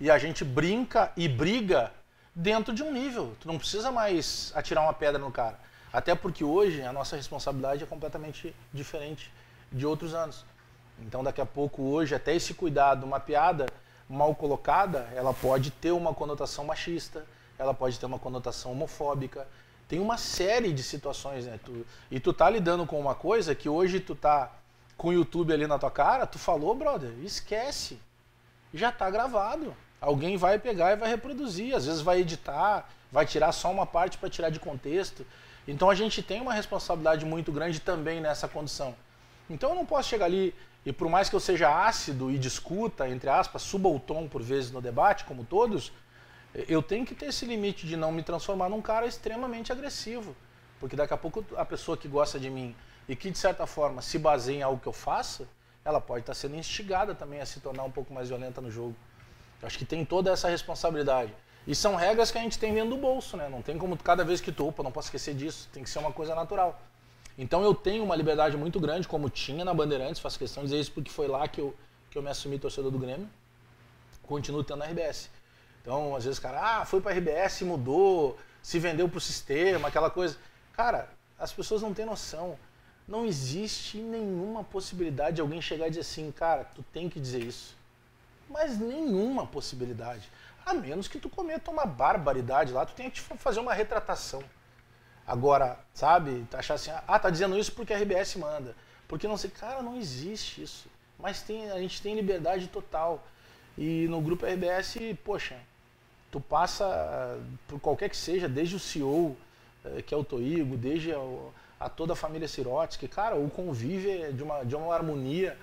e 0.00 0.10
a 0.10 0.16
gente 0.16 0.44
brinca 0.44 1.12
e 1.16 1.28
briga 1.28 1.92
dentro 2.34 2.72
de 2.72 2.82
um 2.82 2.92
nível. 2.92 3.36
Tu 3.40 3.46
não 3.46 3.58
precisa 3.58 3.92
mais 3.92 4.52
atirar 4.54 4.82
uma 4.82 4.94
pedra 4.94 5.18
no 5.18 5.30
cara. 5.30 5.58
Até 5.92 6.14
porque 6.14 6.42
hoje 6.42 6.82
a 6.82 6.92
nossa 6.92 7.16
responsabilidade 7.16 7.84
é 7.84 7.86
completamente 7.86 8.54
diferente 8.72 9.30
de 9.70 9.84
outros 9.86 10.14
anos. 10.14 10.44
Então 11.00 11.22
daqui 11.22 11.40
a 11.40 11.46
pouco 11.46 11.82
hoje 11.82 12.14
até 12.14 12.34
esse 12.34 12.54
cuidado, 12.54 13.04
uma 13.04 13.20
piada 13.20 13.66
mal 14.08 14.34
colocada, 14.34 15.08
ela 15.14 15.34
pode 15.34 15.70
ter 15.70 15.92
uma 15.92 16.14
conotação 16.14 16.64
machista, 16.64 17.24
ela 17.58 17.74
pode 17.74 17.98
ter 17.98 18.06
uma 18.06 18.18
conotação 18.18 18.72
homofóbica. 18.72 19.46
Tem 19.88 19.98
uma 19.98 20.16
série 20.16 20.72
de 20.72 20.82
situações, 20.82 21.44
né? 21.44 21.58
Tu, 21.64 21.86
e 22.10 22.18
tu 22.18 22.32
tá 22.32 22.48
lidando 22.48 22.86
com 22.86 22.98
uma 22.98 23.14
coisa 23.14 23.54
que 23.54 23.68
hoje 23.68 24.00
tu 24.00 24.14
tá 24.14 24.50
com 24.96 25.08
o 25.08 25.12
YouTube 25.12 25.52
ali 25.52 25.66
na 25.66 25.78
tua 25.78 25.90
cara, 25.90 26.26
tu 26.26 26.38
falou, 26.38 26.74
brother, 26.74 27.10
esquece. 27.22 27.98
Já 28.72 28.90
tá 28.90 29.10
gravado. 29.10 29.74
Alguém 30.00 30.36
vai 30.36 30.58
pegar 30.58 30.92
e 30.92 30.96
vai 30.96 31.08
reproduzir, 31.08 31.74
às 31.74 31.86
vezes 31.86 32.00
vai 32.00 32.20
editar, 32.20 32.88
vai 33.10 33.26
tirar 33.26 33.52
só 33.52 33.70
uma 33.70 33.86
parte 33.86 34.18
para 34.18 34.30
tirar 34.30 34.50
de 34.50 34.58
contexto. 34.58 35.26
Então 35.66 35.88
a 35.88 35.94
gente 35.94 36.22
tem 36.22 36.40
uma 36.40 36.52
responsabilidade 36.52 37.24
muito 37.24 37.52
grande 37.52 37.80
também 37.80 38.20
nessa 38.20 38.48
condição. 38.48 38.94
Então 39.48 39.70
eu 39.70 39.76
não 39.76 39.86
posso 39.86 40.08
chegar 40.08 40.26
ali 40.26 40.54
e 40.84 40.92
por 40.92 41.08
mais 41.08 41.28
que 41.28 41.36
eu 41.36 41.40
seja 41.40 41.86
ácido 41.86 42.30
e 42.30 42.38
discuta, 42.38 43.08
entre 43.08 43.30
aspas, 43.30 43.62
suba 43.62 43.88
o 43.88 44.00
tom 44.00 44.26
por 44.26 44.42
vezes 44.42 44.72
no 44.72 44.80
debate, 44.80 45.24
como 45.24 45.44
todos, 45.44 45.92
eu 46.68 46.82
tenho 46.82 47.06
que 47.06 47.14
ter 47.14 47.26
esse 47.26 47.46
limite 47.46 47.86
de 47.86 47.96
não 47.96 48.10
me 48.10 48.22
transformar 48.22 48.68
num 48.68 48.82
cara 48.82 49.06
extremamente 49.06 49.70
agressivo. 49.70 50.34
Porque 50.80 50.96
daqui 50.96 51.14
a 51.14 51.16
pouco 51.16 51.44
a 51.56 51.64
pessoa 51.64 51.96
que 51.96 52.08
gosta 52.08 52.40
de 52.40 52.50
mim 52.50 52.74
e 53.08 53.14
que 53.14 53.30
de 53.30 53.38
certa 53.38 53.66
forma 53.66 54.02
se 54.02 54.18
baseia 54.18 54.58
em 54.58 54.62
algo 54.62 54.80
que 54.80 54.88
eu 54.88 54.92
faça, 54.92 55.46
ela 55.84 56.00
pode 56.00 56.22
estar 56.22 56.34
sendo 56.34 56.56
instigada 56.56 57.14
também 57.14 57.40
a 57.40 57.46
se 57.46 57.60
tornar 57.60 57.84
um 57.84 57.90
pouco 57.90 58.12
mais 58.12 58.28
violenta 58.28 58.60
no 58.60 58.70
jogo. 58.70 58.94
Eu 59.60 59.66
acho 59.66 59.78
que 59.78 59.84
tem 59.84 60.04
toda 60.04 60.32
essa 60.32 60.48
responsabilidade. 60.48 61.32
E 61.66 61.74
são 61.74 61.94
regras 61.94 62.30
que 62.30 62.38
a 62.38 62.40
gente 62.40 62.58
tem 62.58 62.74
dentro 62.74 62.90
do 62.90 62.96
bolso, 62.96 63.36
né? 63.36 63.48
Não 63.48 63.62
tem 63.62 63.78
como 63.78 63.96
cada 63.96 64.24
vez 64.24 64.40
que 64.40 64.50
tu, 64.50 64.68
opa, 64.68 64.82
não 64.82 64.90
posso 64.90 65.08
esquecer 65.08 65.34
disso, 65.34 65.68
tem 65.72 65.82
que 65.82 65.90
ser 65.90 66.00
uma 66.00 66.12
coisa 66.12 66.34
natural. 66.34 66.80
Então 67.38 67.62
eu 67.62 67.74
tenho 67.74 68.02
uma 68.02 68.16
liberdade 68.16 68.56
muito 68.56 68.80
grande, 68.80 69.06
como 69.06 69.30
tinha 69.30 69.64
na 69.64 69.72
Bandeirantes, 69.72 70.20
faço 70.20 70.38
questão 70.38 70.62
de 70.64 70.70
dizer 70.70 70.80
isso 70.80 70.92
porque 70.92 71.10
foi 71.10 71.28
lá 71.28 71.46
que 71.46 71.60
eu, 71.60 71.74
que 72.10 72.18
eu 72.18 72.22
me 72.22 72.28
assumi 72.28 72.58
torcedor 72.58 72.90
do 72.90 72.98
Grêmio. 72.98 73.28
Continuo 74.22 74.64
tendo 74.64 74.78
na 74.78 74.86
RBS. 74.86 75.30
Então, 75.80 76.14
às 76.14 76.24
vezes, 76.24 76.38
cara, 76.38 76.80
ah, 76.80 76.84
foi 76.84 77.00
para 77.00 77.12
a 77.12 77.14
RBS, 77.14 77.62
mudou, 77.62 78.38
se 78.62 78.78
vendeu 78.78 79.08
para 79.08 79.18
o 79.18 79.20
sistema, 79.20 79.88
aquela 79.88 80.10
coisa. 80.10 80.36
Cara, 80.72 81.08
as 81.38 81.52
pessoas 81.52 81.82
não 81.82 81.92
têm 81.92 82.06
noção. 82.06 82.56
Não 83.06 83.26
existe 83.26 83.98
nenhuma 83.98 84.62
possibilidade 84.62 85.36
de 85.36 85.42
alguém 85.42 85.60
chegar 85.60 85.86
e 85.86 85.90
dizer 85.90 86.02
assim, 86.02 86.30
cara, 86.30 86.64
tu 86.64 86.84
tem 86.92 87.08
que 87.08 87.18
dizer 87.18 87.42
isso. 87.42 87.76
Mas 88.48 88.78
nenhuma 88.78 89.46
possibilidade. 89.46 90.30
A 90.64 90.74
menos 90.74 91.08
que 91.08 91.18
tu 91.18 91.28
cometa 91.28 91.70
uma 91.70 91.84
barbaridade 91.84 92.72
lá, 92.72 92.86
tu 92.86 92.94
tenha 92.94 93.10
que 93.10 93.20
fazer 93.20 93.60
uma 93.60 93.74
retratação. 93.74 94.42
Agora, 95.26 95.78
sabe, 95.94 96.46
achar 96.52 96.74
assim, 96.74 96.90
ah, 97.06 97.18
tá 97.18 97.30
dizendo 97.30 97.58
isso 97.58 97.72
porque 97.72 97.92
a 97.92 97.98
RBS 97.98 98.36
manda. 98.36 98.74
Porque 99.08 99.28
não 99.28 99.36
sei, 99.36 99.50
cara, 99.50 99.82
não 99.82 99.96
existe 99.96 100.62
isso. 100.62 100.88
Mas 101.18 101.42
tem, 101.42 101.70
a 101.70 101.78
gente 101.78 102.00
tem 102.02 102.14
liberdade 102.14 102.66
total. 102.68 103.24
E 103.76 104.06
no 104.08 104.20
grupo 104.20 104.46
RBS, 104.46 104.96
poxa, 105.24 105.56
tu 106.30 106.40
passa 106.40 107.38
por 107.68 107.78
qualquer 107.80 108.08
que 108.08 108.16
seja, 108.16 108.48
desde 108.48 108.76
o 108.76 108.78
CEO, 108.78 109.36
eh, 109.84 110.02
que 110.02 110.14
é 110.14 110.16
o 110.16 110.24
Toigo, 110.24 110.76
desde 110.76 111.12
a, 111.12 111.18
a 111.78 111.88
toda 111.88 112.14
a 112.14 112.16
família 112.16 112.48
Sirotsky, 112.48 113.08
cara, 113.08 113.36
o 113.36 113.48
convívio 113.50 114.10
é 114.10 114.32
de 114.32 114.42
uma, 114.42 114.64
de 114.64 114.74
uma 114.74 114.94
harmonia, 114.94 115.56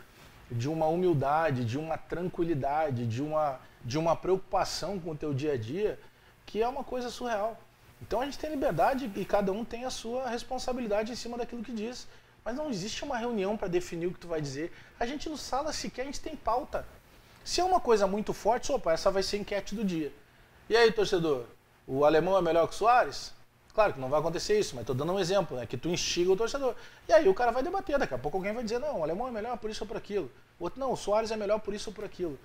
de 0.51 0.69
uma 0.69 0.87
humildade, 0.87 1.65
de 1.65 1.77
uma 1.77 1.97
tranquilidade, 1.97 3.05
de 3.05 3.21
uma 3.21 3.59
de 3.89 3.97
uma 3.97 4.15
preocupação 4.15 4.99
com 4.99 5.09
o 5.11 5.15
teu 5.15 5.33
dia 5.33 5.53
a 5.53 5.57
dia, 5.57 5.99
que 6.45 6.61
é 6.61 6.67
uma 6.67 6.83
coisa 6.83 7.09
surreal. 7.09 7.57
Então 7.99 8.21
a 8.21 8.25
gente 8.25 8.37
tem 8.37 8.51
liberdade 8.51 9.11
e 9.15 9.25
cada 9.25 9.51
um 9.51 9.65
tem 9.65 9.83
a 9.83 9.89
sua 9.89 10.29
responsabilidade 10.29 11.11
em 11.11 11.15
cima 11.15 11.35
daquilo 11.39 11.63
que 11.63 11.71
diz. 11.71 12.07
Mas 12.45 12.55
não 12.55 12.69
existe 12.69 13.03
uma 13.03 13.17
reunião 13.17 13.57
para 13.57 13.67
definir 13.67 14.05
o 14.05 14.13
que 14.13 14.19
tu 14.19 14.27
vai 14.27 14.39
dizer. 14.39 14.71
A 14.99 15.07
gente 15.07 15.27
no 15.27 15.35
sala 15.35 15.73
sequer 15.73 16.03
a 16.03 16.05
gente 16.05 16.21
tem 16.21 16.35
pauta. 16.35 16.85
Se 17.43 17.61
é 17.61 17.63
uma 17.63 17.79
coisa 17.79 18.05
muito 18.05 18.31
forte, 18.31 18.71
opa, 18.71 18.93
essa 18.93 19.09
vai 19.09 19.23
ser 19.23 19.37
enquete 19.37 19.73
do 19.73 19.83
dia. 19.83 20.13
E 20.69 20.77
aí, 20.77 20.91
torcedor, 20.91 21.45
o 21.87 22.05
alemão 22.05 22.37
é 22.37 22.41
melhor 22.43 22.67
que 22.67 22.75
o 22.75 22.77
Soares? 22.77 23.33
Claro 23.73 23.93
que 23.93 23.99
não 23.99 24.07
vai 24.07 24.19
acontecer 24.19 24.59
isso, 24.59 24.75
mas 24.75 24.83
estou 24.83 24.95
dando 24.95 25.13
um 25.13 25.19
exemplo, 25.19 25.57
né? 25.57 25.65
Que 25.65 25.77
tu 25.77 25.89
instiga 25.89 26.31
o 26.31 26.37
torcedor. 26.37 26.75
E 27.07 27.13
aí 27.13 27.27
o 27.27 27.33
cara 27.33 27.51
vai 27.51 27.63
debater, 27.63 27.97
daqui 27.97 28.13
a 28.13 28.19
pouco 28.19 28.37
alguém 28.37 28.53
vai 28.53 28.63
dizer, 28.63 28.77
não, 28.77 28.99
o 28.99 29.03
alemão 29.03 29.27
é 29.27 29.31
melhor 29.31 29.57
por 29.57 29.71
isso 29.71 29.83
ou 29.83 29.87
por 29.87 29.97
aquilo. 29.97 30.31
O 30.59 30.65
outro, 30.65 30.79
não, 30.79 30.91
o 30.91 30.95
Soares 30.95 31.31
é 31.31 31.35
melhor 31.35 31.59
por 31.59 31.73
isso 31.73 31.89
ou 31.89 31.95
por 31.95 32.05
aquilo. 32.05 32.37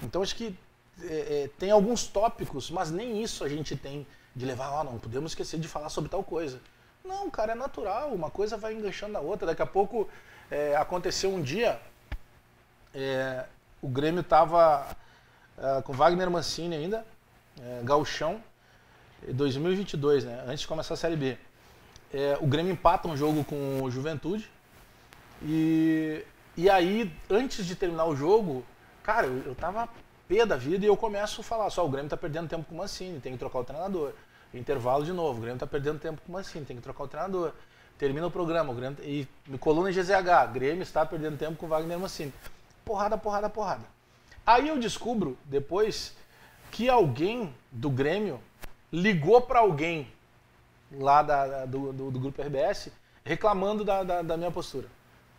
Então 0.00 0.22
acho 0.22 0.36
que 0.36 0.56
é, 1.00 1.44
é, 1.44 1.50
tem 1.58 1.70
alguns 1.70 2.06
tópicos, 2.06 2.70
mas 2.70 2.90
nem 2.90 3.22
isso 3.22 3.44
a 3.44 3.48
gente 3.48 3.76
tem 3.76 4.06
de 4.34 4.44
levar, 4.46 4.70
ó, 4.70 4.84
não 4.84 4.98
podemos 4.98 5.32
esquecer 5.32 5.58
de 5.58 5.68
falar 5.68 5.88
sobre 5.88 6.10
tal 6.10 6.22
coisa. 6.22 6.60
Não, 7.04 7.28
cara, 7.30 7.52
é 7.52 7.54
natural, 7.54 8.10
uma 8.10 8.30
coisa 8.30 8.56
vai 8.56 8.74
enganchando 8.74 9.12
na 9.12 9.20
outra. 9.20 9.46
Daqui 9.46 9.62
a 9.62 9.66
pouco 9.66 10.08
é, 10.50 10.76
aconteceu 10.76 11.30
um 11.30 11.42
dia, 11.42 11.80
é, 12.94 13.44
o 13.80 13.88
Grêmio 13.88 14.20
estava 14.20 14.86
é, 15.58 15.82
com 15.82 15.92
Wagner 15.92 16.30
Mancini 16.30 16.76
ainda, 16.76 17.04
é, 17.60 17.80
Galchão, 17.82 18.42
2022, 19.28 20.24
né, 20.24 20.44
antes 20.46 20.60
de 20.60 20.68
começar 20.68 20.94
a 20.94 20.96
Série 20.96 21.16
B. 21.16 21.38
É, 22.12 22.36
o 22.40 22.46
Grêmio 22.46 22.72
empata 22.72 23.08
um 23.08 23.16
jogo 23.16 23.44
com 23.44 23.82
o 23.82 23.90
Juventude 23.90 24.48
e, 25.42 26.24
e 26.56 26.68
aí, 26.68 27.12
antes 27.30 27.66
de 27.66 27.74
terminar 27.74 28.04
o 28.04 28.14
jogo, 28.14 28.64
cara, 29.02 29.26
eu, 29.26 29.42
eu 29.46 29.54
tava 29.54 29.88
pé 30.28 30.46
da 30.46 30.56
vida 30.56 30.84
e 30.84 30.88
eu 30.88 30.96
começo 30.96 31.40
a 31.40 31.44
falar, 31.44 31.70
só 31.70 31.84
o 31.84 31.88
Grêmio 31.88 32.08
tá 32.08 32.16
perdendo 32.16 32.48
tempo 32.48 32.64
com 32.64 32.74
o 32.74 32.78
Mancini, 32.78 33.20
tem 33.20 33.32
que 33.32 33.38
trocar 33.38 33.60
o 33.60 33.64
treinador. 33.64 34.12
Intervalo 34.54 35.04
de 35.04 35.12
novo, 35.12 35.38
o 35.38 35.42
Grêmio 35.42 35.58
tá 35.58 35.66
perdendo 35.66 35.98
tempo 35.98 36.20
com 36.24 36.30
o 36.30 36.34
Mancini, 36.34 36.64
tem 36.64 36.76
que 36.76 36.82
trocar 36.82 37.04
o 37.04 37.08
treinador. 37.08 37.52
Termina 37.98 38.26
o 38.26 38.30
programa, 38.30 38.72
o 38.72 38.74
Grêmio, 38.74 38.98
e 39.02 39.26
coluna 39.58 39.90
em 39.90 39.94
GZH, 39.94 40.52
Grêmio 40.52 40.82
está 40.82 41.06
perdendo 41.06 41.38
tempo 41.38 41.56
com 41.56 41.66
o 41.66 41.68
Wagner 41.68 41.98
Mancini. 41.98 42.32
Porrada, 42.84 43.16
porrada, 43.16 43.48
porrada. 43.48 43.84
Aí 44.44 44.68
eu 44.68 44.78
descubro, 44.78 45.38
depois, 45.44 46.16
que 46.70 46.88
alguém 46.88 47.54
do 47.70 47.88
Grêmio 47.88 48.40
ligou 48.92 49.40
para 49.40 49.60
alguém 49.60 50.10
lá 50.90 51.22
da, 51.22 51.64
do, 51.64 51.92
do, 51.92 52.10
do, 52.10 52.20
grupo 52.20 52.42
RBS 52.42 52.90
reclamando 53.24 53.84
da, 53.84 54.02
da, 54.02 54.22
da 54.22 54.36
minha 54.36 54.50
postura. 54.50 54.88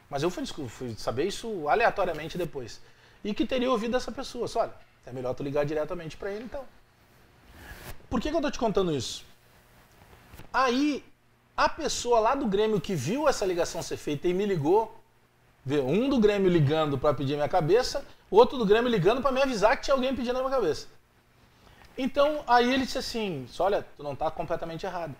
Mas 0.09 0.23
eu 0.23 0.29
fui, 0.29 0.45
fui, 0.45 0.95
saber 0.95 1.25
isso 1.25 1.67
aleatoriamente 1.67 2.37
depois. 2.37 2.81
E 3.23 3.33
que 3.33 3.45
teria 3.45 3.71
ouvido 3.71 3.95
essa 3.95 4.11
pessoa. 4.11 4.47
Só, 4.47 4.61
olha, 4.61 4.73
é 5.05 5.11
melhor 5.11 5.33
tu 5.33 5.43
ligar 5.43 5.65
diretamente 5.65 6.17
para 6.17 6.31
ele 6.31 6.45
então. 6.45 6.63
Por 8.09 8.21
que, 8.21 8.29
que 8.29 8.35
eu 8.35 8.41
tô 8.41 8.51
te 8.51 8.59
contando 8.59 8.95
isso? 8.95 9.25
Aí, 10.53 11.03
a 11.57 11.67
pessoa 11.67 12.19
lá 12.19 12.35
do 12.35 12.45
Grêmio 12.45 12.79
que 12.79 12.93
viu 12.93 13.27
essa 13.27 13.45
ligação 13.45 13.81
ser 13.81 13.97
feita 13.97 14.27
e 14.27 14.33
me 14.33 14.45
ligou, 14.45 14.99
vê 15.65 15.79
um 15.79 16.09
do 16.09 16.19
Grêmio 16.19 16.49
ligando 16.49 16.97
para 16.97 17.13
pedir 17.13 17.35
minha 17.35 17.49
cabeça, 17.49 18.05
outro 18.29 18.57
do 18.57 18.65
Grêmio 18.65 18.89
ligando 18.89 19.21
para 19.21 19.31
me 19.31 19.41
avisar 19.41 19.77
que 19.77 19.83
tinha 19.83 19.93
alguém 19.93 20.15
pedindo 20.15 20.37
a 20.37 20.41
minha 20.41 20.51
cabeça. 20.51 20.87
Então, 21.97 22.43
aí 22.47 22.71
ele 22.71 22.85
disse 22.85 22.97
assim: 22.97 23.47
olha, 23.59 23.85
tu 23.95 24.03
não 24.03 24.13
está 24.13 24.29
completamente 24.31 24.85
errado. 24.85 25.15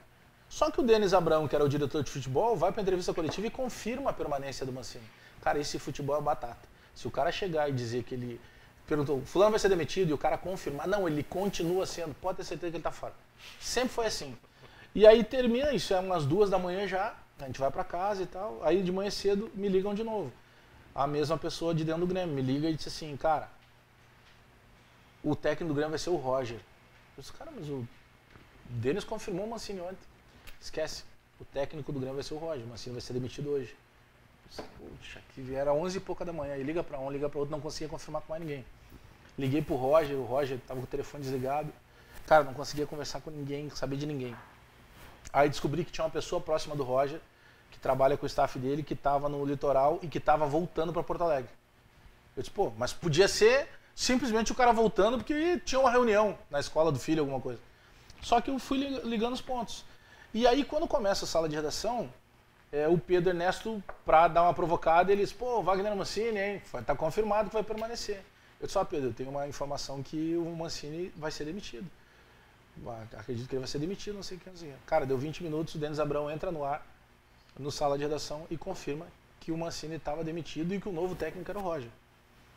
Só 0.50 0.70
que 0.70 0.80
o 0.80 0.84
Denis 0.84 1.14
Abrão, 1.14 1.48
que 1.48 1.56
era 1.56 1.66
o 1.66 1.70
diretor 1.70 2.04
de 2.04 2.12
futebol, 2.12 2.56
vai 2.56 2.72
para 2.72 2.82
a 2.82 2.84
entrevista 2.84 3.14
coletiva 3.14 3.48
e 3.48 3.50
confirma 3.50 4.12
a 4.12 4.14
permanência 4.14 4.66
do 4.66 4.72
Mancini. 4.72 5.04
Cara, 5.42 5.58
esse 5.60 5.80
futebol 5.80 6.16
é 6.16 6.22
batata. 6.22 6.73
Se 6.94 7.08
o 7.08 7.12
cara 7.12 7.32
chegar 7.32 7.70
e 7.70 7.72
dizer 7.72 8.04
que 8.04 8.16
ele 8.16 8.40
perguntou, 8.88 9.22
fulano 9.26 9.52
vai 9.52 9.60
ser 9.60 9.70
demitido 9.70 10.10
e 10.10 10.14
o 10.14 10.18
cara 10.18 10.38
confirmar, 10.38 10.88
não, 10.88 11.08
ele 11.08 11.24
continua 11.24 11.86
sendo, 11.86 12.14
pode 12.16 12.38
ter 12.38 12.44
certeza 12.44 12.72
que 12.72 12.78
ele 12.78 12.82
está 12.82 12.92
fora. 12.92 13.14
Sempre 13.60 13.90
foi 13.90 14.06
assim. 14.06 14.38
E 14.94 15.08
aí 15.08 15.24
termina 15.24 15.74
isso, 15.74 15.94
é 15.94 16.00
umas 16.00 16.26
duas 16.26 16.50
da 16.50 16.60
manhã 16.60 16.88
já, 16.88 17.16
a 17.40 17.46
gente 17.46 17.60
vai 17.60 17.72
para 17.72 17.84
casa 17.84 18.24
e 18.24 18.26
tal. 18.26 18.64
Aí 18.64 18.84
de 18.84 18.92
manhã 18.92 19.10
cedo 19.10 19.52
me 19.56 19.68
ligam 19.68 19.94
de 19.94 20.04
novo. 20.04 20.32
A 20.94 21.08
mesma 21.08 21.38
pessoa 21.38 21.74
de 21.74 21.84
dentro 21.84 22.02
do 22.02 22.08
Grêmio 22.08 22.36
me 22.36 22.42
liga 22.42 22.70
e 22.70 22.76
diz 22.76 22.88
assim, 22.88 23.16
cara, 23.18 23.50
o 25.24 25.36
técnico 25.36 25.74
do 25.74 25.76
Grêmio 25.76 25.90
vai 25.90 26.00
ser 26.00 26.12
o 26.12 26.16
Roger. 26.16 26.60
Eu 27.18 27.22
disse, 27.22 27.34
cara, 27.34 27.52
mas 27.56 27.68
o 27.68 27.88
Denis 28.66 29.04
confirmou 29.04 29.46
o 29.46 29.50
Mancini 29.50 29.82
ontem. 29.82 29.98
Esquece. 30.62 31.04
O 31.40 31.46
técnico 31.46 31.92
do 31.92 32.00
Grêmio 32.00 32.16
vai 32.16 32.24
ser 32.24 32.36
o 32.36 32.38
Roger. 32.38 32.64
O 32.64 32.68
Mancini 32.68 32.94
vai 32.94 33.02
ser 33.02 33.14
demitido 33.14 33.50
hoje. 33.50 33.76
Puxa, 34.78 35.22
que 35.34 35.54
era 35.56 35.74
11 35.74 35.98
e 35.98 36.02
pouca 36.02 36.24
da 36.24 36.34
manhã. 36.34 36.56
E 36.58 36.64
liga 36.64 36.84
para 36.84 37.00
um, 37.00 37.12
liga 37.12 37.30
para 37.30 37.40
outro, 37.40 37.52
não 37.52 37.62
conseguia 37.62 37.88
confirmar 37.90 38.22
com 38.22 38.34
mais 38.34 38.42
ninguém. 38.42 38.66
Liguei 39.38 39.62
pro 39.62 39.76
Roger, 39.76 40.16
o 40.16 40.24
Roger 40.24 40.60
tava 40.68 40.80
com 40.80 40.86
o 40.86 40.90
telefone 40.90 41.24
desligado. 41.24 41.72
Cara, 42.28 42.44
não 42.44 42.54
conseguia 42.54 42.86
conversar 42.86 43.22
com 43.22 43.32
ninguém, 43.32 43.70
saber 43.70 43.98
de 43.98 44.06
ninguém. 44.06 44.36
Aí 45.32 45.50
descobri 45.50 45.84
que 45.84 45.92
tinha 45.92 46.06
uma 46.06 46.12
pessoa 46.12 46.40
próxima 46.40 46.76
do 46.76 46.84
Roger, 46.84 47.20
que 47.72 47.80
trabalha 47.80 48.16
com 48.16 48.26
o 48.26 48.28
staff 48.28 48.58
dele, 48.60 48.84
que 48.84 48.94
estava 48.94 49.28
no 49.28 49.44
litoral 49.44 50.00
e 50.02 50.08
que 50.08 50.20
estava 50.20 50.46
voltando 50.46 50.94
para 50.94 51.04
Porto 51.04 51.24
Alegre. 51.24 51.50
Eu 52.36 52.44
disse, 52.44 52.54
pô, 52.54 52.72
mas 52.78 52.94
podia 52.94 53.28
ser 53.28 53.68
simplesmente 53.96 54.52
o 54.52 54.56
cara 54.56 54.72
voltando 54.72 55.18
porque 55.18 55.60
tinha 55.60 55.80
uma 55.80 55.90
reunião 55.90 56.38
na 56.50 56.60
escola 56.60 56.92
do 56.92 57.00
filho, 57.00 57.22
alguma 57.22 57.40
coisa. 57.40 57.60
Só 58.22 58.40
que 58.40 58.50
eu 58.50 58.58
fui 58.60 58.78
ligando 59.04 59.34
os 59.34 59.42
pontos. 59.42 59.84
E 60.34 60.48
aí, 60.48 60.64
quando 60.64 60.88
começa 60.88 61.26
a 61.26 61.28
sala 61.28 61.50
de 61.50 61.56
redação, 61.56 62.12
é, 62.74 62.88
o 62.88 62.98
Pedro 62.98 63.30
Ernesto, 63.30 63.82
para 64.04 64.28
dar 64.28 64.42
uma 64.42 64.54
provocada, 64.54 65.12
ele 65.12 65.22
disse, 65.22 65.36
pô, 65.36 65.62
Wagner 65.62 65.96
Mancini, 65.96 66.40
hein? 66.40 66.62
Tá 66.88 66.96
confirmado 66.96 67.50
que 67.50 67.54
vai 67.54 67.64
permanecer. 67.64 68.20
Eu 68.60 68.66
disse, 68.66 68.80
ó, 68.80 68.84
Pedro, 68.84 69.10
eu 69.10 69.14
tenho 69.14 69.30
uma 69.30 69.48
informação 69.48 70.02
que 70.02 70.36
o 70.36 70.56
Mancini 70.56 71.14
vai 71.16 71.30
ser 71.30 71.46
demitido. 71.46 71.86
Acredito 73.16 73.48
que 73.48 73.54
ele 73.54 73.60
vai 73.60 73.68
ser 73.68 73.78
demitido, 73.78 74.16
não 74.16 74.24
sei 74.24 74.38
o 74.38 74.40
que. 74.40 74.50
Cara, 74.88 75.06
deu 75.06 75.20
20 75.20 75.44
minutos, 75.44 75.76
o 75.76 75.78
Denis 75.78 76.00
Abrão 76.00 76.32
entra 76.32 76.52
no 76.52 76.64
ar, 76.64 76.84
no 77.60 77.72
sala 77.72 77.96
de 77.96 78.04
redação, 78.06 78.48
e 78.50 78.58
confirma 78.58 79.06
que 79.40 79.52
o 79.52 79.58
Mancini 79.58 79.98
estava 79.98 80.24
demitido 80.24 80.74
e 80.74 80.82
que 80.82 80.90
o 80.90 80.92
novo 80.92 81.14
técnico 81.14 81.52
era 81.52 81.60
o 81.60 81.62
Roger. 81.62 81.90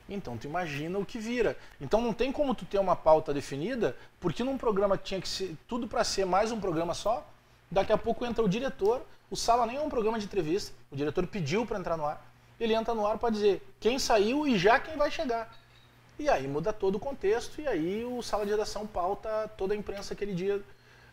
Então 0.08 0.38
tu 0.38 0.46
imagina 0.46 0.98
o 0.98 1.04
que 1.04 1.18
vira. 1.18 1.58
Então 1.78 2.00
não 2.00 2.14
tem 2.14 2.32
como 2.32 2.54
tu 2.54 2.64
ter 2.64 2.78
uma 2.78 2.96
pauta 2.96 3.34
definida, 3.34 3.94
porque 4.18 4.42
num 4.42 4.56
programa 4.56 4.96
que 4.96 5.04
tinha 5.04 5.20
que 5.20 5.28
ser 5.28 5.54
tudo 5.68 5.86
para 5.86 6.02
ser 6.04 6.24
mais 6.24 6.50
um 6.50 6.60
programa 6.60 6.94
só, 6.94 7.28
Daqui 7.70 7.92
a 7.92 7.98
pouco 7.98 8.24
entra 8.24 8.44
o 8.44 8.48
diretor, 8.48 9.04
o 9.30 9.36
Sala 9.36 9.66
nem 9.66 9.76
é 9.76 9.80
um 9.80 9.88
programa 9.88 10.18
de 10.18 10.24
entrevista, 10.24 10.72
o 10.90 10.96
diretor 10.96 11.26
pediu 11.26 11.66
para 11.66 11.78
entrar 11.78 11.96
no 11.96 12.06
ar. 12.06 12.24
Ele 12.58 12.74
entra 12.74 12.94
no 12.94 13.06
ar 13.06 13.18
para 13.18 13.30
dizer 13.30 13.62
quem 13.80 13.98
saiu 13.98 14.46
e 14.46 14.56
já 14.56 14.78
quem 14.78 14.96
vai 14.96 15.10
chegar. 15.10 15.52
E 16.18 16.28
aí 16.28 16.46
muda 16.48 16.72
todo 16.72 16.94
o 16.94 17.00
contexto, 17.00 17.60
e 17.60 17.66
aí 17.66 18.04
o 18.04 18.22
Sala 18.22 18.44
de 18.44 18.50
Redação 18.50 18.86
pauta 18.86 19.50
toda 19.56 19.74
a 19.74 19.76
imprensa 19.76 20.14
aquele 20.14 20.34
dia 20.34 20.62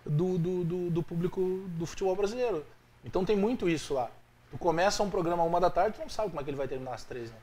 do, 0.06 0.38
do, 0.38 0.63
do, 0.63 0.89
do 0.89 1.04
público 1.04 1.42
do 1.70 1.86
futebol 1.86 2.16
brasileiro. 2.16 2.66
Então 3.04 3.26
tem 3.26 3.36
muito 3.36 3.68
isso 3.68 3.94
lá. 3.94 4.10
Tu 4.50 4.58
começa 4.58 5.04
um 5.04 5.10
programa 5.10 5.44
uma 5.44 5.60
da 5.60 5.70
tarde, 5.70 5.98
tu 5.98 6.02
não 6.02 6.10
sabe 6.10 6.30
como 6.30 6.39
é 6.39 6.44
que 6.44 6.50
ele 6.50 6.58
vai 6.58 6.68
terminar 6.68 6.94
às 6.94 7.04
três, 7.04 7.32
né? 7.32 7.38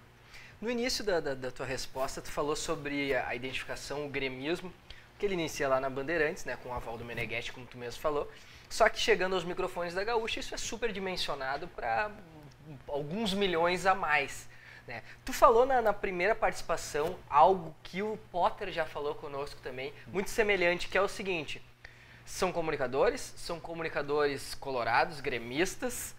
No 0.60 0.70
início 0.70 1.02
da, 1.02 1.20
da, 1.20 1.34
da, 1.34 1.50
tua 1.50 1.64
resposta, 1.64 2.20
tu 2.20 2.30
falou 2.30 2.54
sobre 2.54 3.14
a 3.14 3.34
identificação, 3.34 4.04
o 4.06 4.08
gremismo, 4.10 4.70
que 5.18 5.24
ele 5.24 5.32
inicia 5.32 5.66
lá 5.66 5.80
na 5.80 5.88
Bandeirantes, 5.88 6.44
né, 6.44 6.56
com 6.62 6.68
o 6.68 6.72
aval 6.72 6.98
do 6.98 7.04
Meneghetti, 7.04 7.50
como 7.50 7.66
tu 7.66 7.78
mesmo 7.78 7.98
falou. 8.00 8.30
Só 8.70 8.88
que 8.88 9.00
chegando 9.00 9.34
aos 9.34 9.44
microfones 9.44 9.94
da 9.94 10.04
Gaúcha, 10.04 10.38
isso 10.38 10.54
é 10.54 10.56
super 10.56 10.92
dimensionado 10.92 11.66
para 11.66 12.08
alguns 12.86 13.34
milhões 13.34 13.84
a 13.84 13.96
mais. 13.96 14.48
Né? 14.86 15.02
Tu 15.24 15.32
falou 15.32 15.66
na, 15.66 15.82
na, 15.82 15.92
primeira 15.92 16.36
participação 16.36 17.18
algo 17.28 17.74
que 17.82 18.00
o 18.00 18.16
Potter 18.30 18.70
já 18.70 18.86
falou 18.86 19.16
conosco 19.16 19.60
também, 19.60 19.92
muito 20.06 20.30
semelhante, 20.30 20.88
que 20.88 20.96
é 20.96 21.02
o 21.02 21.08
seguinte: 21.08 21.60
são 22.24 22.52
comunicadores, 22.52 23.34
são 23.36 23.58
comunicadores 23.58 24.54
colorados, 24.54 25.20
gremistas, 25.20 26.14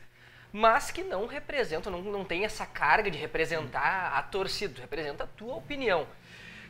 mas 0.52 0.92
que 0.92 1.04
não 1.04 1.28
representam, 1.28 1.90
não, 1.90 2.02
não 2.02 2.26
tem 2.26 2.44
essa 2.44 2.66
carga 2.66 3.10
de 3.10 3.18
representar 3.18 4.12
a 4.14 4.22
torcida, 4.24 4.82
representa 4.82 5.24
a 5.24 5.28
tua 5.28 5.56
opinião. 5.56 6.06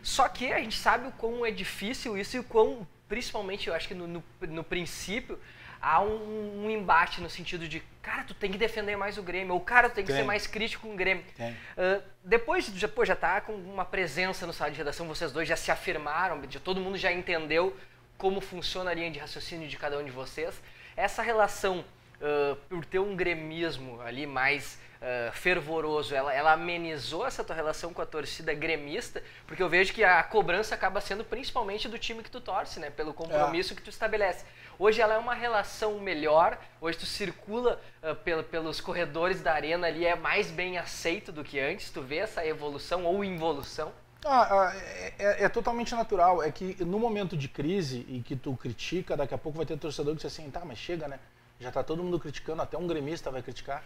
Só 0.03 0.29
que 0.29 0.53
a 0.53 0.59
gente 0.59 0.77
sabe 0.77 1.07
o 1.07 1.11
quão 1.11 1.43
é 1.43 1.49
difícil 1.49 2.15
isso 2.15 2.37
e 2.37 2.39
o 2.39 2.43
quão, 2.43 2.87
principalmente 3.09 3.67
eu 3.67 3.73
acho 3.73 3.87
que 3.87 3.95
no, 3.95 4.07
no, 4.07 4.23
no 4.41 4.63
princípio, 4.63 5.39
há 5.81 6.01
um, 6.01 6.65
um, 6.65 6.69
embate 6.69 7.19
no 7.21 7.29
sentido 7.29 7.67
de, 7.67 7.81
cara, 8.01 8.23
tu 8.23 8.33
tem 8.33 8.51
que 8.51 8.57
defender 8.57 8.95
mais 8.95 9.17
o 9.17 9.23
Grêmio, 9.23 9.53
ou 9.53 9.59
cara, 9.59 9.89
tu 9.89 9.95
tem 9.95 10.05
que 10.05 10.11
tem. 10.11 10.21
ser 10.21 10.25
mais 10.25 10.45
crítico 10.45 10.87
com 10.87 10.93
o 10.93 10.97
Grêmio. 10.97 11.23
Uh, 11.39 12.03
depois, 12.23 12.67
já, 12.67 12.87
pô, 12.87 13.03
já 13.03 13.15
tá 13.15 13.41
com 13.41 13.53
uma 13.53 13.85
presença 13.85 14.45
no 14.45 14.53
sala 14.53 14.69
de 14.69 14.77
redação, 14.77 15.07
vocês 15.07 15.31
dois 15.31 15.47
já 15.47 15.55
se 15.55 15.71
afirmaram, 15.71 16.41
já, 16.49 16.59
todo 16.59 16.79
mundo 16.79 16.97
já 16.97 17.11
entendeu 17.11 17.75
como 18.17 18.39
funciona 18.39 18.91
a 18.91 18.93
linha 18.93 19.09
de 19.09 19.17
raciocínio 19.17 19.67
de 19.67 19.77
cada 19.77 19.97
um 19.97 20.05
de 20.05 20.11
vocês. 20.11 20.61
Essa 20.95 21.23
relação, 21.23 21.83
uh, 22.19 22.55
por 22.69 22.85
ter 22.85 22.99
um 22.99 23.15
gremismo 23.15 23.99
ali 24.01 24.27
mais 24.27 24.79
uh, 25.01 25.31
fervoroso, 25.31 26.13
ela, 26.13 26.31
ela 26.31 26.53
amenizou 26.53 27.25
essa 27.25 27.43
tua 27.43 27.55
relação 27.55 27.93
com 27.93 28.01
a 28.01 28.05
torcida 28.05 28.53
gremista, 28.53 29.23
porque 29.47 29.63
eu 29.63 29.67
vejo 29.67 29.93
que 29.93 30.03
a 30.03 30.21
cobrança 30.21 30.75
acaba 30.75 31.01
sendo 31.01 31.23
principalmente 31.23 31.89
do 31.89 31.97
time 31.97 32.21
que 32.21 32.29
tu 32.29 32.39
torce, 32.39 32.79
né? 32.79 32.91
Pelo 32.91 33.13
compromisso 33.13 33.73
é. 33.73 33.75
que 33.75 33.81
tu 33.81 33.89
estabelece. 33.89 34.45
Hoje 34.81 34.99
ela 34.99 35.13
é 35.13 35.17
uma 35.19 35.35
relação 35.35 35.99
melhor, 35.99 36.57
hoje 36.81 36.97
tu 36.97 37.05
circula 37.05 37.79
uh, 38.01 38.15
pel 38.15 38.43
pelos 38.43 38.81
corredores 38.81 39.39
da 39.39 39.53
arena 39.53 39.85
ali, 39.85 40.07
é 40.07 40.15
mais 40.15 40.49
bem 40.49 40.79
aceito 40.79 41.31
do 41.31 41.43
que 41.43 41.59
antes, 41.59 41.91
tu 41.91 42.01
vê 42.01 42.15
essa 42.15 42.43
evolução 42.43 43.05
ou 43.05 43.23
involução? 43.23 43.91
Ah, 44.25 44.41
ah 44.49 44.75
é, 44.75 45.13
é, 45.19 45.43
é, 45.43 45.49
totalmente 45.49 45.93
natural. 45.93 46.41
É 46.41 46.51
que 46.51 46.83
no 46.83 46.97
momento 46.97 47.37
de 47.37 47.47
crise 47.47 48.07
e 48.09 48.23
que 48.25 48.35
tu 48.35 48.55
critica, 48.55 49.15
daqui 49.15 49.35
a 49.35 49.37
pouco 49.37 49.55
vai 49.55 49.67
ter 49.67 49.77
torcedor 49.77 50.15
que 50.15 50.23
diz 50.23 50.33
assim, 50.33 50.49
tá, 50.49 50.65
mas 50.65 50.79
chega, 50.79 51.07
né? 51.07 51.19
Já 51.59 51.71
tá 51.71 51.83
todo 51.83 52.01
mundo 52.01 52.19
criticando, 52.19 52.63
até 52.63 52.75
um 52.75 52.87
gremista 52.87 53.29
vai 53.29 53.43
criticar. 53.43 53.83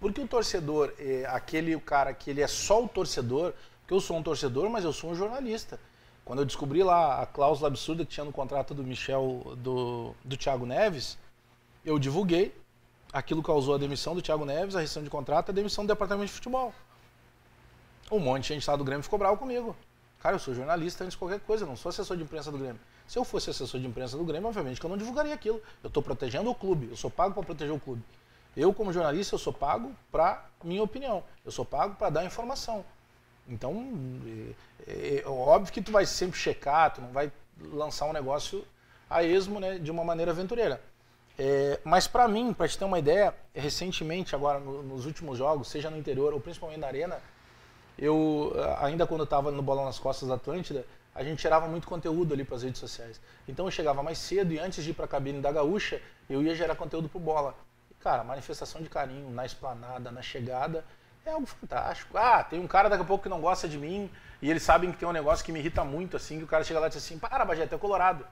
Porque 0.00 0.20
o 0.20 0.26
torcedor, 0.26 0.92
é 0.98 1.24
aquele 1.28 1.78
cara 1.78 2.12
que 2.12 2.30
ele 2.30 2.42
é 2.42 2.48
só 2.48 2.82
o 2.82 2.88
torcedor, 2.88 3.52
que 3.86 3.94
eu 3.94 4.00
sou 4.00 4.16
um 4.16 4.22
torcedor, 4.24 4.68
mas 4.68 4.84
eu 4.84 4.92
sou 4.92 5.12
um 5.12 5.14
jornalista. 5.14 5.78
Quando 6.24 6.38
eu 6.38 6.44
descobri 6.44 6.82
lá 6.82 7.20
a 7.20 7.26
cláusula 7.26 7.68
absurda 7.68 8.04
que 8.04 8.12
tinha 8.12 8.24
no 8.24 8.32
contrato 8.32 8.74
do 8.74 8.84
Michel, 8.84 9.54
do, 9.58 10.14
do 10.24 10.36
Thiago 10.36 10.64
Neves, 10.64 11.18
eu 11.84 11.98
divulguei. 11.98 12.54
Aquilo 13.12 13.42
causou 13.42 13.74
a 13.74 13.78
demissão 13.78 14.14
do 14.14 14.22
Thiago 14.22 14.44
Neves, 14.44 14.74
a 14.74 14.80
rescisão 14.80 15.02
de 15.02 15.10
contrato 15.10 15.48
e 15.48 15.50
a 15.50 15.54
demissão 15.54 15.84
do 15.84 15.88
departamento 15.88 16.28
de 16.28 16.32
futebol. 16.32 16.72
Um 18.10 18.18
monte 18.18 18.42
de 18.42 18.48
gente 18.54 18.68
lá 18.68 18.76
do 18.76 18.84
Grêmio 18.84 19.02
ficou 19.02 19.18
bravo 19.18 19.36
comigo. 19.36 19.76
Cara, 20.20 20.36
eu 20.36 20.38
sou 20.38 20.54
jornalista 20.54 21.02
antes 21.02 21.14
de 21.14 21.18
qualquer 21.18 21.40
coisa, 21.40 21.66
não 21.66 21.76
sou 21.76 21.90
assessor 21.90 22.16
de 22.16 22.22
imprensa 22.22 22.50
do 22.50 22.58
Grêmio. 22.58 22.80
Se 23.08 23.18
eu 23.18 23.24
fosse 23.24 23.50
assessor 23.50 23.80
de 23.80 23.86
imprensa 23.86 24.16
do 24.16 24.24
Grêmio, 24.24 24.48
obviamente 24.48 24.80
que 24.80 24.86
eu 24.86 24.90
não 24.90 24.96
divulgaria 24.96 25.34
aquilo. 25.34 25.60
Eu 25.82 25.88
estou 25.88 26.02
protegendo 26.02 26.48
o 26.48 26.54
clube, 26.54 26.88
eu 26.90 26.96
sou 26.96 27.10
pago 27.10 27.34
para 27.34 27.42
proteger 27.42 27.74
o 27.74 27.80
clube. 27.80 28.02
Eu, 28.56 28.72
como 28.72 28.92
jornalista, 28.92 29.34
eu 29.34 29.38
sou 29.38 29.52
pago 29.52 29.92
para 30.10 30.44
minha 30.62 30.82
opinião. 30.82 31.24
Eu 31.44 31.50
sou 31.50 31.64
pago 31.64 31.96
para 31.96 32.10
dar 32.10 32.24
informação. 32.24 32.84
Então, 33.48 33.86
é, 34.86 35.22
é, 35.24 35.28
óbvio 35.28 35.72
que 35.72 35.82
tu 35.82 35.92
vai 35.92 36.06
sempre 36.06 36.38
checar, 36.38 36.94
tu 36.94 37.00
não 37.00 37.12
vai 37.12 37.30
lançar 37.60 38.06
um 38.06 38.12
negócio 38.12 38.64
a 39.08 39.22
esmo, 39.22 39.60
né, 39.60 39.78
de 39.78 39.90
uma 39.90 40.04
maneira 40.04 40.30
aventureira. 40.30 40.80
É, 41.38 41.80
mas 41.84 42.06
para 42.06 42.28
mim, 42.28 42.52
para 42.52 42.68
te 42.68 42.78
ter 42.78 42.84
uma 42.84 42.98
ideia, 42.98 43.34
recentemente, 43.54 44.34
agora 44.34 44.58
no, 44.58 44.82
nos 44.82 45.06
últimos 45.06 45.38
jogos, 45.38 45.68
seja 45.68 45.90
no 45.90 45.96
interior 45.96 46.32
ou 46.32 46.40
principalmente 46.40 46.80
na 46.80 46.86
arena, 46.86 47.20
eu 47.98 48.52
ainda 48.80 49.06
quando 49.06 49.24
estava 49.24 49.50
no 49.50 49.62
Bolão 49.62 49.84
nas 49.84 49.98
Costas 49.98 50.28
da 50.28 50.34
Atlântida, 50.34 50.84
a 51.14 51.22
gente 51.22 51.42
gerava 51.42 51.68
muito 51.68 51.86
conteúdo 51.86 52.32
ali 52.32 52.44
para 52.44 52.56
as 52.56 52.62
redes 52.62 52.80
sociais. 52.80 53.20
Então 53.46 53.66
eu 53.66 53.70
chegava 53.70 54.02
mais 54.02 54.18
cedo 54.18 54.52
e 54.52 54.58
antes 54.58 54.82
de 54.82 54.90
ir 54.90 54.94
para 54.94 55.04
a 55.04 55.08
cabine 55.08 55.40
da 55.40 55.52
Gaúcha, 55.52 56.00
eu 56.28 56.42
ia 56.42 56.54
gerar 56.54 56.74
conteúdo 56.74 57.08
pro 57.08 57.20
Bola. 57.20 57.54
E, 57.90 57.94
cara, 57.94 58.24
manifestação 58.24 58.80
de 58.82 58.88
carinho 58.88 59.30
na 59.30 59.44
esplanada, 59.44 60.10
na 60.10 60.22
chegada, 60.22 60.84
é 61.24 61.30
algo 61.30 61.46
fantástico. 61.46 62.16
Ah, 62.16 62.42
tem 62.42 62.60
um 62.60 62.66
cara 62.66 62.88
daqui 62.88 63.02
a 63.02 63.06
pouco 63.06 63.22
que 63.22 63.28
não 63.28 63.40
gosta 63.40 63.68
de 63.68 63.78
mim 63.78 64.10
e 64.40 64.50
eles 64.50 64.62
sabem 64.62 64.90
que 64.90 64.98
tem 64.98 65.08
um 65.08 65.12
negócio 65.12 65.44
que 65.44 65.52
me 65.52 65.60
irrita 65.60 65.84
muito, 65.84 66.16
assim, 66.16 66.38
que 66.38 66.44
o 66.44 66.48
cara 66.48 66.64
chega 66.64 66.80
lá 66.80 66.86
e 66.88 66.90
diz 66.90 66.98
assim, 66.98 67.18
para, 67.18 67.44
Bagé, 67.44 67.68
é 67.70 67.78
colorado. 67.78 68.26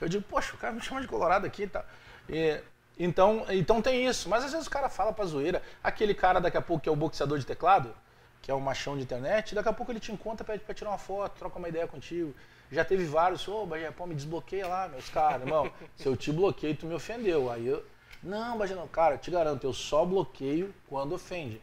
Eu 0.00 0.08
digo, 0.08 0.24
poxa, 0.28 0.54
o 0.54 0.58
cara 0.58 0.72
me 0.72 0.80
chama 0.80 1.00
de 1.02 1.06
colorado 1.06 1.46
aqui 1.46 1.66
tá. 1.66 1.84
e 2.28 2.60
então, 2.98 3.46
então 3.48 3.80
tem 3.80 4.06
isso. 4.06 4.28
Mas 4.28 4.44
às 4.44 4.52
vezes 4.52 4.66
o 4.66 4.70
cara 4.70 4.90
fala 4.90 5.12
pra 5.12 5.24
zoeira. 5.24 5.62
Aquele 5.82 6.14
cara 6.14 6.38
daqui 6.38 6.56
a 6.56 6.62
pouco 6.62 6.82
que 6.82 6.88
é 6.88 6.92
o 6.92 6.96
boxeador 6.96 7.38
de 7.38 7.46
teclado, 7.46 7.94
que 8.42 8.50
é 8.50 8.54
o 8.54 8.60
machão 8.60 8.96
de 8.96 9.02
internet, 9.02 9.54
daqui 9.54 9.68
a 9.68 9.72
pouco 9.72 9.90
ele 9.90 10.00
te 10.00 10.12
encontra, 10.12 10.44
pede 10.44 10.64
pra 10.64 10.74
tirar 10.74 10.90
uma 10.90 10.98
foto, 10.98 11.38
troca 11.38 11.58
uma 11.58 11.68
ideia 11.68 11.86
contigo. 11.86 12.34
Já 12.70 12.84
teve 12.84 13.04
vários, 13.04 13.46
ô, 13.48 13.62
oh, 13.62 13.66
Bagé, 13.66 13.90
pô, 13.90 14.06
me 14.06 14.14
desbloqueia 14.14 14.66
lá, 14.66 14.88
meus 14.88 15.08
caras, 15.08 15.42
irmão. 15.42 15.70
se 15.96 16.06
eu 16.06 16.16
te 16.16 16.30
bloqueei, 16.30 16.74
tu 16.74 16.86
me 16.86 16.94
ofendeu. 16.94 17.50
Aí 17.50 17.66
eu, 17.66 17.84
não, 18.22 18.58
Bagé, 18.58 18.74
não, 18.74 18.86
cara, 18.86 19.16
te 19.16 19.30
garanto, 19.30 19.64
eu 19.64 19.72
só 19.72 20.04
bloqueio 20.04 20.74
quando 20.88 21.14
ofende. 21.14 21.60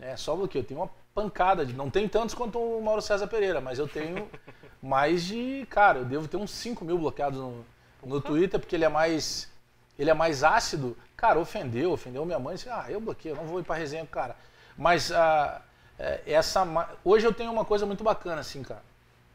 É, 0.00 0.16
só 0.16 0.34
bloqueio. 0.36 0.62
Eu 0.62 0.66
tenho 0.66 0.80
uma 0.80 0.90
pancada 1.14 1.66
de. 1.66 1.72
Não 1.72 1.90
tem 1.90 2.08
tantos 2.08 2.34
quanto 2.34 2.58
o 2.58 2.82
Mauro 2.82 3.02
César 3.02 3.26
Pereira, 3.26 3.60
mas 3.60 3.78
eu 3.78 3.88
tenho 3.88 4.28
mais 4.82 5.24
de. 5.24 5.66
Cara, 5.70 5.98
eu 5.98 6.04
devo 6.04 6.28
ter 6.28 6.36
uns 6.36 6.50
5 6.52 6.84
mil 6.84 6.98
bloqueados 6.98 7.38
no, 7.38 7.64
no 8.04 8.20
Twitter, 8.20 8.58
porque 8.58 8.76
ele 8.76 8.84
é 8.84 8.88
mais. 8.88 9.50
Ele 9.98 10.10
é 10.10 10.14
mais 10.14 10.44
ácido. 10.44 10.96
Cara, 11.16 11.40
ofendeu, 11.40 11.92
ofendeu 11.92 12.24
minha 12.24 12.38
mãe. 12.38 12.54
Disse, 12.54 12.68
ah, 12.68 12.86
eu 12.88 13.00
bloqueio, 13.00 13.34
não 13.34 13.44
vou 13.44 13.58
ir 13.58 13.64
pra 13.64 13.74
resenha 13.74 14.02
com 14.02 14.10
o 14.10 14.12
cara. 14.12 14.36
Mas 14.76 15.10
ah, 15.10 15.60
é, 15.98 16.22
essa. 16.26 16.64
Hoje 17.04 17.26
eu 17.26 17.34
tenho 17.34 17.50
uma 17.50 17.64
coisa 17.64 17.84
muito 17.84 18.04
bacana, 18.04 18.40
assim, 18.40 18.62
cara. 18.62 18.82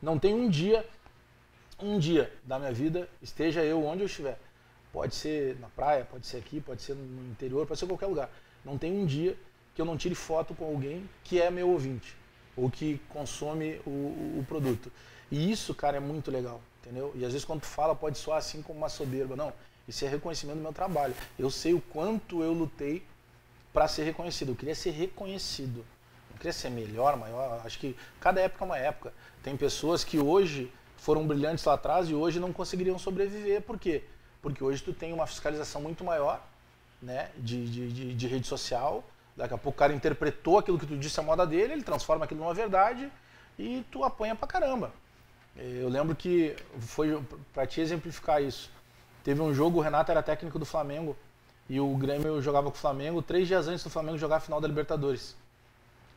Não 0.02 0.18
tem 0.18 0.34
um 0.34 0.50
dia, 0.50 0.86
um 1.82 2.00
dia 2.00 2.34
da 2.44 2.58
minha 2.58 2.72
vida, 2.72 3.10
esteja 3.22 3.64
eu 3.64 3.86
onde 3.86 4.02
eu 4.02 4.06
estiver. 4.06 4.40
Pode 4.92 5.16
ser 5.16 5.58
na 5.60 5.68
praia, 5.70 6.06
pode 6.06 6.28
ser 6.28 6.38
aqui, 6.38 6.62
pode 6.62 6.82
ser 6.82 6.94
no 6.94 7.32
interior, 7.32 7.66
pode 7.66 7.80
ser 7.80 7.86
em 7.86 7.90
qualquer 7.90 8.08
lugar. 8.08 8.30
Não 8.64 8.78
tem 8.78 8.92
um 8.92 9.06
dia 9.06 9.38
que 9.76 9.82
eu 9.82 9.86
não 9.86 9.98
tire 9.98 10.16
foto 10.16 10.54
com 10.54 10.66
alguém 10.66 11.10
que 11.24 11.42
é 11.42 11.50
meu 11.50 11.70
ouvinte 11.70 12.16
ou 12.56 12.70
que 12.70 13.02
consome 13.10 13.82
o, 13.86 13.90
o, 14.40 14.46
produto. 14.48 14.92
E 15.32 15.52
isso, 15.52 15.74
cara, 15.74 15.98
é 15.98 16.00
muito 16.00 16.30
legal, 16.30 16.62
entendeu? 16.82 17.12
E 17.16 17.26
às 17.26 17.32
vezes 17.32 17.46
quando 17.46 17.62
tu 17.62 17.68
fala 17.68 17.96
pode 17.96 18.18
soar 18.18 18.38
assim 18.38 18.62
como 18.62 18.78
uma 18.78 18.90
soberba. 18.90 19.36
Não, 19.36 19.52
isso 19.88 20.06
é 20.06 20.08
reconhecimento 20.08 20.58
do 20.58 20.62
meu 20.64 20.74
trabalho. 20.74 21.16
Eu 21.38 21.50
sei 21.50 21.74
o 21.74 21.82
quanto 21.82 22.44
eu 22.44 22.54
lutei 22.54 23.04
para 23.74 23.88
ser 23.88 24.04
reconhecido. 24.04 24.50
Eu 24.50 24.56
queria 24.56 24.76
ser 24.76 24.92
reconhecido. 24.92 25.84
Não 26.30 26.38
queria 26.38 26.54
ser 26.54 26.70
melhor, 26.70 27.18
maior. 27.18 27.62
Acho 27.66 27.80
que 27.80 27.96
cada 28.20 28.40
época 28.40 28.64
é 28.64 28.66
uma 28.66 28.78
época. 28.78 29.14
Tem 29.42 29.58
pessoas 29.58 30.04
que 30.04 30.20
hoje 30.20 30.72
foram 30.98 31.26
brilhantes 31.28 31.66
lá 31.66 31.74
atrás 31.74 32.10
e 32.10 32.14
hoje 32.14 32.40
não 32.40 32.54
conseguiriam 32.54 33.00
sobreviver. 33.00 33.62
Por 33.62 33.80
quê? 33.80 34.04
Porque 34.42 34.64
hoje 34.64 34.84
tu 34.84 34.94
tem 34.94 35.12
uma 35.12 35.26
fiscalização 35.26 35.82
muito 35.82 36.04
maior 36.04 36.46
né, 37.02 37.30
de, 37.38 37.66
de, 37.68 37.92
de, 37.92 38.14
de 38.14 38.28
rede 38.28 38.48
social, 38.48 39.04
Daqui 39.36 39.54
a 39.54 39.58
pouco 39.58 39.76
o 39.76 39.80
cara 39.80 39.94
interpretou 39.94 40.60
aquilo 40.60 40.78
que 40.78 40.86
tu 40.86 40.96
disse 40.96 41.20
a 41.20 41.24
moda 41.24 41.46
dele, 41.46 41.74
ele 41.74 41.84
transforma 41.84 42.26
aquilo 42.26 42.42
numa 42.42 42.54
verdade 42.54 43.12
e 43.58 43.84
tu 43.92 44.04
apanha 44.04 44.36
pra 44.36 44.48
caramba. 44.48 44.92
Eu 45.56 45.90
lembro 45.90 46.16
que 46.16 46.56
foi 46.80 47.22
para 47.54 47.66
te 47.66 47.82
exemplificar 47.82 48.42
isso. 48.42 48.72
Teve 49.24 49.42
um 49.42 49.54
jogo, 49.54 49.80
o 49.80 49.82
Renato 49.82 50.12
era 50.12 50.22
técnico 50.22 50.60
do 50.60 50.66
Flamengo 50.66 51.16
e 51.70 51.80
o 51.80 51.96
Grêmio 51.96 52.42
jogava 52.42 52.70
com 52.70 52.78
o 52.78 52.80
Flamengo 52.80 53.22
três 53.22 53.48
dias 53.48 53.68
antes 53.68 53.84
do 53.84 53.90
Flamengo 53.90 54.18
jogar 54.18 54.38
a 54.38 54.40
final 54.40 54.60
da 54.60 54.68
Libertadores. 54.68 55.36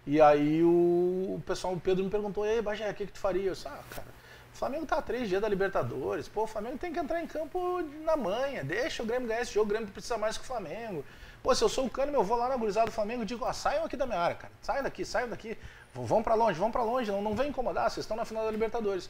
E 0.06 0.20
aí 0.20 0.62
o, 0.62 1.40
pessoal, 1.44 1.74
o 1.74 1.80
Pedro 1.80 2.04
me 2.04 2.10
perguntou, 2.10 2.46
ei, 2.46 2.62
Bagé, 2.62 2.90
o 2.90 2.94
que, 2.94 3.06
que 3.06 3.12
tu 3.12 3.18
faria? 3.18 3.50
Eu 3.50 3.52
disse, 3.54 3.66
ah, 3.66 3.80
cara, 3.90 4.06
o 4.54 4.56
Flamengo 4.56 4.86
tá 4.86 4.98
a 4.98 5.02
três 5.02 5.28
dias 5.28 5.40
da 5.40 5.48
Libertadores, 5.48 6.28
pô, 6.28 6.44
o 6.44 6.46
Flamengo 6.46 6.78
tem 6.78 6.92
que 6.92 6.98
entrar 6.98 7.20
em 7.20 7.26
campo 7.26 7.82
na 8.04 8.16
manha, 8.16 8.62
deixa 8.62 9.02
o 9.02 9.06
Grêmio 9.06 9.28
ganhar 9.28 9.42
esse 9.42 9.52
jogo, 9.52 9.66
o 9.66 9.68
Grêmio 9.68 9.88
precisa 9.88 10.16
mais 10.16 10.38
que 10.38 10.44
o 10.44 10.46
Flamengo. 10.46 11.04
Pô, 11.46 11.54
se 11.54 11.62
eu 11.62 11.68
sou 11.68 11.86
o 11.86 11.90
Kahneman, 11.90 12.18
eu 12.18 12.24
vou 12.24 12.36
lá 12.36 12.48
na 12.48 12.56
gurizada 12.56 12.86
do 12.86 12.92
Flamengo 12.92 13.22
e 13.22 13.24
digo, 13.24 13.44
ah, 13.44 13.52
saiam 13.52 13.84
aqui 13.84 13.96
da 13.96 14.04
minha 14.04 14.18
área, 14.18 14.34
cara. 14.34 14.52
Saiam 14.60 14.82
daqui, 14.82 15.04
saiam 15.04 15.28
daqui. 15.28 15.56
Vão 15.94 16.20
para 16.20 16.34
longe, 16.34 16.58
vão 16.58 16.72
para 16.72 16.82
longe, 16.82 17.08
não, 17.08 17.22
não 17.22 17.36
vem 17.36 17.50
incomodar, 17.50 17.88
vocês 17.88 18.02
estão 18.02 18.16
na 18.16 18.24
final 18.24 18.44
da 18.44 18.50
Libertadores. 18.50 19.08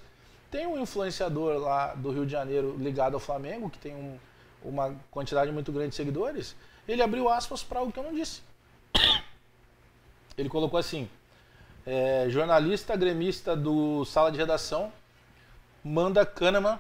Tem 0.51 0.67
um 0.67 0.79
influenciador 0.79 1.59
lá 1.59 1.95
do 1.95 2.11
Rio 2.11 2.27
de 2.27 2.33
Janeiro 2.33 2.77
ligado 2.79 3.15
ao 3.15 3.21
Flamengo, 3.21 3.71
que 3.71 3.79
tem 3.79 3.95
um, 3.95 4.19
uma 4.63 4.95
quantidade 5.11 5.51
muito 5.51 5.73
grande 5.73 5.89
de 5.89 5.95
seguidores. 5.95 6.55
Ele 6.87 7.01
abriu 7.01 7.27
aspas 7.31 7.63
para 7.63 7.79
algo 7.79 7.91
que 7.91 7.99
eu 7.99 8.05
não 8.05 8.13
disse. 8.13 8.43
Ele 10.37 10.51
colocou 10.51 10.79
assim: 10.79 11.09
é, 11.87 12.27
jornalista 12.29 12.95
gremista 12.97 13.57
do 13.57 14.05
sala 14.05 14.31
de 14.31 14.37
redação 14.37 14.93
manda 15.83 16.27
Kahneman 16.27 16.79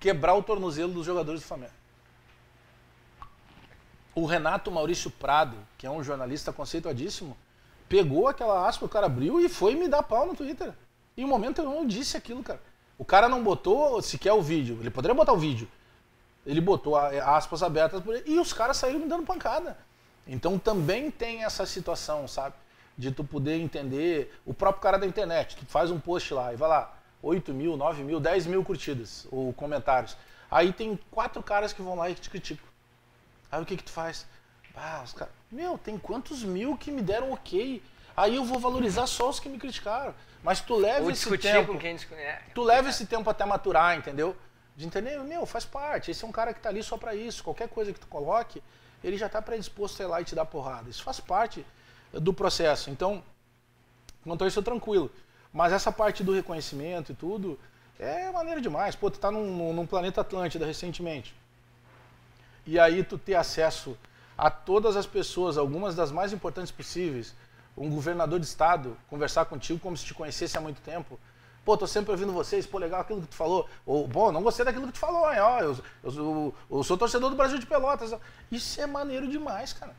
quebrar 0.00 0.34
o 0.34 0.42
tornozelo 0.42 0.92
dos 0.92 1.06
jogadores 1.06 1.42
do 1.42 1.46
Flamengo. 1.46 1.75
O 4.16 4.24
Renato 4.24 4.70
Maurício 4.70 5.10
Prado, 5.10 5.58
que 5.76 5.86
é 5.86 5.90
um 5.90 6.02
jornalista 6.02 6.50
conceituadíssimo, 6.50 7.36
pegou 7.86 8.26
aquela 8.26 8.66
aspa, 8.66 8.86
o 8.86 8.88
cara 8.88 9.04
abriu 9.04 9.38
e 9.38 9.46
foi 9.46 9.74
me 9.74 9.88
dar 9.88 10.02
pau 10.02 10.26
no 10.26 10.34
Twitter. 10.34 10.72
E 11.14 11.22
um 11.22 11.28
momento 11.28 11.60
eu 11.60 11.66
não 11.66 11.86
disse 11.86 12.16
aquilo, 12.16 12.42
cara. 12.42 12.58
O 12.96 13.04
cara 13.04 13.28
não 13.28 13.44
botou 13.44 14.00
sequer 14.00 14.32
o 14.32 14.40
vídeo. 14.40 14.78
Ele 14.80 14.88
poderia 14.88 15.14
botar 15.14 15.34
o 15.34 15.36
vídeo. 15.36 15.68
Ele 16.46 16.62
botou 16.62 16.96
aspas 16.96 17.62
abertas 17.62 18.02
e 18.24 18.38
os 18.38 18.54
caras 18.54 18.78
saíram 18.78 19.00
me 19.00 19.06
dando 19.06 19.26
pancada. 19.26 19.76
Então 20.26 20.58
também 20.58 21.10
tem 21.10 21.44
essa 21.44 21.66
situação, 21.66 22.26
sabe? 22.26 22.54
De 22.96 23.12
tu 23.12 23.22
poder 23.22 23.60
entender 23.60 24.34
o 24.46 24.54
próprio 24.54 24.82
cara 24.82 24.98
da 24.98 25.06
internet. 25.06 25.56
Tu 25.56 25.66
faz 25.66 25.90
um 25.90 26.00
post 26.00 26.32
lá 26.32 26.54
e 26.54 26.56
vai 26.56 26.70
lá, 26.70 26.98
8 27.20 27.52
mil, 27.52 27.76
9 27.76 28.02
mil, 28.02 28.18
10 28.18 28.46
mil 28.46 28.64
curtidas 28.64 29.28
ou 29.30 29.52
comentários. 29.52 30.16
Aí 30.50 30.72
tem 30.72 30.98
quatro 31.10 31.42
caras 31.42 31.74
que 31.74 31.82
vão 31.82 31.96
lá 31.96 32.08
e 32.08 32.14
te 32.14 32.30
criticam. 32.30 32.75
Aí 33.56 33.62
o 33.62 33.64
que 33.64 33.74
que 33.74 33.84
tu 33.84 33.90
faz? 33.90 34.26
Ah, 34.76 35.00
os 35.02 35.14
caras, 35.14 35.32
meu, 35.50 35.78
tem 35.78 35.96
quantos 35.96 36.44
mil 36.44 36.76
que 36.76 36.90
me 36.90 37.00
deram 37.00 37.32
ok? 37.32 37.82
Aí 38.14 38.36
eu 38.36 38.44
vou 38.44 38.58
valorizar 38.58 39.06
só 39.06 39.30
os 39.30 39.40
que 39.40 39.48
me 39.48 39.58
criticaram. 39.58 40.14
Mas 40.42 40.60
tu 40.60 40.76
leva 40.76 41.10
esse 41.10 41.38
tempo. 41.38 41.72
Com 41.72 41.78
quem 41.78 41.96
é, 42.18 42.42
tu 42.54 42.62
leva 42.62 42.90
esse 42.90 43.06
tempo 43.06 43.28
até 43.30 43.46
maturar, 43.46 43.96
entendeu? 43.96 44.36
De 44.76 44.86
entender, 44.86 45.18
meu, 45.20 45.46
faz 45.46 45.64
parte. 45.64 46.10
Esse 46.10 46.22
é 46.22 46.28
um 46.28 46.32
cara 46.32 46.52
que 46.52 46.60
tá 46.60 46.68
ali 46.68 46.82
só 46.82 46.98
para 46.98 47.14
isso. 47.14 47.42
Qualquer 47.42 47.68
coisa 47.68 47.94
que 47.94 47.98
tu 47.98 48.06
coloque, 48.08 48.62
ele 49.02 49.16
já 49.16 49.26
tá 49.26 49.40
predisposto 49.40 50.02
a 50.02 50.04
ir 50.04 50.08
lá 50.08 50.20
e 50.20 50.24
te 50.24 50.34
dar 50.34 50.44
porrada. 50.44 50.90
Isso 50.90 51.02
faz 51.02 51.18
parte 51.18 51.64
do 52.12 52.34
processo. 52.34 52.90
Então, 52.90 53.24
quanto 54.22 54.44
a 54.44 54.46
isso, 54.46 54.58
eu 54.58 54.62
tranquilo. 54.62 55.10
Mas 55.50 55.72
essa 55.72 55.90
parte 55.90 56.22
do 56.22 56.34
reconhecimento 56.34 57.12
e 57.12 57.14
tudo 57.14 57.58
é 57.98 58.30
maneira 58.30 58.60
demais. 58.60 58.94
Pô, 58.94 59.10
tu 59.10 59.18
tá 59.18 59.30
num, 59.30 59.72
num 59.72 59.86
planeta 59.86 60.20
Atlântida 60.20 60.66
recentemente 60.66 61.34
e 62.66 62.78
aí 62.78 63.04
tu 63.04 63.16
ter 63.16 63.34
acesso 63.34 63.96
a 64.36 64.50
todas 64.50 64.96
as 64.96 65.06
pessoas, 65.06 65.56
algumas 65.56 65.94
das 65.94 66.10
mais 66.10 66.32
importantes 66.32 66.72
possíveis, 66.72 67.34
um 67.76 67.90
governador 67.90 68.40
de 68.40 68.46
estado 68.46 68.96
conversar 69.08 69.44
contigo 69.46 69.78
como 69.78 69.96
se 69.96 70.04
te 70.04 70.14
conhecesse 70.14 70.56
há 70.58 70.60
muito 70.60 70.80
tempo. 70.80 71.18
Pô, 71.64 71.76
tô 71.76 71.86
sempre 71.86 72.12
ouvindo 72.12 72.32
vocês, 72.32 72.64
pô, 72.64 72.78
legal 72.78 73.00
aquilo 73.00 73.20
que 73.20 73.26
tu 73.26 73.34
falou. 73.34 73.68
Ou, 73.84 74.06
bom, 74.06 74.30
não 74.30 74.42
gostei 74.42 74.64
daquilo 74.64 74.86
que 74.86 74.92
tu 74.92 74.98
falou, 74.98 75.30
hein? 75.32 75.40
Ó, 75.40 75.60
eu, 75.60 75.76
eu, 76.04 76.54
eu, 76.70 76.84
sou 76.84 76.96
torcedor 76.96 77.28
do 77.28 77.36
Brasil 77.36 77.58
de 77.58 77.66
Pelotas. 77.66 78.14
Isso 78.52 78.80
é 78.80 78.86
maneiro 78.86 79.26
demais, 79.26 79.72
cara. 79.72 79.94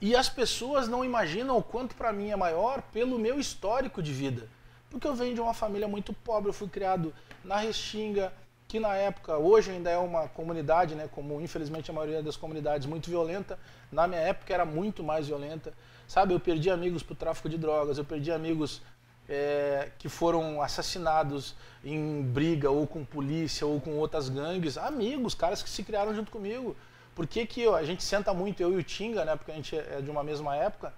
E 0.00 0.14
as 0.14 0.28
pessoas 0.28 0.86
não 0.86 1.04
imaginam 1.04 1.56
o 1.56 1.62
quanto 1.62 1.94
para 1.94 2.12
mim 2.12 2.30
é 2.30 2.36
maior 2.36 2.82
pelo 2.92 3.18
meu 3.18 3.40
histórico 3.40 4.02
de 4.02 4.12
vida. 4.12 4.48
Porque 4.90 5.06
eu 5.06 5.14
venho 5.14 5.34
de 5.34 5.40
uma 5.40 5.54
família 5.54 5.88
muito 5.88 6.12
pobre, 6.12 6.50
eu 6.50 6.54
fui 6.54 6.68
criado 6.68 7.14
na 7.42 7.56
Restinga, 7.56 8.32
que 8.68 8.78
na 8.78 8.94
época, 8.94 9.38
hoje 9.38 9.70
ainda 9.70 9.90
é 9.90 9.96
uma 9.96 10.28
comunidade, 10.28 10.94
né, 10.94 11.08
como 11.10 11.40
infelizmente 11.40 11.90
a 11.90 11.94
maioria 11.94 12.22
das 12.22 12.36
comunidades, 12.36 12.86
muito 12.86 13.08
violenta. 13.08 13.58
Na 13.90 14.06
minha 14.06 14.20
época 14.20 14.52
era 14.52 14.66
muito 14.66 15.02
mais 15.02 15.26
violenta. 15.26 15.72
Sabe, 16.06 16.34
eu 16.34 16.40
perdi 16.40 16.70
amigos 16.70 17.02
para 17.02 17.14
o 17.14 17.16
tráfico 17.16 17.48
de 17.48 17.56
drogas, 17.56 17.96
eu 17.96 18.04
perdi 18.04 18.30
amigos 18.30 18.82
é, 19.26 19.90
que 19.98 20.08
foram 20.10 20.60
assassinados 20.60 21.56
em 21.82 22.22
briga 22.22 22.70
ou 22.70 22.86
com 22.86 23.02
polícia 23.06 23.66
ou 23.66 23.80
com 23.80 23.96
outras 23.96 24.28
gangues. 24.28 24.76
Amigos, 24.76 25.34
caras 25.34 25.62
que 25.62 25.70
se 25.70 25.82
criaram 25.82 26.14
junto 26.14 26.30
comigo. 26.30 26.76
Por 27.14 27.26
que, 27.26 27.46
que 27.46 27.66
a 27.66 27.84
gente 27.84 28.04
senta 28.04 28.34
muito, 28.34 28.62
eu 28.62 28.72
e 28.74 28.76
o 28.76 28.82
Tinga, 28.82 29.24
né, 29.24 29.34
porque 29.34 29.50
a 29.50 29.54
gente 29.54 29.76
é 29.76 30.02
de 30.02 30.10
uma 30.10 30.22
mesma 30.22 30.54
época, 30.54 30.92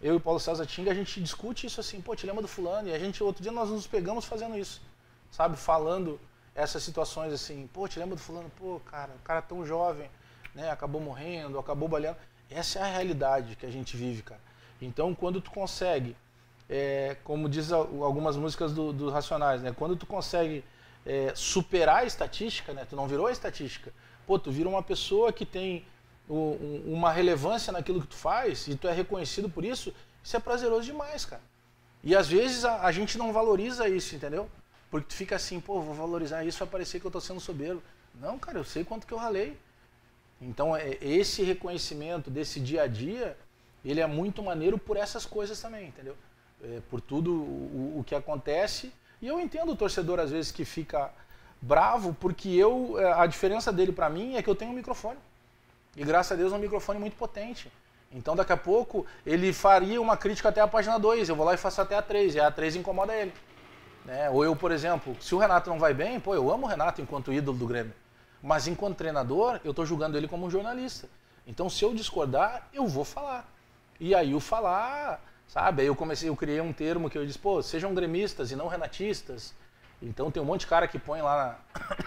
eu 0.00 0.12
e 0.12 0.16
o 0.18 0.20
Paulo 0.20 0.38
César 0.38 0.66
Tinga, 0.66 0.90
a 0.90 0.94
gente 0.94 1.20
discute 1.22 1.66
isso 1.66 1.80
assim, 1.80 2.02
pô, 2.02 2.14
te 2.14 2.26
lembra 2.26 2.42
do 2.42 2.48
fulano? 2.48 2.88
E 2.88 2.92
a 2.92 2.98
gente, 2.98 3.24
outro 3.24 3.42
dia 3.42 3.50
nós 3.50 3.70
nos 3.70 3.86
pegamos 3.86 4.26
fazendo 4.26 4.56
isso, 4.58 4.80
sabe, 5.30 5.56
falando 5.56 6.20
essas 6.58 6.82
situações 6.82 7.32
assim, 7.32 7.68
pô, 7.72 7.86
te 7.86 8.00
lembra 8.00 8.16
do 8.16 8.20
fulano, 8.20 8.50
pô, 8.58 8.80
cara, 8.80 9.12
o 9.14 9.22
cara 9.22 9.40
tão 9.40 9.64
jovem, 9.64 10.10
né, 10.52 10.68
acabou 10.70 11.00
morrendo, 11.00 11.56
acabou 11.56 11.88
baleando. 11.88 12.18
Essa 12.50 12.80
é 12.80 12.82
a 12.82 12.86
realidade 12.86 13.54
que 13.54 13.64
a 13.64 13.70
gente 13.70 13.96
vive, 13.96 14.22
cara. 14.22 14.40
Então, 14.82 15.14
quando 15.14 15.40
tu 15.40 15.52
consegue, 15.52 16.16
é, 16.68 17.16
como 17.22 17.48
diz 17.48 17.70
algumas 17.70 18.36
músicas 18.36 18.72
dos 18.72 18.92
do 18.92 19.08
Racionais, 19.08 19.62
né, 19.62 19.72
quando 19.72 19.94
tu 19.94 20.04
consegue 20.04 20.64
é, 21.06 21.32
superar 21.32 21.98
a 21.98 22.04
estatística, 22.04 22.72
né, 22.72 22.84
tu 22.84 22.96
não 22.96 23.06
virou 23.06 23.28
a 23.28 23.32
estatística, 23.32 23.92
pô, 24.26 24.36
tu 24.36 24.50
vira 24.50 24.68
uma 24.68 24.82
pessoa 24.82 25.32
que 25.32 25.46
tem 25.46 25.86
um, 26.28 26.82
uma 26.86 27.12
relevância 27.12 27.72
naquilo 27.72 28.00
que 28.00 28.08
tu 28.08 28.16
faz 28.16 28.66
e 28.66 28.74
tu 28.74 28.88
é 28.88 28.92
reconhecido 28.92 29.48
por 29.48 29.64
isso, 29.64 29.94
isso 30.24 30.36
é 30.36 30.40
prazeroso 30.40 30.86
demais, 30.86 31.24
cara. 31.24 31.42
E 32.02 32.16
às 32.16 32.26
vezes 32.26 32.64
a, 32.64 32.84
a 32.84 32.90
gente 32.90 33.16
não 33.16 33.32
valoriza 33.32 33.88
isso, 33.88 34.16
entendeu? 34.16 34.50
Porque 34.90 35.08
tu 35.08 35.14
fica 35.14 35.36
assim, 35.36 35.60
pô, 35.60 35.80
vou 35.80 35.94
valorizar 35.94 36.44
isso, 36.44 36.58
vai 36.58 36.68
parecer 36.68 36.98
que 37.00 37.06
eu 37.06 37.10
estou 37.10 37.20
sendo 37.20 37.40
soberbo. 37.40 37.82
Não, 38.14 38.38
cara, 38.38 38.58
eu 38.58 38.64
sei 38.64 38.84
quanto 38.84 39.06
que 39.06 39.12
eu 39.12 39.18
ralei. 39.18 39.58
Então, 40.40 40.74
é, 40.74 40.96
esse 41.00 41.42
reconhecimento 41.42 42.30
desse 42.30 42.58
dia 42.60 42.82
a 42.82 42.86
dia, 42.86 43.36
ele 43.84 44.00
é 44.00 44.06
muito 44.06 44.42
maneiro 44.42 44.78
por 44.78 44.96
essas 44.96 45.26
coisas 45.26 45.60
também, 45.60 45.88
entendeu? 45.88 46.16
É, 46.62 46.80
por 46.90 47.00
tudo 47.00 47.32
o, 47.32 47.98
o, 47.98 48.04
que 48.04 48.14
acontece. 48.14 48.92
E 49.20 49.26
eu 49.26 49.38
entendo 49.38 49.72
o 49.72 49.76
torcedor, 49.76 50.18
às 50.20 50.30
vezes, 50.30 50.50
que 50.50 50.64
fica 50.64 51.12
bravo, 51.60 52.16
porque 52.18 52.48
eu, 52.48 52.98
é, 52.98 53.12
a 53.12 53.26
diferença 53.26 53.72
dele 53.72 53.92
para 53.92 54.08
mim 54.08 54.36
é 54.36 54.42
que 54.42 54.48
eu 54.48 54.54
tenho 54.54 54.70
um 54.70 54.74
microfone. 54.74 55.18
E 55.96 56.04
graças 56.04 56.32
a 56.32 56.36
Deus 56.36 56.52
é 56.52 56.56
um 56.56 56.60
microfone 56.60 56.98
muito 56.98 57.16
potente. 57.16 57.70
Então 58.12 58.34
daqui 58.34 58.52
a 58.52 58.56
pouco 58.56 59.06
ele 59.26 59.52
faria 59.52 60.00
uma 60.00 60.16
crítica 60.16 60.48
até 60.48 60.60
a 60.60 60.68
página 60.68 60.98
2, 60.98 61.28
eu 61.28 61.36
vou 61.36 61.44
lá 61.44 61.54
e 61.54 61.58
faço 61.58 61.80
até 61.80 61.96
a 61.96 62.02
3, 62.02 62.36
e 62.36 62.40
a 62.40 62.50
3 62.50 62.76
incomoda 62.76 63.14
ele. 63.14 63.32
Né? 64.08 64.30
Ou 64.30 64.42
eu, 64.42 64.56
por 64.56 64.72
exemplo, 64.72 65.14
se 65.20 65.34
o 65.34 65.38
Renato 65.38 65.68
não 65.68 65.78
vai 65.78 65.92
bem, 65.92 66.18
pô, 66.18 66.34
eu 66.34 66.50
amo 66.50 66.64
o 66.64 66.68
Renato 66.68 67.02
enquanto 67.02 67.30
ídolo 67.30 67.58
do 67.58 67.66
Grêmio. 67.66 67.92
Mas 68.42 68.66
enquanto 68.66 68.96
treinador, 68.96 69.60
eu 69.62 69.72
estou 69.72 69.84
julgando 69.84 70.16
ele 70.16 70.26
como 70.26 70.46
um 70.46 70.50
jornalista. 70.50 71.06
Então 71.46 71.68
se 71.68 71.84
eu 71.84 71.94
discordar, 71.94 72.66
eu 72.72 72.86
vou 72.86 73.04
falar. 73.04 73.46
E 74.00 74.14
aí 74.14 74.34
o 74.34 74.40
falar, 74.40 75.22
sabe? 75.46 75.82
Aí 75.82 75.88
eu 75.88 75.94
comecei, 75.94 76.26
eu 76.26 76.34
criei 76.34 76.58
um 76.58 76.72
termo 76.72 77.10
que 77.10 77.18
eu 77.18 77.26
disse, 77.26 77.38
pô, 77.38 77.62
sejam 77.62 77.92
gremistas 77.92 78.50
e 78.50 78.56
não 78.56 78.66
renatistas. 78.66 79.54
Então 80.00 80.30
tem 80.30 80.42
um 80.42 80.46
monte 80.46 80.60
de 80.60 80.68
cara 80.68 80.88
que 80.88 80.98
põe 80.98 81.20
lá 81.20 81.58
na, 81.76 82.06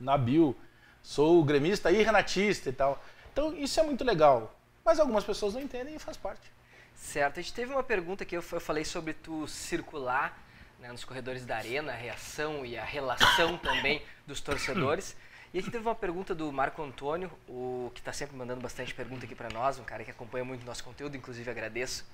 na 0.12 0.18
bio, 0.18 0.54
sou 1.02 1.42
gremista 1.42 1.90
e 1.90 2.02
renatista 2.02 2.68
e 2.68 2.72
tal. 2.74 3.02
Então 3.32 3.54
isso 3.56 3.80
é 3.80 3.82
muito 3.82 4.04
legal. 4.04 4.54
Mas 4.84 5.00
algumas 5.00 5.24
pessoas 5.24 5.54
não 5.54 5.62
entendem 5.62 5.94
e 5.94 5.98
faz 5.98 6.18
parte. 6.18 6.52
Certo. 6.94 7.40
A 7.40 7.42
gente 7.42 7.54
teve 7.54 7.72
uma 7.72 7.82
pergunta 7.82 8.22
que 8.26 8.36
eu 8.36 8.42
falei 8.42 8.84
sobre 8.84 9.14
tu 9.14 9.48
circular 9.48 10.49
né, 10.80 10.90
nos 10.90 11.04
corredores 11.04 11.44
da 11.44 11.56
arena, 11.56 11.92
a 11.92 11.96
reação 11.96 12.64
e 12.64 12.76
a 12.76 12.84
relação 12.84 13.56
também 13.58 14.02
dos 14.26 14.40
torcedores. 14.40 15.16
E 15.52 15.58
aqui 15.58 15.70
teve 15.70 15.84
uma 15.84 15.94
pergunta 15.94 16.34
do 16.34 16.50
Marco 16.52 16.82
Antônio, 16.82 17.30
o 17.48 17.90
que 17.92 18.00
está 18.00 18.12
sempre 18.12 18.36
mandando 18.36 18.60
bastante 18.60 18.94
pergunta 18.94 19.24
aqui 19.24 19.34
para 19.34 19.48
nós, 19.48 19.78
um 19.78 19.84
cara 19.84 20.04
que 20.04 20.10
acompanha 20.10 20.44
muito 20.44 20.64
nosso 20.64 20.82
conteúdo, 20.82 21.16
inclusive 21.16 21.50
agradeço. 21.50 22.06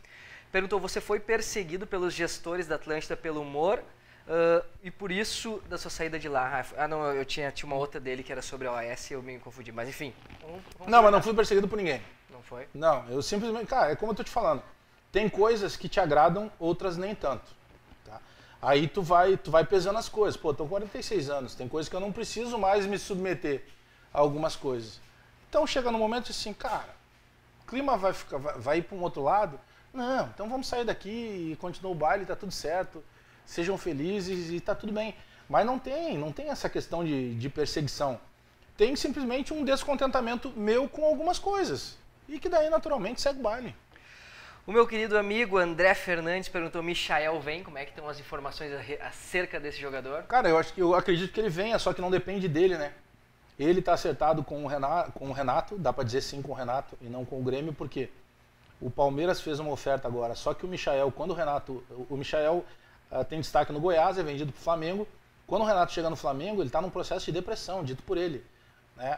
Perguntou: 0.50 0.80
você 0.80 1.00
foi 1.00 1.20
perseguido 1.20 1.86
pelos 1.86 2.14
gestores 2.14 2.66
da 2.66 2.76
Atlântida 2.76 3.16
pelo 3.16 3.42
humor 3.42 3.78
uh, 4.26 4.64
e 4.82 4.90
por 4.90 5.12
isso 5.12 5.62
da 5.68 5.76
sua 5.76 5.90
saída 5.90 6.18
de 6.18 6.28
lá? 6.28 6.64
Ah, 6.76 6.88
não, 6.88 7.12
eu 7.12 7.24
tinha, 7.24 7.52
tinha 7.52 7.66
uma 7.66 7.76
outra 7.76 8.00
dele 8.00 8.22
que 8.22 8.32
era 8.32 8.40
sobre 8.40 8.66
a 8.66 8.72
OAS 8.72 9.10
e 9.10 9.14
eu 9.14 9.22
me 9.22 9.38
confundi, 9.38 9.70
mas 9.70 9.88
enfim. 9.88 10.14
Vamos, 10.40 10.62
vamos 10.78 10.90
não, 10.90 11.02
mas 11.02 11.12
não 11.12 11.22
fui 11.22 11.34
perseguido 11.34 11.68
por 11.68 11.76
ninguém. 11.76 12.00
Não 12.30 12.42
foi? 12.42 12.66
Não, 12.72 13.06
eu 13.10 13.20
simplesmente, 13.20 13.66
cara, 13.66 13.92
é 13.92 13.96
como 13.96 14.12
eu 14.12 14.16
tô 14.16 14.24
te 14.24 14.30
falando. 14.30 14.62
Tem 15.12 15.28
coisas 15.28 15.76
que 15.76 15.88
te 15.88 16.00
agradam, 16.00 16.50
outras 16.58 16.96
nem 16.96 17.14
tanto. 17.14 17.55
Aí 18.60 18.88
tu 18.88 19.02
vai, 19.02 19.36
tu 19.36 19.50
vai 19.50 19.64
pesando 19.64 19.98
as 19.98 20.08
coisas. 20.08 20.36
Pô, 20.36 20.52
tô 20.52 20.64
com 20.64 20.70
46 20.70 21.30
anos, 21.30 21.54
tem 21.54 21.68
coisas 21.68 21.88
que 21.88 21.96
eu 21.96 22.00
não 22.00 22.12
preciso 22.12 22.58
mais 22.58 22.86
me 22.86 22.98
submeter 22.98 23.64
a 24.12 24.20
algumas 24.20 24.56
coisas. 24.56 25.00
Então 25.48 25.66
chega 25.66 25.90
no 25.90 25.98
momento 25.98 26.30
assim, 26.30 26.52
cara, 26.52 26.94
o 27.62 27.66
clima 27.66 27.96
vai, 27.96 28.12
ficar, 28.12 28.38
vai, 28.38 28.58
vai 28.58 28.78
ir 28.78 28.82
para 28.82 28.96
um 28.96 29.02
outro 29.02 29.22
lado. 29.22 29.60
Não, 29.92 30.26
então 30.26 30.48
vamos 30.48 30.66
sair 30.66 30.84
daqui 30.84 31.52
e 31.52 31.56
continuar 31.56 31.92
o 31.92 31.94
baile, 31.94 32.26
tá 32.26 32.36
tudo 32.36 32.52
certo. 32.52 33.02
Sejam 33.44 33.78
felizes 33.78 34.50
e 34.50 34.60
tá 34.60 34.74
tudo 34.74 34.92
bem. 34.92 35.14
Mas 35.48 35.64
não 35.64 35.78
tem, 35.78 36.18
não 36.18 36.32
tem 36.32 36.50
essa 36.50 36.68
questão 36.68 37.04
de, 37.04 37.34
de 37.36 37.48
perseguição. 37.48 38.20
Tem 38.76 38.94
simplesmente 38.96 39.54
um 39.54 39.64
descontentamento 39.64 40.52
meu 40.56 40.88
com 40.88 41.04
algumas 41.04 41.38
coisas. 41.38 41.96
E 42.28 42.38
que 42.38 42.48
daí 42.48 42.68
naturalmente 42.68 43.20
segue 43.20 43.38
o 43.38 43.42
baile. 43.42 43.74
O 44.66 44.72
meu 44.72 44.84
querido 44.84 45.16
amigo 45.16 45.58
André 45.58 45.94
Fernandes 45.94 46.48
perguntou: 46.48 46.82
Michael 46.82 47.40
vem? 47.40 47.62
Como 47.62 47.78
é 47.78 47.84
que 47.84 47.92
estão 47.92 48.08
as 48.08 48.18
informações 48.18 48.72
acerca 49.00 49.60
desse 49.60 49.80
jogador? 49.80 50.24
Cara, 50.24 50.48
eu, 50.48 50.58
acho 50.58 50.74
que, 50.74 50.82
eu 50.82 50.92
acredito 50.92 51.32
que 51.32 51.38
ele 51.38 51.48
venha, 51.48 51.78
só 51.78 51.92
que 51.92 52.00
não 52.00 52.10
depende 52.10 52.48
dele, 52.48 52.76
né? 52.76 52.92
Ele 53.56 53.78
está 53.78 53.92
acertado 53.92 54.42
com 54.42 54.64
o, 54.64 54.66
Renato, 54.66 55.12
com 55.12 55.28
o 55.28 55.32
Renato, 55.32 55.78
dá 55.78 55.92
para 55.92 56.02
dizer 56.02 56.20
sim 56.20 56.42
com 56.42 56.50
o 56.50 56.54
Renato 56.54 56.98
e 57.00 57.04
não 57.04 57.24
com 57.24 57.38
o 57.38 57.44
Grêmio, 57.44 57.72
porque 57.72 58.10
o 58.80 58.90
Palmeiras 58.90 59.40
fez 59.40 59.60
uma 59.60 59.70
oferta 59.70 60.08
agora, 60.08 60.34
só 60.34 60.52
que 60.52 60.66
o 60.66 60.68
Michael, 60.68 61.12
quando 61.12 61.30
o 61.30 61.34
Renato. 61.34 61.84
O 62.10 62.16
Michael 62.16 62.64
uh, 63.12 63.24
tem 63.24 63.40
destaque 63.40 63.72
no 63.72 63.78
Goiás, 63.78 64.18
é 64.18 64.22
vendido 64.24 64.50
para 64.50 64.58
o 64.58 64.62
Flamengo. 64.64 65.06
Quando 65.46 65.62
o 65.62 65.64
Renato 65.64 65.92
chega 65.92 66.10
no 66.10 66.16
Flamengo, 66.16 66.60
ele 66.60 66.68
está 66.68 66.82
num 66.82 66.90
processo 66.90 67.24
de 67.26 67.30
depressão, 67.30 67.84
dito 67.84 68.02
por 68.02 68.18
ele. 68.18 68.44
Né? 68.96 69.16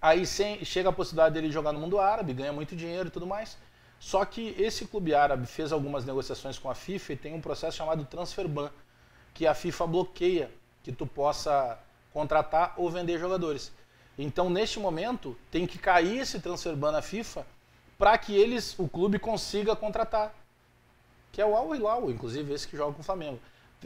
Aí 0.00 0.26
sem, 0.26 0.64
chega 0.64 0.88
a 0.88 0.92
possibilidade 0.92 1.32
dele 1.32 1.48
jogar 1.48 1.70
no 1.70 1.78
mundo 1.78 2.00
árabe, 2.00 2.34
ganha 2.34 2.52
muito 2.52 2.74
dinheiro 2.74 3.06
e 3.06 3.10
tudo 3.12 3.24
mais. 3.24 3.56
Só 4.02 4.24
que 4.24 4.56
esse 4.58 4.84
clube 4.86 5.14
árabe 5.14 5.46
fez 5.46 5.70
algumas 5.70 6.04
negociações 6.04 6.58
com 6.58 6.68
a 6.68 6.74
FIFA 6.74 7.12
e 7.12 7.16
tem 7.16 7.34
um 7.34 7.40
processo 7.40 7.76
chamado 7.76 8.04
transfer 8.04 8.48
ban, 8.48 8.68
que 9.32 9.46
a 9.46 9.54
FIFA 9.54 9.86
bloqueia 9.86 10.50
que 10.82 10.90
tu 10.90 11.06
possa 11.06 11.78
contratar 12.12 12.74
ou 12.76 12.90
vender 12.90 13.20
jogadores. 13.20 13.70
Então, 14.18 14.50
neste 14.50 14.80
momento, 14.80 15.38
tem 15.52 15.68
que 15.68 15.78
cair 15.78 16.18
esse 16.18 16.40
transfer 16.40 16.74
ban 16.74 16.90
na 16.90 17.00
FIFA 17.00 17.46
para 17.96 18.18
que 18.18 18.34
eles, 18.34 18.76
o 18.76 18.88
clube 18.88 19.20
consiga 19.20 19.76
contratar. 19.76 20.34
Que 21.30 21.40
é 21.40 21.46
o 21.46 21.54
Al 21.54 21.72
Hilal, 21.72 22.10
inclusive 22.10 22.52
esse 22.52 22.66
que 22.66 22.76
joga 22.76 22.92
com 22.92 23.02
o 23.02 23.04
Flamengo. 23.04 23.38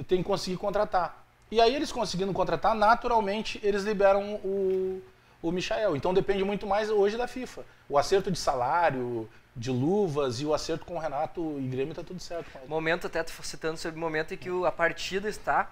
Tem 0.09 0.23
que 0.23 0.25
conseguir 0.25 0.57
contratar. 0.57 1.27
E 1.51 1.61
aí 1.61 1.75
eles 1.75 1.93
conseguindo 1.93 2.33
contratar, 2.33 2.75
naturalmente 2.75 3.61
eles 3.62 3.85
liberam 3.85 4.37
o, 4.37 5.03
o 5.43 5.53
Michael. 5.53 5.95
Então 5.95 6.14
depende 6.14 6.43
muito 6.43 6.67
mais 6.67 6.89
hoje 6.89 7.19
da 7.19 7.29
FIFA. 7.29 7.67
O 7.87 7.99
acerto 7.99 8.31
de 8.31 8.39
salário, 8.39 9.29
de 9.57 9.70
luvas 9.70 10.40
e 10.40 10.44
o 10.44 10.52
acerto 10.52 10.84
com 10.84 10.96
o 10.96 10.98
Renato 10.98 11.57
e 11.59 11.66
Grêmio 11.66 11.92
está 11.92 12.04
tudo 12.04 12.20
certo. 12.20 12.46
Momento, 12.68 13.07
até 13.07 13.24
citando 13.42 13.78
sobre 13.78 13.96
o 13.96 14.00
momento 14.00 14.34
em 14.34 14.36
que 14.36 14.50
o, 14.50 14.66
a 14.66 14.70
partida 14.70 15.28
está 15.28 15.70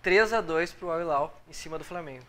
3 0.00 0.32
a 0.32 0.40
2 0.40 0.72
para 0.72 0.86
o 0.86 0.90
Al 0.92 1.00
Hilal 1.00 1.40
em 1.48 1.52
cima 1.52 1.76
do 1.76 1.84
Flamengo. 1.84 2.24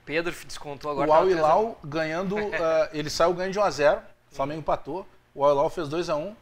O 0.00 0.04
Pedro 0.04 0.32
descontou 0.46 0.90
agora. 0.92 1.10
O 1.10 1.12
Al 1.12 1.28
Hilal 1.28 1.78
ganhando, 1.84 2.36
uh, 2.36 2.50
ele 2.94 3.10
saiu 3.10 3.34
ganhando 3.34 3.52
de 3.52 3.58
1 3.58 3.62
a 3.62 3.70
0 3.70 4.00
o 4.30 4.34
Flamengo 4.34 4.60
empatou, 4.60 5.06
o 5.34 5.44
Al 5.44 5.52
Hilal 5.52 5.70
fez 5.70 5.88
2 5.88 6.08
a 6.08 6.16
1 6.16 6.36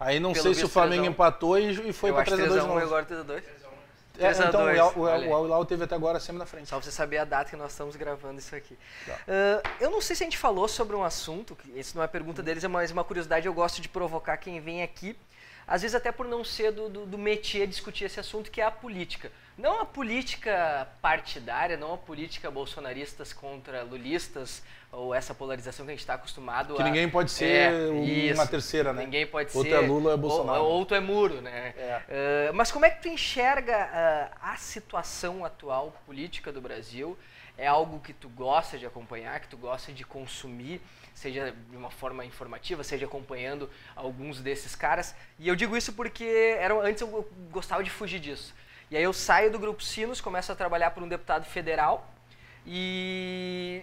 Aí 0.00 0.20
não 0.20 0.32
Pelo 0.32 0.44
sei 0.44 0.54
se 0.54 0.64
o 0.64 0.68
Flamengo 0.68 1.06
empatou 1.06 1.58
e, 1.58 1.88
e 1.88 1.92
foi 1.92 2.12
para 2.12 2.24
3 2.24 2.40
a 2.40 2.46
2 2.46 2.64
e 2.64 2.82
agora 2.82 3.04
3 3.04 3.20
a 3.20 3.24
2 3.24 3.44
é, 4.18 4.30
então, 4.30 4.64
o, 4.96 5.00
o, 5.00 5.48
o 5.48 5.52
Al 5.52 5.64
teve 5.64 5.84
até 5.84 5.94
agora 5.94 6.18
sempre 6.18 6.38
na 6.38 6.46
frente. 6.46 6.68
Só 6.68 6.76
pra 6.76 6.84
você 6.84 6.90
saber 6.90 7.18
a 7.18 7.24
data 7.24 7.50
que 7.50 7.56
nós 7.56 7.70
estamos 7.72 7.94
gravando 7.96 8.38
isso 8.38 8.54
aqui. 8.54 8.74
Uh, 8.74 9.68
eu 9.80 9.90
não 9.90 10.00
sei 10.00 10.16
se 10.16 10.24
a 10.24 10.26
gente 10.26 10.38
falou 10.38 10.66
sobre 10.66 10.96
um 10.96 11.04
assunto, 11.04 11.56
isso 11.74 11.96
não 11.96 12.02
é 12.02 12.06
pergunta 12.06 12.42
deles, 12.42 12.64
é 12.64 12.68
mais 12.68 12.90
uma 12.90 13.04
curiosidade, 13.04 13.46
eu 13.46 13.54
gosto 13.54 13.80
de 13.80 13.88
provocar 13.88 14.36
quem 14.36 14.60
vem 14.60 14.82
aqui, 14.82 15.16
às 15.68 15.82
vezes 15.82 15.94
até 15.94 16.10
por 16.10 16.26
não 16.26 16.42
ser 16.42 16.72
do, 16.72 16.88
do, 16.88 17.06
do 17.06 17.18
métier 17.18 17.66
discutir 17.66 18.04
esse 18.04 18.18
assunto, 18.18 18.50
que 18.50 18.60
é 18.60 18.64
a 18.64 18.70
política. 18.70 19.30
Não 19.56 19.80
a 19.80 19.84
política 19.84 20.88
partidária, 21.02 21.76
não 21.76 21.94
a 21.94 21.98
política 21.98 22.50
bolsonaristas 22.50 23.32
contra 23.32 23.82
lulistas, 23.82 24.62
ou 24.90 25.14
essa 25.14 25.34
polarização 25.34 25.84
que 25.84 25.90
a 25.90 25.94
gente 25.94 26.00
está 26.00 26.14
acostumado 26.14 26.74
que 26.74 26.82
a... 26.82 26.84
ninguém 26.84 27.08
pode 27.08 27.30
ser 27.30 27.72
é, 27.72 28.32
uma 28.32 28.46
terceira, 28.46 28.92
né? 28.92 29.04
Ninguém 29.04 29.26
pode 29.26 29.54
outro 29.54 29.70
ser... 29.70 29.76
Outro 29.76 29.84
é 29.84 29.88
Lula, 29.88 30.14
é 30.14 30.16
Bolsonaro. 30.16 30.62
Ou, 30.62 30.70
outro 30.70 30.96
é 30.96 31.00
muro, 31.00 31.42
né? 31.42 31.74
É. 31.76 32.50
Uh, 32.50 32.54
mas 32.54 32.70
como 32.70 32.86
é 32.86 32.90
que 32.90 33.02
tu 33.02 33.08
enxerga 33.08 33.76
uh, 33.76 34.38
a 34.40 34.56
situação 34.56 35.44
atual 35.44 35.92
política 36.06 36.50
do 36.50 36.60
Brasil? 36.60 37.18
É 37.58 37.66
algo 37.66 37.98
que 37.98 38.12
tu 38.12 38.28
gosta 38.28 38.78
de 38.78 38.86
acompanhar, 38.86 39.40
que 39.40 39.48
tu 39.48 39.56
gosta 39.56 39.92
de 39.92 40.04
consumir, 40.04 40.80
seja 41.12 41.52
de 41.68 41.76
uma 41.76 41.90
forma 41.90 42.24
informativa, 42.24 42.84
seja 42.84 43.04
acompanhando 43.04 43.68
alguns 43.96 44.40
desses 44.40 44.76
caras? 44.76 45.14
E 45.40 45.48
eu 45.48 45.56
digo 45.56 45.76
isso 45.76 45.92
porque 45.92 46.56
era, 46.58 46.72
antes 46.80 47.02
eu 47.02 47.28
gostava 47.50 47.82
de 47.82 47.90
fugir 47.90 48.20
disso. 48.20 48.54
E 48.90 48.96
aí 48.96 49.02
eu 49.02 49.12
saio 49.12 49.50
do 49.50 49.58
Grupo 49.58 49.82
Sinos, 49.82 50.20
começo 50.20 50.52
a 50.52 50.54
trabalhar 50.54 50.92
por 50.92 51.02
um 51.02 51.08
deputado 51.08 51.44
federal 51.44 52.08
e 52.64 53.82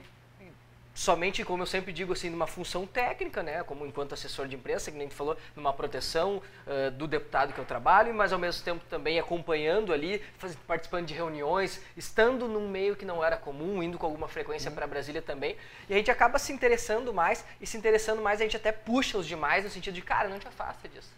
somente, 0.96 1.44
como 1.44 1.62
eu 1.62 1.68
sempre 1.68 1.92
digo, 1.92 2.14
assim, 2.14 2.30
numa 2.30 2.48
função 2.48 2.88
técnica, 2.88 3.44
né, 3.44 3.62
como 3.64 3.86
enquanto 3.86 4.14
assessor 4.14 4.48
de 4.48 4.56
imprensa, 4.56 4.90
que 4.90 4.98
nem 4.98 5.10
tu 5.10 5.14
falou, 5.14 5.38
numa 5.54 5.74
proteção 5.74 6.42
uh, 6.66 6.90
do 6.92 7.06
deputado 7.06 7.52
que 7.52 7.60
eu 7.60 7.66
trabalho, 7.66 8.14
mas 8.14 8.32
ao 8.32 8.40
mesmo 8.40 8.64
tempo 8.64 8.84
também 8.90 9.20
acompanhando 9.20 9.92
ali, 9.92 10.24
faz, 10.38 10.56
participando 10.66 11.06
de 11.06 11.14
reuniões, 11.14 11.82
estando 11.98 12.48
num 12.48 12.70
meio 12.70 12.96
que 12.96 13.04
não 13.04 13.22
era 13.22 13.36
comum, 13.36 13.84
indo 13.84 14.00
com 14.00 14.06
alguma 14.06 14.30
frequência 14.30 14.70
uhum. 14.70 14.76
para 14.76 14.88
Brasília 14.88 15.22
também, 15.22 15.58
e 15.90 15.94
a 15.94 15.98
gente 15.98 16.10
acaba 16.10 16.40
se 16.40 16.54
interessando 16.54 17.14
mais, 17.14 17.44
e 17.60 17.68
se 17.68 17.76
interessando 17.76 18.22
mais 18.22 18.40
a 18.40 18.46
gente 18.46 18.56
até 18.56 18.72
puxa 18.72 19.18
os 19.18 19.28
demais 19.28 19.66
no 19.66 19.70
sentido 19.70 19.94
de, 19.94 20.02
cara, 20.02 20.30
não 20.30 20.40
te 20.40 20.48
afasta 20.48 20.88
disso. 20.88 21.12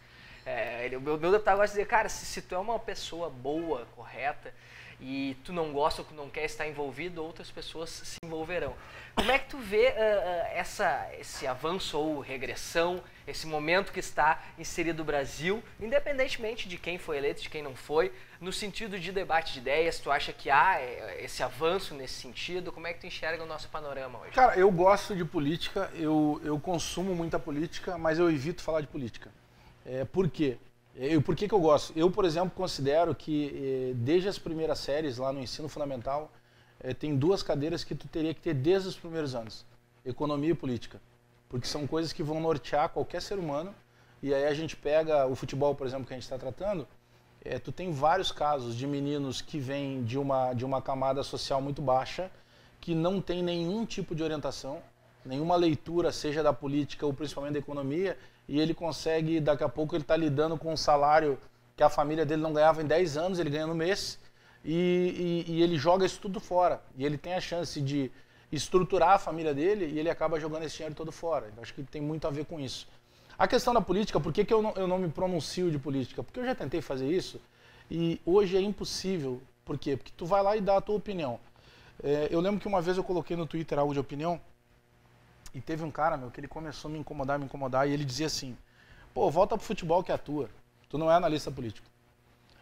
É, 0.43 0.86
ele, 0.86 0.95
o 0.95 1.01
meu, 1.01 1.19
meu 1.19 1.32
deputado 1.32 1.57
gosta 1.57 1.75
de 1.75 1.82
dizer, 1.82 1.88
cara, 1.88 2.09
se, 2.09 2.25
se 2.25 2.41
tu 2.41 2.55
é 2.55 2.57
uma 2.57 2.80
pessoa 2.80 3.30
boa, 3.30 3.86
correta, 3.95 4.51
e 4.99 5.37
tu 5.43 5.53
não 5.53 5.71
gosta 5.71 6.01
ou 6.01 6.07
não 6.15 6.29
quer 6.29 6.45
estar 6.45 6.67
envolvido, 6.67 7.23
outras 7.23 7.51
pessoas 7.51 7.89
se 7.89 8.17
envolverão. 8.23 8.75
Como 9.15 9.31
é 9.31 9.39
que 9.39 9.49
tu 9.49 9.57
vê 9.57 9.87
uh, 9.87 9.91
uh, 9.91 10.47
essa, 10.53 11.09
esse 11.19 11.47
avanço 11.47 11.97
ou 11.97 12.19
regressão, 12.19 13.01
esse 13.27 13.47
momento 13.47 13.91
que 13.91 13.99
está 13.99 14.43
inserido 14.59 15.01
o 15.01 15.05
Brasil, 15.05 15.63
independentemente 15.79 16.69
de 16.69 16.77
quem 16.77 16.97
foi 16.97 17.17
eleito, 17.17 17.41
de 17.41 17.49
quem 17.49 17.63
não 17.63 17.75
foi, 17.75 18.11
no 18.39 18.53
sentido 18.53 18.99
de 18.99 19.11
debate 19.11 19.53
de 19.53 19.59
ideias, 19.59 19.99
tu 19.99 20.11
acha 20.11 20.31
que 20.31 20.51
há 20.51 20.79
eh, 20.79 21.23
esse 21.23 21.41
avanço 21.41 21.95
nesse 21.95 22.13
sentido? 22.13 22.71
Como 22.71 22.85
é 22.85 22.93
que 22.93 22.99
tu 22.99 23.07
enxerga 23.07 23.43
o 23.43 23.47
nosso 23.47 23.67
panorama 23.69 24.19
hoje? 24.19 24.31
Cara, 24.31 24.55
eu 24.55 24.71
gosto 24.71 25.15
de 25.15 25.25
política, 25.25 25.89
eu, 25.95 26.39
eu 26.43 26.59
consumo 26.59 27.15
muita 27.15 27.39
política, 27.39 27.97
mas 27.97 28.19
eu 28.19 28.29
evito 28.29 28.61
falar 28.61 28.81
de 28.81 28.87
política. 28.87 29.31
É, 29.83 30.05
por 30.05 30.29
quê? 30.29 30.57
Eu, 30.99 31.21
por 31.21 31.35
que, 31.35 31.47
que 31.47 31.53
eu 31.53 31.59
gosto? 31.59 31.93
Eu, 31.95 32.09
por 32.09 32.25
exemplo, 32.25 32.49
considero 32.55 33.13
que 33.13 33.53
eh, 33.53 33.93
desde 33.95 34.27
as 34.27 34.39
primeiras 34.39 34.79
séries 34.79 35.19
lá 35.19 35.31
no 35.31 35.39
ensino 35.39 35.69
fundamental, 35.69 36.31
eh, 36.79 36.91
tem 36.91 37.15
duas 37.15 37.43
cadeiras 37.43 37.83
que 37.83 37.93
tu 37.93 38.07
teria 38.07 38.33
que 38.33 38.41
ter 38.41 38.55
desde 38.55 38.89
os 38.89 38.97
primeiros 38.97 39.35
anos: 39.35 39.63
economia 40.03 40.49
e 40.49 40.55
política. 40.55 40.99
Porque 41.47 41.67
são 41.67 41.85
coisas 41.85 42.11
que 42.11 42.23
vão 42.23 42.39
nortear 42.39 42.89
qualquer 42.89 43.21
ser 43.21 43.37
humano. 43.37 43.75
E 44.23 44.33
aí 44.33 44.45
a 44.45 44.53
gente 44.55 44.75
pega 44.75 45.27
o 45.27 45.35
futebol, 45.35 45.75
por 45.75 45.85
exemplo, 45.85 46.07
que 46.07 46.13
a 46.13 46.17
gente 46.17 46.23
está 46.23 46.37
tratando, 46.39 46.87
é, 47.45 47.59
tu 47.59 47.71
tem 47.71 47.91
vários 47.91 48.31
casos 48.31 48.75
de 48.75 48.87
meninos 48.87 49.39
que 49.39 49.59
vêm 49.59 50.03
de 50.03 50.17
uma, 50.17 50.53
de 50.53 50.65
uma 50.65 50.81
camada 50.81 51.21
social 51.21 51.61
muito 51.61 51.79
baixa, 51.79 52.31
que 52.81 52.95
não 52.95 53.21
tem 53.21 53.43
nenhum 53.43 53.85
tipo 53.85 54.15
de 54.15 54.23
orientação, 54.23 54.81
nenhuma 55.23 55.55
leitura, 55.55 56.11
seja 56.11 56.41
da 56.41 56.51
política 56.51 57.05
ou 57.05 57.13
principalmente 57.13 57.53
da 57.53 57.59
economia, 57.59 58.17
e 58.47 58.59
ele 58.59 58.73
consegue, 58.73 59.39
daqui 59.39 59.63
a 59.63 59.69
pouco, 59.69 59.95
ele 59.95 60.03
está 60.03 60.15
lidando 60.15 60.57
com 60.57 60.71
um 60.71 60.77
salário 60.77 61.37
que 61.75 61.83
a 61.83 61.89
família 61.89 62.25
dele 62.25 62.41
não 62.41 62.53
ganhava 62.53 62.81
em 62.81 62.85
10 62.85 63.17
anos, 63.17 63.39
ele 63.39 63.49
ganha 63.49 63.67
no 63.67 63.75
mês, 63.75 64.19
e, 64.63 65.45
e, 65.47 65.51
e, 65.53 65.61
ele 65.61 65.77
joga 65.77 66.05
isso 66.05 66.19
tudo 66.19 66.39
fora. 66.39 66.81
E 66.97 67.05
ele 67.05 67.17
tem 67.17 67.33
a 67.33 67.41
chance 67.41 67.79
de 67.79 68.11
estruturar 68.51 69.11
a 69.11 69.19
família 69.19 69.53
dele 69.53 69.85
e 69.85 69.99
ele 69.99 70.09
acaba 70.09 70.39
jogando 70.39 70.63
esse 70.63 70.75
dinheiro 70.75 70.95
todo 70.95 71.11
fora. 71.11 71.51
Eu 71.55 71.61
acho 71.61 71.73
que 71.73 71.83
tem 71.83 72.01
muito 72.01 72.27
a 72.27 72.31
ver 72.31 72.45
com 72.45 72.59
isso. 72.59 72.87
A 73.37 73.47
questão 73.47 73.73
da 73.73 73.81
política, 73.81 74.19
por 74.19 74.33
que, 74.33 74.43
que 74.43 74.53
eu, 74.53 74.61
não, 74.61 74.73
eu 74.75 74.87
não 74.87 74.97
me 74.97 75.09
pronuncio 75.09 75.69
de 75.69 75.77
política? 75.77 76.23
Porque 76.23 76.39
eu 76.39 76.45
já 76.45 76.55
tentei 76.55 76.81
fazer 76.81 77.09
isso 77.09 77.39
e 77.89 78.19
hoje 78.25 78.57
é 78.57 78.61
impossível. 78.61 79.41
Por 79.63 79.77
quê? 79.77 79.95
Porque 79.95 80.11
tu 80.17 80.25
vai 80.25 80.41
lá 80.41 80.57
e 80.57 80.61
dá 80.61 80.77
a 80.77 80.81
tua 80.81 80.95
opinião. 80.95 81.39
É, 82.03 82.27
eu 82.31 82.39
lembro 82.39 82.59
que 82.59 82.67
uma 82.67 82.81
vez 82.81 82.97
eu 82.97 83.03
coloquei 83.03 83.37
no 83.37 83.45
Twitter 83.45 83.77
algo 83.77 83.93
de 83.93 83.99
opinião 83.99 84.41
e 85.53 85.61
teve 85.61 85.83
um 85.83 85.91
cara, 85.91 86.17
meu, 86.17 86.29
que 86.29 86.39
ele 86.39 86.47
começou 86.47 86.89
a 86.89 86.91
me 86.91 86.99
incomodar, 86.99 87.39
me 87.39 87.45
incomodar, 87.45 87.87
e 87.87 87.93
ele 87.93 88.05
dizia 88.05 88.27
assim: 88.27 88.57
pô, 89.13 89.29
volta 89.29 89.57
pro 89.57 89.65
futebol 89.65 90.03
que 90.03 90.11
é 90.11 90.15
atua. 90.15 90.49
Tu 90.89 90.97
não 90.97 91.11
é 91.11 91.15
analista 91.15 91.51
político. 91.51 91.87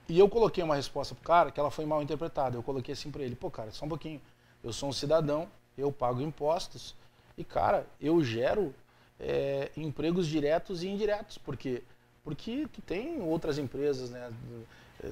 E 0.08 0.18
eu 0.20 0.30
coloquei 0.30 0.64
uma 0.64 0.76
resposta 0.76 1.16
pro 1.16 1.24
cara 1.24 1.52
que 1.52 1.60
ela 1.60 1.72
foi 1.72 1.86
mal 1.86 2.02
interpretada. 2.02 2.56
Eu 2.56 2.64
coloquei 2.64 2.94
assim 2.94 3.12
para 3.12 3.24
ele: 3.24 3.36
pô, 3.36 3.50
cara, 3.50 3.72
só 3.72 3.86
um 3.86 3.90
pouquinho. 3.90 4.22
Eu 4.64 4.74
sou 4.74 4.90
um 4.90 4.94
cidadão, 4.94 5.48
eu 5.78 5.92
pago 5.92 6.22
impostos, 6.22 6.96
e, 7.38 7.44
cara, 7.44 7.86
eu 8.00 8.24
gero 8.24 8.74
é, 9.20 9.72
empregos 9.76 10.28
diretos 10.28 10.84
e 10.84 10.88
indiretos. 10.88 11.38
Por 11.38 11.58
quê? 11.58 11.84
Porque 12.24 12.68
tu 12.72 12.82
tem 12.82 13.22
outras 13.22 13.58
empresas, 13.58 14.10
né? 14.10 14.32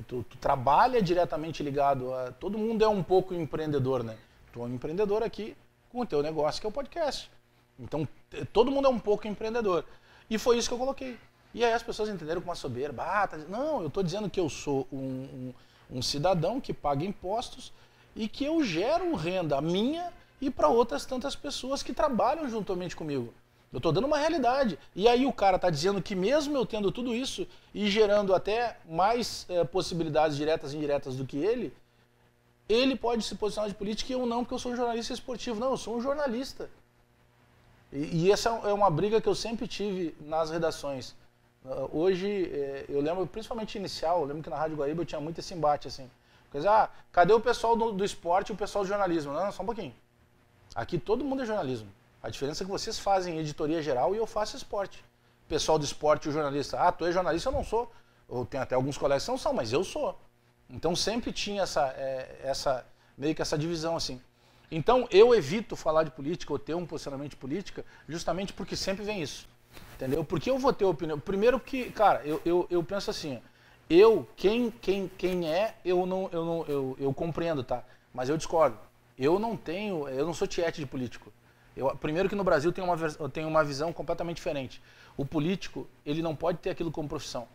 Tu, 0.08 0.24
tu, 0.24 0.38
trabalha 0.38 1.02
diretamente 1.02 1.62
ligado 1.62 2.14
a. 2.14 2.32
Todo 2.32 2.58
mundo 2.58 2.84
é 2.84 2.88
um 2.88 3.04
pouco 3.04 3.34
empreendedor, 3.34 4.04
né? 4.04 4.18
Tu 4.52 4.62
é 4.62 4.64
um 4.64 4.74
empreendedor 4.74 5.22
aqui 5.22 5.56
com 5.92 6.00
o 6.00 6.06
teu 6.06 6.24
negócio, 6.24 6.60
que 6.60 6.66
é 6.66 6.70
o 6.70 6.74
podcast. 6.74 7.30
Então, 7.84 8.08
todo 8.52 8.72
mundo 8.72 8.88
é 8.88 8.90
um 8.90 9.00
pouco 9.00 9.28
empreendedor. 9.28 9.86
E 10.30 10.38
foi 10.38 10.58
isso 10.58 10.68
que 10.68 10.74
eu 10.74 10.80
coloquei. 10.80 11.18
E 11.54 11.64
aí 11.64 11.74
as 11.74 11.84
pessoas 11.84 12.10
entenderam 12.10 12.42
com 12.42 12.50
uma 12.50 12.56
soberba. 12.56 13.04
Ah, 13.04 13.28
tá... 13.28 13.38
Não, 13.38 13.82
eu 13.82 13.88
estou 13.88 14.02
dizendo 14.02 14.30
que 14.30 14.40
eu 14.40 14.50
sou 14.50 14.88
um, 14.92 14.98
um, 14.98 15.54
um, 15.98 16.02
cidadão 16.02 16.60
que 16.60 16.74
paga 16.74 17.06
impostos 17.06 17.72
e 18.16 18.28
que 18.28 18.44
eu 18.44 18.64
gero 18.64 19.14
renda 19.16 19.62
minha 19.62 20.12
e 20.42 20.50
para 20.50 20.68
outras 20.68 21.06
tantas 21.06 21.36
pessoas 21.36 21.84
que 21.84 21.94
trabalham 21.94 22.50
juntamente 22.50 22.96
comigo. 22.96 23.34
Eu 23.72 23.78
estou 23.78 23.92
dando 23.92 24.06
uma 24.06 24.18
realidade. 24.18 24.80
E 24.96 25.08
aí 25.08 25.26
o 25.26 25.34
cara 25.34 25.58
está 25.58 25.70
dizendo 25.70 26.02
que 26.02 26.16
mesmo 26.16 26.56
eu 26.58 26.66
tendo 26.66 26.92
tudo 26.92 27.14
isso 27.14 27.48
e 27.74 27.90
gerando 27.90 28.34
até 28.34 28.78
mais 28.90 29.46
é, 29.50 29.64
possibilidades 29.64 30.38
diretas 30.38 30.74
e 30.74 30.78
indiretas 30.78 31.16
do 31.16 31.26
que 31.26 31.38
ele, 31.38 31.74
ele 32.68 32.96
pode 32.96 33.24
se 33.24 33.36
posicionar 33.36 33.70
de 33.70 33.76
política 33.76 34.12
e 34.12 34.16
eu 34.16 34.26
não, 34.26 34.44
porque 34.44 34.54
eu 34.54 34.60
sou 34.60 34.72
um 34.72 34.76
jornalista 34.76 35.14
esportivo. 35.14 35.60
Não, 35.60 35.72
eu 35.72 35.78
sou 35.78 35.98
um 35.98 36.02
jornalista. 36.02 36.70
E, 37.94 38.26
e 38.26 38.32
essa 38.32 38.50
é 38.50 38.74
uma 38.74 38.90
briga 38.90 39.22
que 39.22 39.30
eu 39.30 39.36
sempre 39.36 39.68
tive 39.68 40.16
nas 40.20 40.50
redações. 40.50 41.16
Uh, 41.64 41.98
hoje, 41.98 42.52
eh, 42.52 42.86
eu 42.90 43.00
lembro, 43.00 43.26
principalmente 43.26 43.78
inicial, 43.78 44.22
eu 44.22 44.26
lembro 44.26 44.44
que 44.44 44.50
na 44.50 44.58
Rádio 44.58 44.76
Guaíba 44.76 45.04
eu 45.04 45.06
tinha 45.06 45.22
muito 45.22 45.40
esse 45.40 45.54
embate, 45.54 45.88
assim. 45.88 46.10
Dizer, 46.52 46.68
ah, 46.68 46.90
cadê 47.12 47.34
o 47.34 47.40
pessoal 47.40 47.76
do, 47.76 47.92
do 47.92 48.04
esporte 48.04 48.50
e 48.50 48.54
o 48.54 48.58
pessoal 48.58 48.84
do 48.84 48.88
jornalismo? 48.88 49.32
Não, 49.32 49.46
não, 49.46 49.52
só 49.52 49.64
um 49.64 49.66
pouquinho. 49.66 49.94
Aqui 50.76 50.98
todo 50.98 51.24
mundo 51.24 51.44
é 51.44 51.46
jornalismo. 51.46 51.88
A 52.22 52.30
diferença 52.30 52.64
é 52.64 52.66
que 52.66 52.72
vocês 52.72 53.00
fazem 53.00 53.40
editoria 53.40 53.82
geral 53.82 54.14
e 54.14 54.18
eu 54.18 54.28
faço 54.28 54.58
esporte. 54.58 55.04
O 55.46 55.50
pessoal 55.50 55.80
do 55.80 55.86
esporte 55.86 56.26
e 56.26 56.30
o 56.30 56.32
jornalista, 56.32 56.80
ah, 56.80 56.92
tu 56.92 57.06
é 57.06 57.12
jornalista, 57.12 57.50
eu 57.50 57.54
não 57.54 57.64
sou. 57.64 57.92
Eu 58.30 58.46
tenho 58.46 58.64
até 58.64 58.76
alguns 58.76 58.98
colegas 58.98 59.24
que 59.24 59.32
não 59.32 59.38
são, 59.38 59.54
mas 59.54 59.72
eu 59.72 59.84
sou. 59.84 60.20
Então 60.70 60.96
sempre 60.96 61.32
tinha 61.32 61.64
essa, 61.64 61.88
é, 61.98 62.42
essa 62.44 62.86
meio 63.18 63.36
que 63.36 63.42
essa 63.42 63.58
divisão, 63.58 63.96
assim. 63.96 64.22
Então 64.72 65.08
eu 65.12 65.34
evito 65.34 65.76
falar 65.76 66.04
de 66.04 66.12
política 66.12 66.52
ou 66.52 66.60
ter 66.60 66.74
um 66.74 66.86
posicionamento 66.86 67.32
de 67.32 67.36
política 67.38 67.86
justamente 68.08 68.54
porque 68.54 68.76
sempre 68.76 69.04
vem 69.04 69.22
isso. 69.22 69.48
Entendeu? 69.96 70.24
Porque 70.24 70.50
eu 70.50 70.58
vou 70.58 70.74
ter 70.74 70.86
opinião. 70.86 71.20
Primeiro 71.20 71.60
que, 71.60 71.92
cara, 71.92 72.22
eu, 72.26 72.42
eu, 72.46 72.68
eu 72.70 72.84
penso 72.84 73.10
assim, 73.10 73.40
eu, 73.90 74.28
quem, 74.36 74.72
quem, 74.72 75.08
quem 75.18 75.48
é, 75.52 75.76
eu 75.86 76.06
não, 76.06 76.30
eu 76.32 76.46
não 76.46 76.66
eu, 76.68 76.98
eu 77.00 77.14
compreendo, 77.14 77.64
tá? 77.64 77.84
Mas 78.14 78.30
eu 78.30 78.38
discordo. 78.38 78.78
Eu 79.18 79.38
não 79.40 79.56
tenho, 79.56 80.08
eu 80.10 80.26
não 80.26 80.34
sou 80.34 80.48
tiete 80.48 80.80
de 80.80 80.86
político. 80.86 81.32
Eu, 81.76 81.96
primeiro 81.96 82.30
que 82.30 82.36
no 82.36 82.44
Brasil 82.44 82.72
tem 82.72 82.84
uma, 82.84 82.98
tenho 83.30 83.48
uma 83.48 83.64
visão 83.64 83.94
completamente 83.94 84.38
diferente. 84.38 84.82
O 85.16 85.26
político, 85.26 85.88
ele 86.06 86.22
não 86.22 86.36
pode 86.36 86.60
ter 86.60 86.72
aquilo 86.72 86.92
como 86.92 87.08
profissão. 87.08 87.48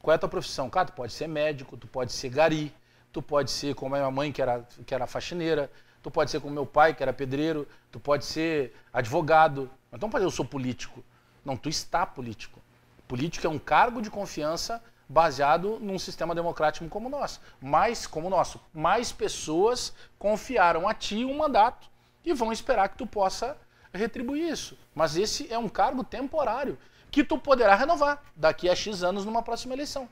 Qual 0.00 0.12
é 0.12 0.16
a 0.16 0.18
tua 0.18 0.28
profissão? 0.28 0.68
Cara, 0.68 0.86
tu 0.86 0.92
pode 0.92 1.12
ser 1.12 1.28
médico, 1.28 1.76
tu 1.76 1.86
pode 1.86 2.12
ser 2.12 2.28
gari, 2.28 2.72
tu 3.12 3.22
pode 3.22 3.50
ser 3.50 3.74
como 3.74 3.94
a 3.94 3.98
minha 3.98 4.10
mãe, 4.10 4.32
que 4.32 4.42
era, 4.42 4.66
que 4.86 4.94
era 4.94 5.06
faxineira, 5.06 5.70
tu 6.02 6.10
pode 6.10 6.30
ser 6.30 6.40
como 6.40 6.52
meu 6.52 6.66
pai, 6.66 6.94
que 6.94 7.02
era 7.02 7.12
pedreiro, 7.12 7.66
tu 7.90 8.00
pode 8.00 8.24
ser 8.24 8.74
advogado. 8.92 9.70
Então, 9.92 10.10
eu 10.14 10.30
sou 10.30 10.44
político. 10.44 11.02
Não, 11.44 11.56
tu 11.56 11.68
está 11.68 12.04
político. 12.04 12.60
Político 13.06 13.46
é 13.46 13.50
um 13.50 13.58
cargo 13.58 14.02
de 14.02 14.10
confiança 14.10 14.82
baseado 15.08 15.78
num 15.80 15.98
sistema 15.98 16.34
democrático 16.34 16.88
como 16.88 17.08
o 17.08 17.10
nosso. 17.10 17.40
Mais 17.60 18.06
como 18.06 18.26
o 18.26 18.30
nosso. 18.30 18.60
Mais 18.72 19.12
pessoas 19.12 19.92
confiaram 20.18 20.88
a 20.88 20.94
ti 20.94 21.24
um 21.24 21.36
mandato 21.36 21.88
e 22.24 22.32
vão 22.32 22.52
esperar 22.52 22.88
que 22.88 22.96
tu 22.96 23.06
possa 23.06 23.56
retribuir 23.92 24.50
isso. 24.50 24.78
Mas 24.94 25.16
esse 25.16 25.52
é 25.52 25.58
um 25.58 25.68
cargo 25.68 26.02
temporário 26.02 26.78
que 27.10 27.22
tu 27.22 27.36
poderá 27.36 27.74
renovar 27.74 28.22
daqui 28.34 28.70
a 28.70 28.74
X 28.74 29.02
anos 29.02 29.26
numa 29.26 29.42
próxima 29.42 29.74
eleição. 29.74 30.08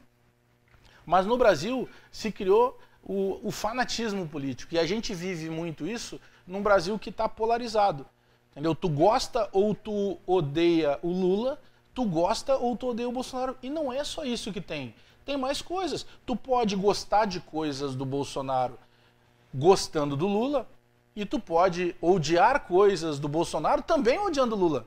Mas 1.06 1.24
no 1.24 1.38
Brasil 1.38 1.88
se 2.10 2.30
criou 2.30 2.78
o, 3.02 3.40
o 3.42 3.50
fanatismo 3.50 4.26
político. 4.26 4.74
E 4.74 4.78
a 4.78 4.86
gente 4.86 5.14
vive 5.14 5.50
muito 5.50 5.86
isso 5.86 6.20
num 6.46 6.62
Brasil 6.62 6.98
que 6.98 7.10
está 7.10 7.28
polarizado. 7.28 8.06
Entendeu? 8.50 8.74
Tu 8.74 8.88
gosta 8.88 9.48
ou 9.52 9.74
tu 9.74 10.18
odeia 10.26 10.98
o 11.02 11.08
Lula, 11.08 11.60
tu 11.94 12.04
gosta 12.04 12.56
ou 12.56 12.76
tu 12.76 12.88
odeia 12.88 13.08
o 13.08 13.12
Bolsonaro. 13.12 13.56
E 13.62 13.70
não 13.70 13.92
é 13.92 14.02
só 14.04 14.24
isso 14.24 14.52
que 14.52 14.60
tem. 14.60 14.94
Tem 15.24 15.36
mais 15.36 15.62
coisas. 15.62 16.06
Tu 16.26 16.34
pode 16.34 16.74
gostar 16.76 17.26
de 17.26 17.40
coisas 17.40 17.94
do 17.94 18.04
Bolsonaro 18.04 18.78
gostando 19.52 20.16
do 20.16 20.26
Lula, 20.26 20.68
e 21.14 21.24
tu 21.24 21.40
pode 21.40 21.94
odiar 22.00 22.60
coisas 22.60 23.18
do 23.18 23.28
Bolsonaro 23.28 23.82
também 23.82 24.18
odiando 24.18 24.54
o 24.54 24.58
Lula. 24.58 24.86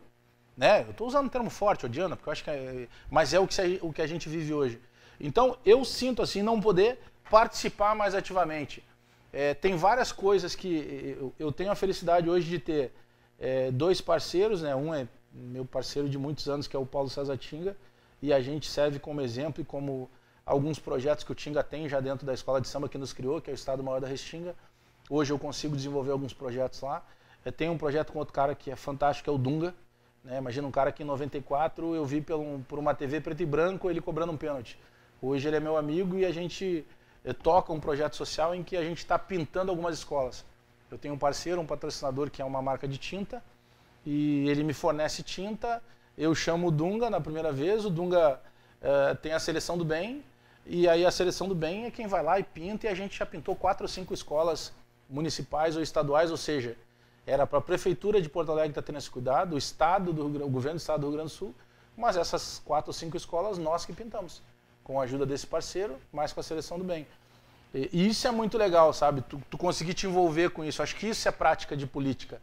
Né? 0.55 0.83
Eu 0.83 0.91
estou 0.91 1.07
usando 1.07 1.25
um 1.25 1.29
termo 1.29 1.49
forte, 1.49 1.85
odiando, 1.85 2.15
porque 2.15 2.29
eu 2.29 2.31
acho 2.31 2.43
que 2.43 2.49
é, 2.49 2.87
mas 3.09 3.33
é 3.33 3.39
o 3.39 3.47
que, 3.47 3.79
o 3.81 3.91
que 3.91 4.01
a 4.01 4.07
gente 4.07 4.29
vive 4.29 4.53
hoje. 4.53 4.81
Então 5.19 5.57
eu 5.65 5.83
sinto 5.83 6.21
assim 6.21 6.41
não 6.41 6.59
poder 6.59 6.99
participar 7.29 7.95
mais 7.95 8.15
ativamente. 8.15 8.83
É, 9.31 9.53
tem 9.53 9.75
várias 9.75 10.11
coisas 10.11 10.53
que 10.53 11.17
eu, 11.19 11.33
eu, 11.39 11.51
tenho 11.51 11.71
a 11.71 11.75
felicidade 11.75 12.29
hoje 12.29 12.47
de 12.49 12.59
ter 12.59 12.93
é, 13.39 13.71
dois 13.71 13.99
parceiros, 13.99 14.61
né? 14.61 14.75
Um 14.75 14.93
é 14.93 15.07
meu 15.33 15.65
parceiro 15.65 16.07
de 16.07 16.17
muitos 16.17 16.47
anos, 16.47 16.67
que 16.67 16.75
é 16.75 16.79
o 16.79 16.85
Paulo 16.85 17.09
César 17.09 17.35
Tinga, 17.37 17.75
e 18.21 18.31
a 18.31 18.39
gente 18.39 18.69
serve 18.69 18.99
como 18.99 19.21
exemplo 19.21 19.61
e 19.61 19.65
como 19.65 20.09
alguns 20.45 20.77
projetos 20.77 21.23
que 21.23 21.31
o 21.31 21.35
Tinga 21.35 21.63
tem 21.63 21.89
já 21.89 21.99
dentro 21.99 22.25
da 22.25 22.33
escola 22.33 22.61
de 22.61 22.67
samba 22.67 22.87
que 22.87 22.97
nos 22.97 23.11
criou, 23.11 23.41
que 23.41 23.49
é 23.49 23.53
o 23.53 23.55
Estado 23.55 23.83
Maior 23.83 23.99
da 23.99 24.07
Restinga. 24.07 24.55
Hoje 25.09 25.33
eu 25.33 25.39
consigo 25.39 25.75
desenvolver 25.75 26.11
alguns 26.11 26.33
projetos 26.33 26.81
lá. 26.81 27.03
Eu 27.43 27.51
tenho 27.51 27.71
um 27.71 27.77
projeto 27.77 28.13
com 28.13 28.19
outro 28.19 28.33
cara 28.33 28.55
que 28.55 28.71
é 28.71 28.75
fantástico, 28.75 29.25
que 29.25 29.29
é 29.29 29.33
o 29.33 29.37
Dunga. 29.37 29.73
Né? 30.23 30.37
Imagina 30.37 30.67
um 30.67 30.71
cara 30.71 30.91
que 30.91 31.03
em 31.03 31.05
94 31.05 31.95
eu 31.95 32.05
vi 32.05 32.21
por 32.21 32.79
uma 32.79 32.93
TV 32.93 33.19
preto 33.19 33.41
e 33.41 33.45
branco 33.45 33.89
ele 33.89 33.99
cobrando 33.99 34.31
um 34.31 34.37
pênalti. 34.37 34.79
Hoje 35.21 35.47
ele 35.47 35.57
é 35.57 35.59
meu 35.59 35.75
amigo 35.75 36.17
e 36.17 36.25
a 36.25 36.31
gente 36.31 36.85
toca 37.31 37.71
um 37.71 37.79
projeto 37.79 38.15
social 38.15 38.53
em 38.53 38.63
que 38.63 38.75
a 38.75 38.83
gente 38.83 38.97
está 38.97 39.17
pintando 39.17 39.71
algumas 39.71 39.97
escolas. 39.97 40.43
Eu 40.91 40.97
tenho 40.97 41.13
um 41.13 41.17
parceiro, 41.17 41.61
um 41.61 41.65
patrocinador 41.65 42.29
que 42.29 42.41
é 42.41 42.45
uma 42.45 42.61
marca 42.61 42.87
de 42.87 42.97
tinta 42.97 43.41
e 44.05 44.49
ele 44.49 44.63
me 44.63 44.73
fornece 44.73 45.23
tinta. 45.23 45.81
Eu 46.17 46.35
chamo 46.35 46.67
o 46.67 46.71
Dunga 46.71 47.09
na 47.09 47.21
primeira 47.21 47.51
vez, 47.51 47.85
o 47.85 47.89
Dunga 47.89 48.39
uh, 48.81 49.15
tem 49.17 49.31
a 49.31 49.39
seleção 49.39 49.77
do 49.77 49.85
bem, 49.85 50.23
E 50.65 50.87
aí 50.87 51.05
a 51.05 51.11
seleção 51.11 51.47
do 51.47 51.55
bem 51.55 51.85
é 51.85 51.91
quem 51.91 52.07
vai 52.07 52.23
lá 52.23 52.39
e 52.39 52.43
pinta, 52.43 52.87
e 52.87 52.89
a 52.89 52.95
gente 52.95 53.17
já 53.17 53.25
pintou 53.25 53.55
quatro 53.55 53.83
ou 53.83 53.87
cinco 53.87 54.13
escolas 54.13 54.71
municipais 55.09 55.75
ou 55.75 55.81
estaduais, 55.81 56.31
ou 56.31 56.37
seja, 56.37 56.77
era 57.25 57.45
para 57.47 57.59
a 57.59 57.61
prefeitura 57.61 58.21
de 58.21 58.29
Porto 58.29 58.51
Alegre 58.51 58.71
estar 58.71 58.81
tá 58.81 58.85
tendo 58.85 58.97
esse 58.97 59.09
cuidado, 59.09 59.55
o 59.55 59.57
estado 59.57 60.13
do 60.13 60.25
o 60.25 60.49
governo 60.49 60.77
do 60.77 60.81
estado 60.81 61.01
do 61.01 61.07
Rio 61.07 61.17
Grande 61.17 61.31
do 61.31 61.35
Sul, 61.35 61.55
mas 61.97 62.17
essas 62.17 62.61
quatro 62.63 62.89
ou 62.89 62.93
cinco 62.93 63.17
escolas 63.17 63.57
nós 63.57 63.85
que 63.85 63.93
pintamos, 63.93 64.41
com 64.83 64.99
a 64.99 65.03
ajuda 65.03 65.25
desse 65.25 65.47
parceiro, 65.47 65.97
mais 66.11 66.33
com 66.33 66.39
a 66.39 66.43
seleção 66.43 66.77
do 66.77 66.83
bem. 66.83 67.07
E 67.73 68.07
isso 68.07 68.27
é 68.27 68.31
muito 68.31 68.57
legal, 68.57 68.93
sabe? 68.93 69.21
Tu, 69.21 69.41
tu 69.49 69.57
conseguir 69.57 69.95
te 69.95 70.05
envolver 70.05 70.51
com 70.51 70.63
isso. 70.63 70.83
Acho 70.83 70.95
que 70.95 71.07
isso 71.07 71.27
é 71.27 71.31
prática 71.31 71.75
de 71.75 71.87
política. 71.87 72.39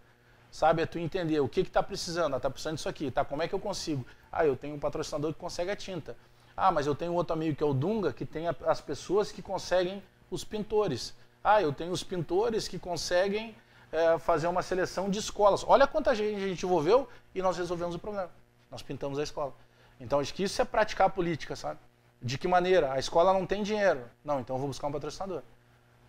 Sabe? 0.51 0.83
É 0.83 0.87
tu 0.87 0.99
entender 0.99 1.39
o 1.39 1.49
que 1.49 1.61
está 1.61 1.83
precisando. 1.83 2.37
Está 2.37 2.51
precisando 2.51 2.77
disso 2.77 2.89
aqui. 2.89 3.11
Tá? 3.13 3.25
Como 3.25 3.41
é 3.41 3.47
que 3.47 3.55
eu 3.55 3.61
consigo? 3.61 4.05
Ah, 4.33 4.45
eu 4.45 4.57
tenho 4.57 4.75
um 4.75 4.79
patrocinador 4.81 5.33
que 5.33 5.39
consegue 5.39 5.71
a 5.71 5.77
tinta. 5.77 6.17
Ah, 6.57 6.73
mas 6.73 6.87
eu 6.87 6.97
tenho 6.97 7.15
outro 7.15 7.33
amigo 7.33 7.57
que 7.57 7.63
é 7.63 7.67
o 7.67 7.73
Dunga, 7.73 8.13
que 8.13 8.27
tem 8.27 8.47
as 8.49 8.81
pessoas 8.81 9.31
que 9.31 9.41
conseguem 9.41 10.03
os 10.31 10.43
pintores. 10.43 11.15
Ah, 11.45 11.63
eu 11.63 11.73
tenho 11.73 11.93
os 11.93 12.03
pintores 12.03 12.67
que 12.67 12.79
conseguem 12.79 13.55
é, 13.93 14.19
fazer 14.19 14.49
uma 14.49 14.63
seleção 14.63 15.09
de 15.09 15.21
escolas. 15.21 15.65
Olha 15.67 15.87
quanta 15.87 16.13
gente 16.15 16.37
a 16.37 16.49
gente 16.49 16.67
envolveu 16.67 17.09
e 17.35 17.41
nós 17.41 17.57
resolvemos 17.57 17.95
o 17.95 17.99
problema. 17.99 18.31
Nós 18.69 18.83
pintamos 18.83 19.19
a 19.19 19.23
escola. 19.23 19.55
Então 20.01 20.19
acho 20.19 20.35
que 20.35 20.43
isso 20.43 20.61
é 20.61 20.65
praticar 20.65 21.07
a 21.07 21.11
política, 21.11 21.55
sabe? 21.55 21.79
De 22.23 22.37
que 22.37 22.47
maneira? 22.47 22.93
A 22.93 22.99
escola 22.99 23.33
não 23.33 23.47
tem 23.47 23.63
dinheiro. 23.63 24.03
Não, 24.25 24.41
então 24.41 24.57
eu 24.57 24.61
vou 24.61 24.69
buscar 24.69 24.87
um 24.87 24.93
patrocinador. 24.93 25.43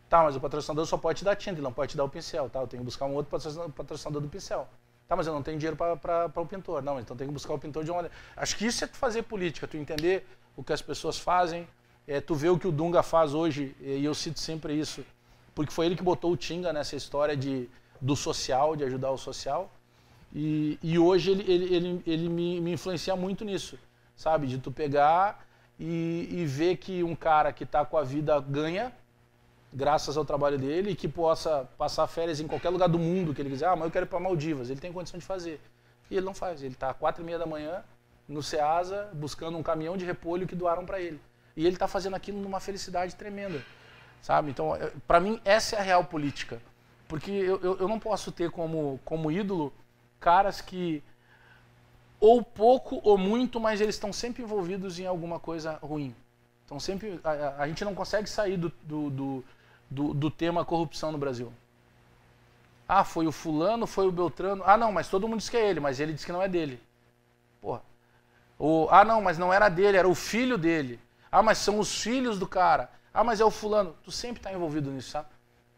Tá, 0.09 0.24
mas 0.24 0.36
o 0.36 0.41
patrocinador 0.41 0.86
só 0.86 0.97
pode 0.97 1.20
te 1.20 1.26
dar 1.26 1.36
tinta, 1.38 1.55
ele 1.55 1.62
não 1.62 1.72
pode 1.72 1.91
te 1.91 1.97
dar 1.97 2.03
o 2.03 2.09
pincel. 2.09 2.49
Tá, 2.49 2.59
eu 2.59 2.68
tenho 2.68 2.82
que 2.82 2.86
buscar 2.86 3.05
um 3.05 3.14
outro 3.14 3.32
patrocinador 3.74 4.22
do 4.22 4.28
pincel. 4.28 4.68
Tá, 5.07 5.16
mas 5.16 5.26
eu 5.26 5.34
não 5.34 5.41
tenho 5.41 5.57
dinheiro 5.57 5.78
para 5.78 6.32
o 6.36 6.45
pintor. 6.45 6.82
Não, 6.82 6.99
então 6.99 7.16
tem 7.16 7.28
que 7.28 7.34
buscar 7.34 7.53
o 7.53 7.59
pintor 7.59 7.84
de 7.84 7.91
maneira. 7.91 8.12
Acho 8.36 8.57
que 8.57 8.66
isso 8.66 8.84
é 8.84 8.88
tu 8.88 8.97
fazer 8.97 9.24
política, 9.24 9.68
tu 9.68 9.78
entender 9.78 10.28
o 10.55 10.64
que 10.64 10.74
as 10.74 10.82
pessoas 10.82 11.18
fazem, 11.18 11.68
é, 12.07 12.20
tu 12.20 12.36
vê 12.36 12.49
o 12.49 12.59
que 12.59 12.68
o 12.68 12.72
Dunga 12.72 13.01
faz 13.01 13.34
hoje, 13.34 13.76
e 13.80 14.03
eu 14.03 14.14
cito 14.14 14.39
sempre 14.39 14.74
isso, 14.74 15.05
porque 15.55 15.72
foi 15.72 15.86
ele 15.86 15.95
que 15.95 16.03
botou 16.03 16.32
o 16.32 16.38
Tinga 16.38 16.74
nessa 16.74 16.95
história 16.95 17.36
de, 17.38 17.70
do 17.99 18.16
social, 18.16 18.76
de 18.76 18.84
ajudar 18.84 19.12
o 19.12 19.18
social. 19.18 19.72
E, 20.34 20.78
e 20.82 20.99
hoje 20.99 21.32
ele, 21.32 21.51
ele, 21.51 21.76
ele, 21.76 22.03
ele 22.05 22.30
me, 22.30 22.62
me 22.62 22.72
influencia 22.74 23.16
muito 23.16 23.43
nisso, 23.43 23.78
sabe? 24.16 24.47
De 24.47 24.57
tu 24.57 24.72
pegar 24.72 25.45
e, 25.84 26.28
e 26.30 26.46
ver 26.46 26.78
que 26.78 27.04
um 27.04 27.16
cara 27.16 27.52
que 27.52 27.64
está 27.64 27.84
com 27.84 27.98
a 27.98 28.04
vida 28.04 28.40
ganha, 28.40 28.94
graças 29.74 30.16
ao 30.16 30.24
trabalho 30.24 30.56
dele, 30.56 30.92
e 30.92 30.96
que 30.96 31.08
possa 31.08 31.68
passar 31.76 32.06
férias 32.06 32.40
em 32.40 32.48
qualquer 32.48 32.70
lugar 32.70 32.88
do 32.88 33.00
mundo 33.00 33.34
que 33.34 33.42
ele 33.42 33.50
quiser. 33.50 33.66
Ah, 33.66 33.76
mas 33.76 33.86
eu 33.86 33.92
quero 33.92 34.06
ir 34.06 34.10
para 34.10 34.20
Maldivas. 34.20 34.70
Ele 34.70 34.80
tem 34.80 34.94
condição 34.94 35.20
de 35.20 35.26
fazer. 35.26 35.60
E 36.08 36.16
ele 36.16 36.26
não 36.26 36.36
faz. 36.36 36.62
Ele 36.62 36.76
está 36.76 36.92
às 36.92 36.98
quatro 36.98 37.24
e 37.24 37.26
meia 37.26 37.40
da 37.40 37.48
manhã 37.48 37.84
no 38.28 38.44
Ceasa 38.44 39.10
buscando 39.14 39.58
um 39.58 39.64
caminhão 39.64 39.98
de 39.98 40.06
repolho 40.06 40.46
que 40.46 40.56
doaram 40.56 40.86
para 40.86 41.02
ele. 41.02 41.20
E 41.58 41.66
ele 41.66 41.76
está 41.76 41.88
fazendo 41.88 42.16
aquilo 42.16 42.40
numa 42.40 42.60
felicidade 42.60 43.16
tremenda. 43.16 43.60
Sabe? 44.22 44.52
Então, 44.52 44.76
é, 44.76 44.92
para 45.08 45.20
mim, 45.20 45.42
essa 45.44 45.78
é 45.78 45.80
a 45.80 45.82
real 45.82 46.04
política. 46.04 46.62
Porque 47.08 47.32
eu, 47.32 47.60
eu, 47.60 47.78
eu 47.80 47.88
não 47.88 48.00
posso 48.00 48.32
ter 48.32 48.52
como, 48.52 49.00
como 49.04 49.32
ídolo 49.32 49.74
caras 50.20 50.62
que 50.62 51.04
ou 52.22 52.43
pouco 52.43 53.01
ou 53.03 53.17
muito, 53.17 53.59
mas 53.59 53.82
eles 53.82 53.95
estão 53.95 54.13
sempre 54.13 54.43
envolvidos 54.43 54.99
em 54.99 55.07
alguma 55.07 55.39
coisa 55.39 55.80
ruim. 55.82 56.15
Então 56.63 56.80
sempre 56.80 57.19
a, 57.24 57.63
a 57.63 57.67
gente 57.67 57.84
não 57.84 57.95
consegue 57.95 58.30
sair 58.30 58.55
do, 58.55 58.72
do, 58.84 59.43
do, 59.89 60.13
do, 60.13 60.32
tema 60.32 60.63
corrupção 60.63 61.11
no 61.11 61.17
Brasil. 61.17 61.51
Ah, 62.88 63.03
foi 63.03 63.26
o 63.26 63.32
fulano, 63.32 63.88
foi 63.88 64.07
o 64.07 64.11
Beltrano. 64.11 64.63
Ah, 64.65 64.78
não, 64.78 64.91
mas 64.91 65.09
todo 65.09 65.28
mundo 65.28 65.39
diz 65.39 65.49
que 65.49 65.57
é 65.57 65.67
ele, 65.67 65.80
mas 65.80 65.99
ele 65.99 66.13
diz 66.13 66.24
que 66.24 66.32
não 66.32 66.43
é 66.43 66.47
dele. 66.47 66.80
Porra. 67.59 67.82
Ou, 68.59 68.88
ah, 68.91 69.03
não, 69.03 69.22
mas 69.22 69.39
não 69.39 69.51
era 69.51 69.67
dele, 69.67 69.97
era 69.97 70.07
o 70.07 70.13
filho 70.13 70.57
dele. 70.57 70.99
Ah, 71.32 71.41
mas 71.41 71.57
são 71.57 71.80
os 71.80 72.01
filhos 72.01 72.38
do 72.38 72.45
cara. 72.45 72.91
Ah, 73.11 73.24
mas 73.24 73.41
é 73.41 73.45
o 73.45 73.51
fulano. 73.51 73.95
Tu 74.03 74.11
sempre 74.11 74.38
está 74.39 74.53
envolvido 74.53 74.91
nisso, 74.91 75.09
sabe? 75.09 75.28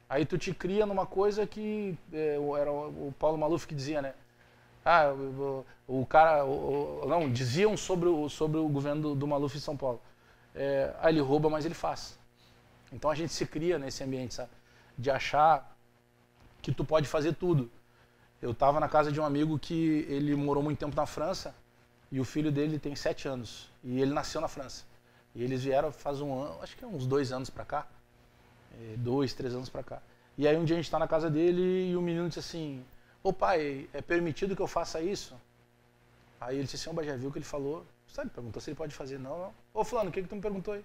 Aí 0.10 0.26
tu 0.26 0.38
te 0.38 0.54
cria 0.54 0.86
numa 0.86 1.06
coisa 1.06 1.48
que 1.48 1.98
é, 2.12 2.38
era 2.60 2.72
o 2.72 3.14
Paulo 3.18 3.38
Maluf 3.38 3.66
que 3.66 3.74
dizia, 3.74 4.02
né? 4.02 4.14
Ah, 4.86 5.14
o, 5.14 5.66
o 5.88 6.06
cara. 6.06 6.46
O, 6.46 7.06
não, 7.08 7.32
diziam 7.32 7.78
sobre 7.78 8.10
o, 8.10 8.30
sobre 8.30 8.58
o 8.58 8.68
governo 8.68 9.02
do, 9.02 9.16
do 9.16 9.28
Maluf 9.28 9.56
em 9.56 9.62
São 9.62 9.78
Paulo. 9.78 10.02
É, 10.54 10.94
ah, 11.00 11.10
ele 11.10 11.22
rouba, 11.22 11.50
mas 11.50 11.66
ele 11.66 11.74
faz. 11.74 12.18
Então 12.92 13.10
a 13.10 13.16
gente 13.16 13.34
se 13.34 13.46
cria 13.46 13.80
nesse 13.80 14.04
ambiente, 14.04 14.34
sabe? 14.34 14.52
De 14.98 15.10
achar 15.10 15.76
que 16.62 16.72
tu 16.72 16.86
pode 16.86 17.08
fazer 17.08 17.34
tudo. 17.34 17.72
Eu 18.42 18.52
estava 18.52 18.80
na 18.80 18.90
casa 18.90 19.12
de 19.12 19.20
um 19.20 19.26
amigo 19.26 19.58
que 19.58 20.06
ele 20.10 20.36
morou 20.36 20.62
muito 20.62 20.78
tempo 20.78 20.96
na 20.96 21.06
França 21.06 21.56
e 22.12 22.20
o 22.20 22.24
filho 22.26 22.52
dele 22.52 22.78
tem 22.78 22.96
sete 22.96 23.28
anos 23.28 23.72
e 23.84 24.02
ele 24.02 24.14
nasceu 24.14 24.40
na 24.40 24.48
França. 24.48 24.84
E 25.34 25.44
eles 25.44 25.64
vieram 25.64 25.92
faz 25.92 26.22
um 26.22 26.42
ano, 26.42 26.62
acho 26.62 26.76
que 26.78 26.84
é 26.84 26.88
uns 26.88 27.08
dois 27.08 27.32
anos 27.32 27.50
para 27.50 27.66
cá, 27.66 27.88
é, 28.74 28.96
dois, 28.98 29.34
três 29.34 29.56
anos 29.56 29.70
para 29.70 29.82
cá. 29.82 30.02
E 30.38 30.48
aí 30.48 30.56
um 30.56 30.64
dia 30.64 30.76
a 30.76 30.78
gente 30.78 30.86
está 30.86 31.00
na 31.00 31.08
casa 31.08 31.30
dele 31.30 31.92
e 31.92 31.96
o 31.96 32.02
menino 32.02 32.28
disse 32.28 32.40
assim: 32.40 32.84
Ô 33.24 33.32
pai, 33.32 33.90
é 33.94 34.02
permitido 34.02 34.54
que 34.54 34.62
eu 34.62 34.68
faça 34.68 35.02
isso? 35.02 35.34
Aí 36.42 36.58
ele 36.58 36.66
disse 36.66 36.76
assim, 36.76 36.96
o 36.96 37.04
já 37.04 37.16
viu 37.16 37.30
o 37.30 37.32
que 37.32 37.38
ele 37.38 37.46
falou? 37.46 37.86
Sabe, 38.06 38.30
perguntou 38.30 38.62
se 38.62 38.70
ele 38.70 38.76
pode 38.76 38.94
fazer. 38.94 39.18
Não, 39.18 39.38
não. 39.38 39.54
Ô 39.74 39.86
fulano, 39.86 40.10
o 40.10 40.14
que, 40.14 40.22
que 40.22 40.28
tu 40.28 40.36
me 40.36 40.42
perguntou 40.42 40.74
aí? 40.74 40.84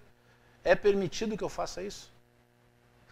É 0.63 0.73
permitido 0.73 1.37
que 1.37 1.43
eu 1.43 1.49
faça 1.49 1.83
isso? 1.83 2.11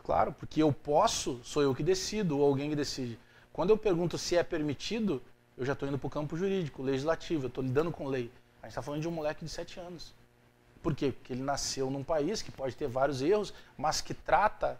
Claro, 0.02 0.32
porque 0.32 0.64
eu 0.64 0.72
posso, 0.72 1.42
sou 1.44 1.62
eu 1.62 1.76
que 1.76 1.84
decido, 1.84 2.40
ou 2.40 2.46
alguém 2.46 2.70
que 2.70 2.76
decide. 2.76 3.20
Quando 3.52 3.72
eu 3.72 3.78
pergunto 3.78 4.18
se 4.18 4.38
é 4.38 4.44
permitido, 4.44 5.22
eu 5.58 5.66
já 5.66 5.74
estou 5.74 5.90
indo 5.90 5.98
para 5.98 6.08
o 6.08 6.10
campo 6.10 6.38
jurídico, 6.38 6.82
legislativo, 6.82 7.44
eu 7.44 7.48
estou 7.50 7.62
lidando 7.62 7.92
com 7.92 8.08
lei. 8.08 8.32
A 8.62 8.68
gente 8.68 8.72
está 8.72 8.82
falando 8.82 9.02
de 9.02 9.10
um 9.10 9.12
moleque 9.12 9.44
de 9.44 9.52
7 9.52 9.82
anos. 9.82 10.14
Por 10.82 10.96
quê? 10.96 11.12
Porque 11.12 11.34
ele 11.34 11.44
nasceu 11.44 11.92
num 11.92 12.04
país 12.04 12.42
que 12.42 12.52
pode 12.52 12.78
ter 12.78 12.88
vários 12.88 13.22
erros, 13.22 13.54
mas 13.78 14.00
que 14.00 14.14
trata 14.14 14.80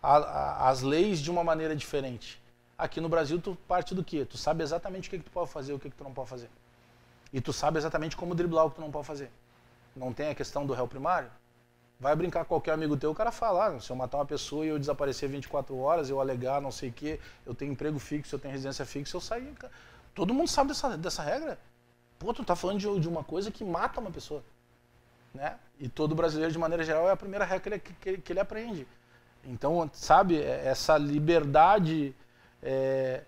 a, 0.00 0.16
a, 0.16 0.68
as 0.68 0.82
leis 0.82 1.18
de 1.18 1.28
uma 1.28 1.42
maneira 1.42 1.74
diferente. 1.74 2.40
Aqui 2.84 3.00
no 3.00 3.08
Brasil, 3.08 3.40
tu 3.40 3.56
parte 3.66 3.94
do 3.94 4.04
quê? 4.04 4.26
Tu 4.26 4.36
sabe 4.36 4.62
exatamente 4.62 5.08
o 5.08 5.10
que, 5.10 5.16
que 5.16 5.24
tu 5.24 5.30
pode 5.30 5.50
fazer 5.50 5.72
e 5.72 5.74
o 5.74 5.78
que, 5.78 5.88
que 5.88 5.96
tu 5.96 6.04
não 6.04 6.12
pode 6.12 6.28
fazer. 6.28 6.50
E 7.32 7.40
tu 7.40 7.50
sabe 7.50 7.78
exatamente 7.78 8.14
como 8.14 8.34
driblar 8.34 8.66
o 8.66 8.68
que 8.68 8.76
tu 8.76 8.82
não 8.82 8.90
pode 8.90 9.06
fazer. 9.06 9.30
Não 9.96 10.12
tem 10.12 10.28
a 10.28 10.34
questão 10.34 10.66
do 10.66 10.74
réu 10.74 10.86
primário? 10.86 11.30
Vai 11.98 12.14
brincar 12.14 12.40
com 12.40 12.48
qualquer 12.48 12.72
amigo 12.72 12.94
teu, 12.94 13.10
o 13.10 13.14
cara 13.14 13.32
fala, 13.32 13.68
ah, 13.68 13.80
se 13.80 13.90
eu 13.90 13.96
matar 13.96 14.18
uma 14.18 14.26
pessoa 14.26 14.66
e 14.66 14.68
eu 14.68 14.78
desaparecer 14.78 15.30
24 15.30 15.74
horas, 15.78 16.10
eu 16.10 16.20
alegar 16.20 16.60
não 16.60 16.70
sei 16.70 16.90
o 16.90 16.92
quê, 16.92 17.18
eu 17.46 17.54
tenho 17.54 17.72
emprego 17.72 17.98
fixo, 17.98 18.34
eu 18.34 18.38
tenho 18.38 18.52
residência 18.52 18.84
fixa, 18.84 19.16
eu 19.16 19.20
saio. 19.22 19.56
Todo 20.14 20.34
mundo 20.34 20.48
sabe 20.48 20.68
dessa, 20.68 20.94
dessa 20.98 21.22
regra. 21.22 21.58
Pô, 22.18 22.34
tu 22.34 22.44
tá 22.44 22.54
falando 22.54 22.80
de, 22.80 23.00
de 23.00 23.08
uma 23.08 23.24
coisa 23.24 23.50
que 23.50 23.64
mata 23.64 23.98
uma 23.98 24.10
pessoa. 24.10 24.44
Né? 25.32 25.56
E 25.80 25.88
todo 25.88 26.14
brasileiro, 26.14 26.52
de 26.52 26.58
maneira 26.58 26.84
geral, 26.84 27.08
é 27.08 27.12
a 27.12 27.16
primeira 27.16 27.46
regra 27.46 27.78
que 27.78 27.90
ele, 28.10 28.18
que, 28.18 28.22
que 28.24 28.32
ele 28.34 28.40
aprende. 28.40 28.86
Então, 29.42 29.90
sabe, 29.94 30.38
é, 30.38 30.66
essa 30.66 30.98
liberdade 30.98 32.14
é, 32.64 33.22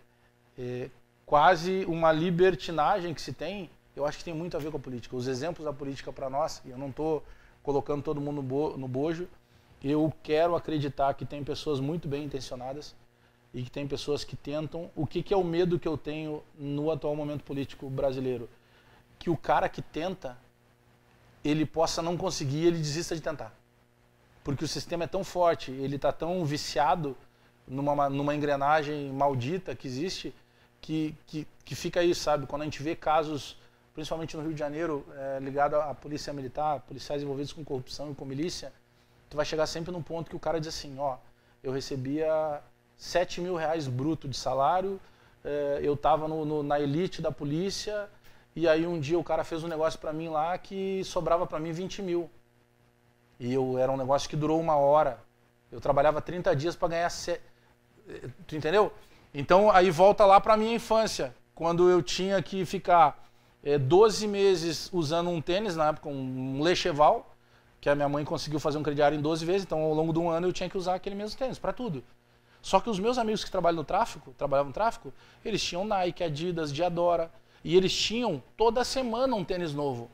é, 0.59 0.91
quase 1.27 1.85
uma 1.85 2.11
libertinagem 2.11 3.13
que 3.13 3.21
se 3.21 3.33
tem, 3.33 3.71
eu 3.95 4.07
acho 4.07 4.19
que 4.19 4.25
tem 4.25 4.35
muito 4.35 4.57
a 4.57 4.61
ver 4.61 4.71
com 4.71 4.79
a 4.79 4.81
política. 4.81 5.15
Os 5.15 5.29
exemplos 5.29 5.65
da 5.65 5.73
política 5.73 6.13
para 6.13 6.31
nós, 6.31 6.63
e 6.65 6.71
eu 6.71 6.79
não 6.79 6.89
estou 6.89 7.23
colocando 7.63 8.03
todo 8.03 8.21
mundo 8.21 8.43
no 8.77 8.89
bojo, 8.89 9.29
eu 9.85 10.13
quero 10.23 10.57
acreditar 10.57 11.13
que 11.15 11.25
tem 11.25 11.45
pessoas 11.45 11.79
muito 11.79 12.09
bem 12.09 12.25
intencionadas 12.25 12.95
e 13.53 13.63
que 13.63 13.71
tem 13.71 13.87
pessoas 13.87 14.25
que 14.25 14.35
tentam. 14.35 14.91
O 14.97 15.07
que, 15.07 15.23
que 15.23 15.35
é 15.35 15.37
o 15.37 15.45
medo 15.45 15.79
que 15.79 15.87
eu 15.87 15.97
tenho 15.97 16.43
no 16.59 16.91
atual 16.91 17.15
momento 17.15 17.45
político 17.45 17.89
brasileiro? 17.89 18.49
Que 19.19 19.31
o 19.31 19.37
cara 19.37 19.69
que 19.69 19.83
tenta, 19.83 20.37
ele 21.45 21.65
possa 21.65 22.03
não 22.03 22.17
conseguir 22.17 22.67
ele 22.67 22.79
desista 22.79 23.15
de 23.15 23.21
tentar. 23.21 23.55
Porque 24.43 24.65
o 24.65 24.69
sistema 24.69 25.05
é 25.05 25.07
tão 25.07 25.23
forte, 25.23 25.71
ele 25.71 25.97
está 25.97 26.13
tão 26.13 26.45
viciado 26.45 27.17
numa, 27.67 28.09
numa 28.09 28.35
engrenagem 28.35 29.13
maldita 29.13 29.75
que 29.75 29.87
existe, 29.87 30.35
que, 30.81 31.15
que, 31.27 31.47
que 31.65 31.75
fica 31.75 32.01
aí, 32.01 32.15
sabe? 32.15 32.47
Quando 32.47 32.63
a 32.63 32.65
gente 32.65 32.83
vê 32.83 32.95
casos, 32.95 33.59
principalmente 33.95 34.37
no 34.37 34.43
Rio 34.43 34.53
de 34.53 34.59
Janeiro, 34.59 35.05
é, 35.17 35.39
ligado 35.41 35.77
à 35.77 35.95
polícia 35.95 36.33
militar, 36.33 36.81
policiais 36.81 37.23
envolvidos 37.23 37.53
com 37.53 37.65
corrupção 37.65 38.13
e 38.13 38.15
com 38.15 38.25
milícia, 38.25 38.73
tu 39.29 39.37
vai 39.37 39.45
chegar 39.45 39.67
sempre 39.67 39.91
num 39.93 40.03
ponto 40.03 40.31
que 40.31 40.37
o 40.37 40.41
cara 40.41 40.61
diz 40.61 40.69
assim, 40.69 40.97
ó, 40.99 41.17
eu 41.63 41.73
recebia 41.73 42.61
7 42.97 43.41
mil 43.41 43.57
reais 43.57 43.89
bruto 43.89 44.29
de 44.29 44.37
salário, 44.37 45.01
é, 45.45 45.81
eu 45.83 45.95
estava 45.95 46.29
na 46.63 46.81
elite 46.81 47.21
da 47.21 47.33
polícia, 47.33 48.09
e 48.55 48.69
aí 48.69 48.87
um 48.87 48.99
dia 48.99 49.19
o 49.19 49.25
cara 49.25 49.45
fez 49.45 49.63
um 49.63 49.69
negócio 49.69 49.99
para 49.99 50.13
mim 50.13 50.29
lá 50.29 50.57
que 50.57 51.03
sobrava 51.05 51.47
para 51.47 51.59
mim 51.59 51.73
20 51.73 52.03
mil. 52.03 52.31
E 53.39 53.53
eu 53.53 53.77
era 53.77 53.93
um 53.93 53.99
negócio 53.99 54.31
que 54.31 54.37
durou 54.37 54.59
uma 54.59 54.77
hora. 54.77 55.19
Eu 55.71 55.79
trabalhava 55.81 56.23
30 56.23 56.57
dias 56.57 56.75
para 56.75 56.89
ganhar 56.89 57.11
Tu 58.47 58.57
entendeu? 58.57 58.93
Então 59.35 59.71
aí 59.71 59.91
volta 59.91 60.25
lá 60.25 60.41
para 60.41 60.57
minha 60.57 60.75
infância, 60.75 61.35
quando 61.55 61.89
eu 61.89 62.03
tinha 62.03 62.41
que 62.43 62.65
ficar 62.65 63.29
é, 63.63 63.79
12 63.79 64.27
meses 64.27 64.89
usando 64.93 65.31
um 65.31 65.41
tênis, 65.41 65.77
na 65.77 65.89
época 65.89 66.09
um 66.09 66.63
Lecheval, 66.63 67.35
que 67.81 67.89
a 67.89 67.95
minha 67.95 68.09
mãe 68.09 68.25
conseguiu 68.25 68.59
fazer 68.59 68.79
um 68.79 68.83
crediário 68.83 69.19
em 69.19 69.21
12 69.21 69.45
vezes, 69.45 69.63
então 69.63 69.81
ao 69.81 69.95
longo 69.95 70.13
de 70.13 70.19
um 70.19 70.29
ano 70.29 70.47
eu 70.47 70.53
tinha 70.53 70.69
que 70.69 70.79
usar 70.79 70.95
aquele 70.95 71.15
mesmo 71.15 71.39
tênis 71.39 71.59
para 71.59 71.73
tudo. 71.73 72.03
Só 72.63 72.81
que 72.81 72.91
os 72.91 72.99
meus 72.99 73.17
amigos 73.19 73.45
que 73.45 73.51
trabalham 73.51 73.77
no 73.77 73.85
tráfico, 73.85 74.35
trabalhavam 74.37 74.71
no 74.71 74.75
tráfico, 74.75 75.13
eles 75.45 75.63
tinham 75.63 75.85
Nike, 75.85 76.25
Adidas, 76.25 76.73
Diadora, 76.73 77.31
e 77.63 77.77
eles 77.77 77.97
tinham 77.97 78.43
toda 78.57 78.85
semana 78.85 79.37
um 79.37 79.45
tênis 79.45 79.73
novo. 79.73 80.11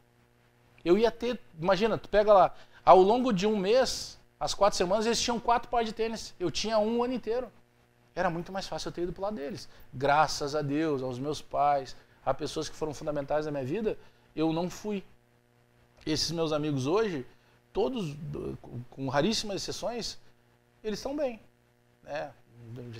Eu 0.84 0.98
ia 0.98 1.10
ter, 1.10 1.38
imagina, 1.60 1.96
tu 1.96 2.08
pega 2.08 2.32
lá, 2.32 2.54
Ao 2.84 3.00
longo 3.00 3.32
de 3.32 3.46
um 3.46 3.56
mês, 3.56 4.18
as 4.40 4.52
quatro 4.54 4.76
semanas, 4.76 5.06
eles 5.06 5.20
tinham 5.20 5.38
quatro 5.38 5.68
pares 5.70 5.88
de 5.88 5.94
tênis. 5.94 6.34
Eu 6.38 6.50
tinha 6.50 6.78
um 6.78 7.02
ano 7.02 7.14
inteiro. 7.14 7.50
Era 8.14 8.28
muito 8.28 8.52
mais 8.52 8.66
fácil 8.66 8.88
eu 8.88 8.92
ter 8.92 9.02
ido 9.02 9.12
pro 9.12 9.22
lado 9.22 9.36
deles. 9.36 9.68
Graças 9.92 10.54
a 10.54 10.62
Deus, 10.62 11.02
aos 11.02 11.18
meus 11.18 11.40
pais, 11.40 11.96
a 12.24 12.34
pessoas 12.34 12.68
que 12.68 12.76
foram 12.76 12.92
fundamentais 12.92 13.46
na 13.46 13.52
minha 13.52 13.64
vida, 13.64 13.98
eu 14.36 14.52
não 14.52 14.68
fui. 14.68 15.02
Esses 16.04 16.30
meus 16.30 16.52
amigos 16.52 16.86
hoje, 16.86 17.24
todos, 17.72 18.16
com 18.90 19.08
raríssimas 19.08 19.56
exceções, 19.56 20.18
eles 20.82 20.98
estão 20.98 21.16
bem. 21.16 21.40
Né? 22.02 22.32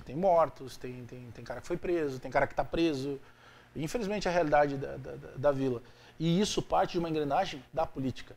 Tem 0.05 0.17
mortos, 0.17 0.77
tem, 0.77 1.05
tem, 1.05 1.31
tem 1.31 1.45
cara 1.45 1.61
que 1.61 1.67
foi 1.67 1.77
preso, 1.77 2.19
tem 2.19 2.31
cara 2.31 2.47
que 2.47 2.53
está 2.53 2.65
preso. 2.65 3.21
Infelizmente, 3.75 4.29
é 4.29 4.31
a 4.31 4.35
realidade 4.35 4.77
da, 4.77 4.97
da, 4.97 5.17
da 5.37 5.53
vila. 5.53 5.83
E 6.19 6.41
isso 6.41 6.63
parte 6.63 6.93
de 6.93 6.99
uma 6.99 7.11
engrenagem 7.11 7.63
da 7.73 7.87
política. 7.87 8.37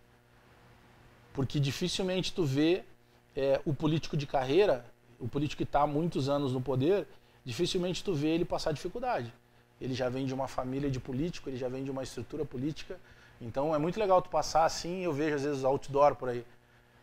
Porque 1.34 1.60
dificilmente 1.60 2.34
tu 2.34 2.46
vê 2.46 2.84
é, 3.36 3.62
o 3.66 3.74
político 3.74 4.16
de 4.16 4.26
carreira, 4.26 4.86
o 5.26 5.28
político 5.28 5.58
que 5.58 5.64
está 5.64 5.82
há 5.82 5.88
muitos 5.88 6.30
anos 6.30 6.54
no 6.54 6.62
poder, 6.62 7.08
dificilmente 7.44 8.04
tu 8.04 8.14
vê 8.14 8.28
ele 8.30 8.46
passar 8.46 8.72
dificuldade. 8.72 9.34
Ele 9.82 9.94
já 9.94 10.08
vem 10.08 10.26
de 10.26 10.34
uma 10.34 10.48
família 10.48 10.90
de 10.90 11.00
político, 11.00 11.50
ele 11.50 11.58
já 11.58 11.68
vem 11.68 11.84
de 11.84 11.90
uma 11.92 12.04
estrutura 12.04 12.46
política. 12.46 13.00
Então 13.42 13.74
é 13.74 13.78
muito 13.78 14.00
legal 14.00 14.22
tu 14.22 14.30
passar 14.30 14.66
assim, 14.66 15.02
eu 15.02 15.12
vejo 15.12 15.36
às 15.36 15.44
vezes 15.44 15.64
outdoor 15.64 16.16
por 16.16 16.30
aí. 16.30 16.46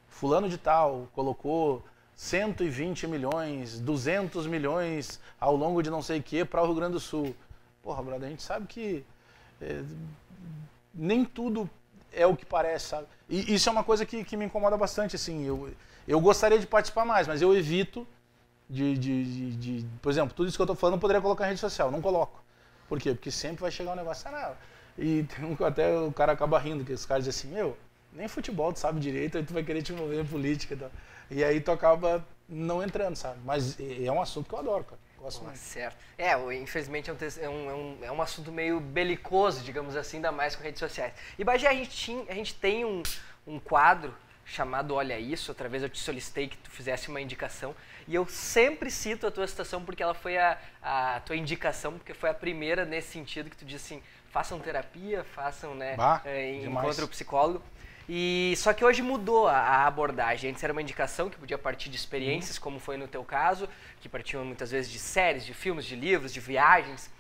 Fulano 0.09 0.49
de 0.49 0.57
tal 0.57 1.09
colocou 1.13 1.85
120 2.15 3.09
milhões, 3.09 3.81
200 3.81 4.47
milhões 4.47 5.21
ao 5.41 5.57
longo 5.57 5.83
de 5.83 5.91
não 5.91 6.01
sei 6.01 6.21
o 6.21 6.23
que 6.23 6.45
para 6.45 6.63
o 6.63 6.67
Rio 6.67 6.75
Grande 6.77 6.93
do 6.93 7.01
Sul. 7.01 7.35
Porra, 7.83 8.03
brother, 8.03 8.29
a 8.29 8.31
gente 8.31 8.43
sabe 8.43 8.67
que 8.67 9.05
é, 9.61 9.83
nem 10.95 11.25
tudo 11.25 11.69
é 12.15 12.27
o 12.27 12.37
que 12.37 12.45
parece, 12.45 12.87
sabe? 12.87 13.07
E 13.29 13.55
isso 13.55 13.69
é 13.69 13.73
uma 13.73 13.85
coisa 13.85 14.05
que, 14.05 14.25
que 14.25 14.37
me 14.37 14.45
incomoda 14.45 14.77
bastante, 14.77 15.17
assim. 15.17 15.45
Eu, 15.45 15.71
eu 16.07 16.21
gostaria 16.21 16.59
de 16.59 16.67
participar 16.67 17.05
mais, 17.05 17.27
mas 17.27 17.41
eu 17.41 17.55
evito 17.55 18.07
de, 18.69 18.97
de, 18.97 19.25
de, 19.25 19.57
de 19.57 19.87
por 20.01 20.11
exemplo, 20.11 20.35
tudo 20.35 20.49
isso 20.49 20.57
que 20.57 20.63
eu 20.63 20.65
estou 20.65 20.77
falando 20.77 20.95
eu 20.95 21.01
poderia 21.01 21.21
colocar 21.21 21.45
em 21.45 21.49
rede 21.49 21.61
social, 21.61 21.91
não 21.91 22.01
coloco. 22.01 22.43
Por 22.89 22.99
quê? 23.01 23.13
Porque 23.13 23.31
sempre 23.31 23.63
vai 23.63 23.71
chegar 23.71 23.93
um 23.93 23.97
negócio, 23.97 24.29
ah, 24.29 24.57
não. 24.99 25.05
E 25.05 25.27
um, 25.41 25.65
até 25.65 25.99
o 25.99 26.13
cara 26.13 26.33
acaba 26.33 26.59
rindo, 26.59 26.85
que 26.85 26.93
os 26.93 27.07
caras 27.07 27.25
dizem 27.25 27.51
assim, 27.51 27.55
meu, 27.55 27.77
nem 28.13 28.29
futebol 28.29 28.73
tu 28.73 28.79
sabe 28.79 29.01
direito, 29.01 29.39
aí 29.39 29.45
tu 29.45 29.55
vai 29.55 29.63
querer 29.63 29.83
te 29.83 29.93
envolver 29.93 30.21
em 30.21 30.27
política 30.27 30.75
e 30.75 30.77
tal. 30.77 30.91
E 31.31 31.43
aí 31.43 31.61
tu 31.61 31.71
acaba 31.71 32.25
não 32.49 32.83
entrando, 32.83 33.17
sabe? 33.17 33.39
Mas 33.45 33.79
é 33.81 34.11
um 34.13 34.21
assunto 34.21 34.49
que 34.49 34.55
eu 34.55 34.59
adoro, 34.59 34.85
cara. 34.85 35.01
Gosto 35.23 35.45
muito. 35.45 35.57
Certo. 35.57 35.97
É, 36.19 36.35
infelizmente 36.57 37.09
é 37.09 37.13
um, 37.13 37.17
é, 37.17 37.49
um, 37.49 37.71
é, 37.71 37.75
um, 37.75 37.99
é 38.03 38.13
um 38.13 38.21
assunto 38.21 38.51
meio 38.51 38.81
belicoso, 38.81 39.63
digamos 39.63 39.95
assim, 39.95 40.17
ainda 40.17 40.33
mais 40.33 40.57
com 40.57 40.65
redes 40.65 40.81
sociais. 40.81 41.15
E 41.39 41.45
Bagé, 41.45 41.69
a 41.69 41.73
gente, 41.73 41.91
tinha, 41.91 42.25
a 42.29 42.35
gente 42.35 42.55
tem 42.55 42.85
um, 42.85 43.03
um 43.47 43.61
quadro 43.61 44.13
chamado 44.45 44.95
Olha 44.97 45.19
Isso, 45.19 45.53
outra 45.53 45.69
vez 45.69 45.85
eu 45.85 45.89
te 45.89 46.01
solicitei 46.01 46.49
que 46.49 46.57
tu 46.57 46.71
fizesse 46.71 47.09
uma 47.09 47.21
indicação, 47.21 47.75
e 48.09 48.15
eu 48.17 48.27
sempre 48.27 48.91
cito 48.91 49.25
a 49.25 49.31
tua 49.31 49.47
citação 49.47 49.85
porque 49.85 50.03
ela 50.03 50.15
foi 50.15 50.37
a, 50.37 50.59
a 50.83 51.21
tua 51.21 51.37
indicação, 51.37 51.93
porque 51.93 52.13
foi 52.13 52.29
a 52.29 52.35
primeira 52.35 52.85
nesse 52.85 53.13
sentido 53.13 53.49
que 53.49 53.57
tu 53.57 53.65
disse 53.65 53.95
assim, 53.95 54.03
façam 54.31 54.59
terapia, 54.59 55.23
façam, 55.23 55.75
né, 55.77 55.95
bah, 55.95 56.21
é, 56.25 56.65
encontre 56.65 57.05
o 57.05 57.09
psicólogo. 57.09 57.63
E 58.09 58.55
só 58.57 58.73
que 58.73 58.85
hoje 58.85 59.03
mudou 59.03 59.47
a, 59.47 59.57
a, 59.57 59.87
abordagem. 59.87 60.51
Antes 60.51 60.63
era 60.63 60.73
uma 60.73 60.83
indicação 60.83 61.31
que 61.31 61.39
podia 61.39 61.57
partir 61.57 61.89
de 61.89 61.97
experiências, 61.97 62.57
uhum. 62.57 62.63
como 62.63 62.81
foi 62.81 62.97
no 62.97 63.07
teu 63.07 63.25
caso, 63.25 63.69
que 64.01 64.09
partiam 64.09 64.45
muitas 64.45 64.71
vezes 64.71 64.91
de 64.91 64.99
séries, 64.99 65.45
de 65.45 65.55
filmes, 65.55 65.85
de 65.85 65.95
livros, 65.95 66.33
de 66.33 66.41
viagens. 66.41 67.11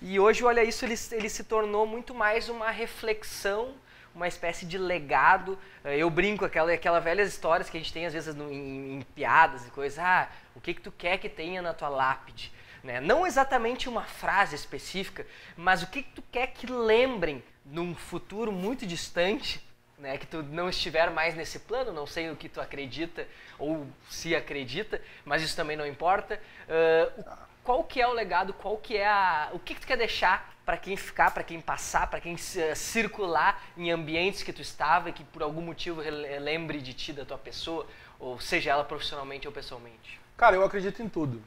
E 0.00 0.20
hoje, 0.20 0.44
olha 0.44 0.62
isso, 0.62 0.84
ele, 0.84 0.94
ele 1.12 1.28
se 1.28 1.42
tornou 1.42 1.84
muito 1.84 2.14
mais 2.14 2.48
uma 2.48 2.70
reflexão, 2.70 3.74
uma 4.14 4.28
espécie 4.28 4.64
de 4.64 4.78
legado. 4.78 5.58
Eh, 5.84 5.98
eu 5.98 6.08
brinco 6.08 6.44
aquela 6.44 6.72
aquela 6.72 7.00
velhas 7.00 7.28
histórias 7.28 7.68
que 7.68 7.76
a 7.76 7.80
gente 7.80 7.92
tem 7.92 8.06
às 8.06 8.12
vezes 8.12 8.34
no, 8.34 8.52
em, 8.52 8.98
em, 8.98 9.02
piadas 9.14 9.66
e 9.66 9.70
coisas. 9.70 9.98
Ah, 9.98 10.28
o 10.54 10.60
que 10.60 10.74
que 10.74 10.80
tu 10.80 10.92
quer 10.92 11.18
que 11.18 11.28
tenha 11.28 11.60
na 11.60 11.74
tua 11.74 11.88
lápide? 11.88 12.52
Né? 12.82 13.00
Não 13.00 13.26
exatamente 13.26 13.88
uma 13.88 14.04
frase 14.04 14.54
específica, 14.54 15.26
mas 15.56 15.82
o 15.82 15.88
que 15.88 16.02
que 16.02 16.10
tu 16.12 16.22
quer 16.30 16.46
que 16.48 16.66
lembrem 16.66 17.42
num 17.64 17.94
futuro 17.94 18.52
muito 18.52 18.86
distante 18.86 19.67
né, 19.98 20.16
que 20.16 20.26
tu 20.26 20.42
não 20.42 20.68
estiver 20.68 21.10
mais 21.10 21.34
nesse 21.34 21.58
plano, 21.60 21.92
não 21.92 22.06
sei 22.06 22.30
o 22.30 22.36
que 22.36 22.48
tu 22.48 22.60
acredita 22.60 23.26
ou 23.58 23.86
se 24.08 24.34
acredita, 24.34 25.00
mas 25.24 25.42
isso 25.42 25.56
também 25.56 25.76
não 25.76 25.86
importa. 25.86 26.40
Uh, 26.68 27.24
qual 27.64 27.84
que 27.84 28.00
é 28.00 28.06
o 28.06 28.12
legado, 28.12 28.52
qual 28.52 28.76
que 28.76 28.96
é 28.96 29.06
a, 29.06 29.50
o 29.52 29.58
que, 29.58 29.74
que 29.74 29.80
tu 29.80 29.86
quer 29.86 29.98
deixar 29.98 30.54
para 30.64 30.76
quem 30.76 30.96
ficar, 30.96 31.32
para 31.32 31.42
quem 31.42 31.60
passar, 31.60 32.08
para 32.08 32.20
quem 32.20 32.34
uh, 32.34 32.76
circular 32.76 33.62
em 33.76 33.90
ambientes 33.90 34.42
que 34.42 34.52
tu 34.52 34.62
estava 34.62 35.10
e 35.10 35.12
que 35.12 35.24
por 35.24 35.42
algum 35.42 35.60
motivo 35.60 36.00
lembre 36.40 36.80
de 36.80 36.94
ti, 36.94 37.12
da 37.12 37.24
tua 37.24 37.38
pessoa, 37.38 37.86
ou 38.20 38.40
seja 38.40 38.70
ela 38.70 38.84
profissionalmente 38.84 39.46
ou 39.46 39.52
pessoalmente? 39.52 40.20
Cara, 40.36 40.54
eu 40.54 40.64
acredito 40.64 41.02
em 41.02 41.08
tudo. 41.08 41.42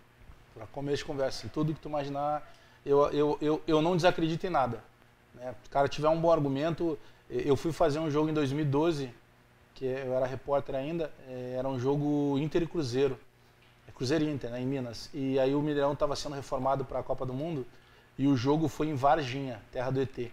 Para 0.53 0.67
começo 0.67 0.97
de 0.97 1.05
conversa, 1.05 1.45
em 1.45 1.49
tudo 1.49 1.73
que 1.73 1.79
tu 1.79 1.87
imaginar, 1.87 2.43
eu, 2.85 3.09
eu, 3.11 3.37
eu, 3.41 3.63
eu 3.65 3.81
não 3.81 3.95
desacredito 3.95 4.45
em 4.45 4.49
nada. 4.49 4.83
Né? 5.33 5.55
Se 5.63 5.69
o 5.69 5.71
cara 5.71 5.87
tiver 5.87 6.09
um 6.09 6.19
bom 6.19 6.31
argumento, 6.31 6.99
eu 7.31 7.55
fui 7.55 7.71
fazer 7.71 7.99
um 7.99 8.11
jogo 8.11 8.29
em 8.29 8.33
2012, 8.33 9.09
que 9.73 9.85
eu 9.85 10.13
era 10.13 10.25
repórter 10.25 10.75
ainda, 10.75 11.09
é, 11.29 11.55
era 11.57 11.67
um 11.67 11.79
jogo 11.79 12.37
Inter 12.37 12.63
e 12.63 12.67
Cruzeiro. 12.67 13.17
É 13.87 13.91
Cruzeiro 13.91 14.25
Inter, 14.25 14.49
né, 14.49 14.61
em 14.61 14.65
Minas. 14.65 15.09
E 15.13 15.39
aí 15.39 15.55
o 15.55 15.61
Mineirão 15.61 15.93
estava 15.93 16.15
sendo 16.15 16.35
reformado 16.35 16.83
para 16.83 16.99
a 16.99 17.03
Copa 17.03 17.25
do 17.25 17.33
Mundo 17.33 17.65
e 18.17 18.27
o 18.27 18.35
jogo 18.35 18.67
foi 18.67 18.87
em 18.87 18.95
Varginha, 18.95 19.61
terra 19.71 19.89
do 19.91 20.01
ET, 20.01 20.29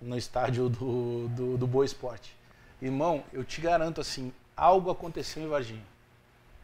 no 0.00 0.18
estádio 0.18 0.68
do, 0.68 1.28
do, 1.28 1.56
do 1.56 1.66
Boa 1.68 1.84
Esporte. 1.84 2.36
Irmão, 2.82 3.22
eu 3.32 3.44
te 3.44 3.60
garanto 3.60 4.00
assim, 4.00 4.32
algo 4.56 4.90
aconteceu 4.90 5.42
em 5.42 5.46
Varginha. 5.46 5.84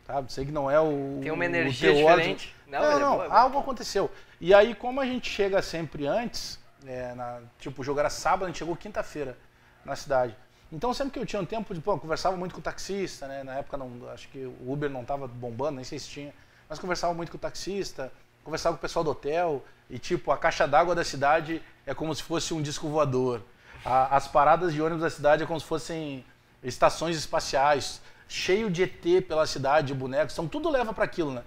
Sabe? 0.04 0.32
Sei 0.32 0.44
que 0.44 0.50
não 0.50 0.68
é 0.68 0.80
o. 0.80 1.20
Tem 1.22 1.30
uma 1.30 1.44
energia 1.44 1.94
diferente. 1.94 2.54
Não, 2.66 2.80
não, 2.80 2.90
é 2.90 2.98
não 2.98 3.16
boa, 3.18 3.28
algo 3.28 3.58
aconteceu. 3.58 4.10
E 4.40 4.52
aí, 4.52 4.74
como 4.74 5.00
a 5.00 5.06
gente 5.06 5.30
chega 5.30 5.62
sempre 5.62 6.06
antes, 6.06 6.58
é, 6.84 7.14
na, 7.14 7.40
tipo, 7.60 7.80
o 7.80 7.84
jogo 7.84 8.00
era 8.00 8.10
sábado, 8.10 8.44
a 8.44 8.46
gente 8.48 8.58
chegou 8.58 8.74
quinta-feira 8.74 9.38
na 9.84 9.96
cidade. 9.96 10.36
Então 10.72 10.94
sempre 10.94 11.12
que 11.12 11.18
eu 11.18 11.26
tinha 11.26 11.42
um 11.42 11.44
tempo 11.44 11.74
de, 11.74 11.80
pô, 11.80 11.98
conversava 11.98 12.36
muito 12.36 12.54
com 12.54 12.60
o 12.60 12.62
taxista, 12.62 13.26
né? 13.26 13.42
Na 13.42 13.56
época 13.56 13.76
não, 13.76 14.08
acho 14.12 14.28
que 14.28 14.38
o 14.38 14.72
Uber 14.72 14.88
não 14.88 15.02
estava 15.02 15.26
bombando, 15.26 15.76
nem 15.76 15.84
sei 15.84 15.98
se 15.98 16.08
tinha, 16.08 16.32
mas 16.68 16.78
conversava 16.78 17.12
muito 17.12 17.30
com 17.30 17.36
o 17.36 17.40
taxista, 17.40 18.12
conversava 18.44 18.76
com 18.76 18.78
o 18.78 18.82
pessoal 18.82 19.04
do 19.04 19.10
hotel 19.10 19.64
e 19.88 19.98
tipo 19.98 20.30
a 20.30 20.38
caixa 20.38 20.68
d'água 20.68 20.94
da 20.94 21.04
cidade 21.04 21.60
é 21.84 21.92
como 21.92 22.14
se 22.14 22.22
fosse 22.22 22.54
um 22.54 22.62
disco 22.62 22.88
voador. 22.88 23.42
A, 23.84 24.16
as 24.16 24.28
paradas 24.28 24.72
de 24.72 24.80
ônibus 24.80 25.02
da 25.02 25.10
cidade 25.10 25.42
é 25.42 25.46
como 25.46 25.58
se 25.58 25.66
fossem 25.66 26.24
estações 26.62 27.16
espaciais, 27.16 28.00
cheio 28.28 28.70
de 28.70 28.84
ET 28.84 29.26
pela 29.26 29.46
cidade, 29.46 29.88
de 29.88 29.94
bonecos, 29.94 30.34
então 30.34 30.46
tudo 30.46 30.70
leva 30.70 30.92
para 30.92 31.04
aquilo, 31.04 31.32
né? 31.32 31.42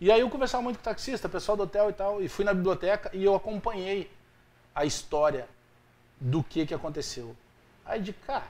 E 0.00 0.10
aí 0.10 0.20
eu 0.20 0.28
conversava 0.28 0.62
muito 0.62 0.76
com 0.76 0.82
o 0.82 0.84
taxista, 0.84 1.28
pessoal 1.28 1.56
do 1.56 1.62
hotel 1.62 1.90
e 1.90 1.92
tal, 1.92 2.22
e 2.22 2.28
fui 2.28 2.44
na 2.44 2.52
biblioteca 2.52 3.10
e 3.12 3.24
eu 3.24 3.34
acompanhei 3.34 4.10
a 4.74 4.84
história 4.84 5.48
do 6.20 6.42
que 6.42 6.66
que 6.66 6.74
aconteceu. 6.74 7.36
Aí 7.90 8.00
de 8.00 8.12
cara, 8.12 8.46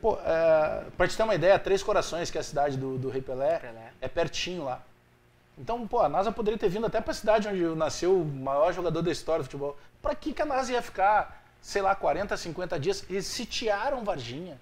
pô, 0.00 0.18
é, 0.24 0.86
pra 0.96 1.06
te 1.06 1.16
ter 1.16 1.22
uma 1.22 1.36
ideia, 1.36 1.56
Três 1.56 1.84
Corações, 1.84 2.32
que 2.32 2.36
é 2.36 2.40
a 2.40 2.44
cidade 2.44 2.76
do, 2.76 2.98
do 2.98 3.08
Rei 3.08 3.22
Pelé, 3.22 3.60
Pelé, 3.60 3.92
é 4.00 4.08
pertinho 4.08 4.64
lá. 4.64 4.82
Então, 5.56 5.86
pô, 5.86 6.00
a 6.00 6.08
NASA 6.08 6.32
poderia 6.32 6.58
ter 6.58 6.68
vindo 6.68 6.84
até 6.84 7.00
pra 7.00 7.14
cidade 7.14 7.46
onde 7.46 7.62
nasceu 7.76 8.20
o 8.20 8.24
maior 8.24 8.72
jogador 8.72 9.00
da 9.00 9.12
história 9.12 9.42
do 9.42 9.44
futebol. 9.44 9.78
Pra 10.02 10.16
que, 10.16 10.32
que 10.32 10.42
a 10.42 10.44
NASA 10.44 10.72
ia 10.72 10.82
ficar, 10.82 11.44
sei 11.60 11.80
lá, 11.80 11.94
40, 11.94 12.36
50 12.36 12.80
dias? 12.80 13.04
Eles 13.08 13.26
sitiaram 13.26 14.02
Varginha. 14.02 14.60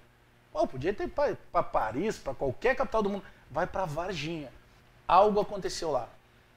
Pô, 0.53 0.67
podia 0.67 0.93
ter 0.93 1.07
para 1.07 1.35
pra 1.51 1.63
Paris, 1.63 2.19
para 2.19 2.35
qualquer 2.35 2.75
capital 2.75 3.01
do 3.01 3.09
mundo. 3.09 3.23
Vai 3.49 3.65
para 3.65 3.85
Varginha. 3.85 4.51
Algo 5.07 5.39
aconteceu 5.39 5.89
lá. 5.89 6.07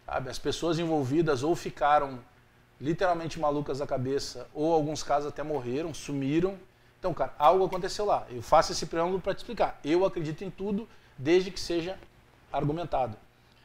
Sabe? 0.04 0.28
As 0.28 0.38
pessoas 0.38 0.78
envolvidas 0.78 1.42
ou 1.42 1.56
ficaram 1.56 2.18
literalmente 2.78 3.40
malucas 3.40 3.78
da 3.78 3.86
cabeça, 3.86 4.46
ou 4.52 4.74
alguns 4.74 5.02
casos 5.02 5.30
até 5.30 5.42
morreram, 5.42 5.94
sumiram, 5.94 6.58
então, 7.04 7.12
cara, 7.12 7.34
algo 7.38 7.66
aconteceu 7.66 8.06
lá. 8.06 8.26
Eu 8.30 8.40
faço 8.40 8.72
esse 8.72 8.86
preâmbulo 8.86 9.20
para 9.20 9.34
te 9.34 9.38
explicar. 9.38 9.78
Eu 9.84 10.06
acredito 10.06 10.42
em 10.42 10.48
tudo, 10.48 10.88
desde 11.18 11.50
que 11.50 11.60
seja 11.60 11.98
argumentado. 12.50 13.14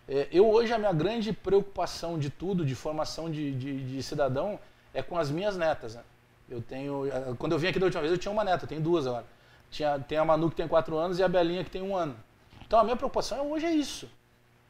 É, 0.09 0.27
eu 0.29 0.49
hoje, 0.49 0.73
a 0.73 0.77
minha 0.77 0.91
grande 0.91 1.31
preocupação 1.31 2.19
de 2.19 2.29
tudo, 2.29 2.65
de 2.65 2.75
formação 2.75 3.31
de, 3.31 3.53
de, 3.53 3.95
de 3.95 4.03
cidadão, 4.03 4.59
é 4.93 5.01
com 5.01 5.17
as 5.17 5.31
minhas 5.31 5.55
netas. 5.55 5.95
Né? 5.95 6.01
Eu 6.49 6.61
tenho, 6.61 7.03
quando 7.37 7.53
eu 7.53 7.59
vim 7.59 7.67
aqui 7.67 7.79
da 7.79 7.85
última 7.85 8.01
vez, 8.01 8.11
eu 8.11 8.17
tinha 8.17 8.29
uma 8.29 8.43
neta, 8.43 8.65
eu 8.65 8.67
tenho 8.67 8.81
duas 8.81 9.07
agora. 9.07 9.25
Tinha, 9.71 9.97
tem 9.99 10.17
a 10.17 10.25
Manu 10.25 10.49
que 10.49 10.57
tem 10.57 10.67
quatro 10.67 10.97
anos 10.97 11.17
e 11.17 11.23
a 11.23 11.29
Belinha 11.29 11.63
que 11.63 11.71
tem 11.71 11.81
um 11.81 11.95
ano. 11.95 12.17
Então, 12.67 12.77
a 12.77 12.83
minha 12.83 12.97
preocupação 12.97 13.49
hoje 13.49 13.65
é 13.65 13.71
isso. 13.71 14.09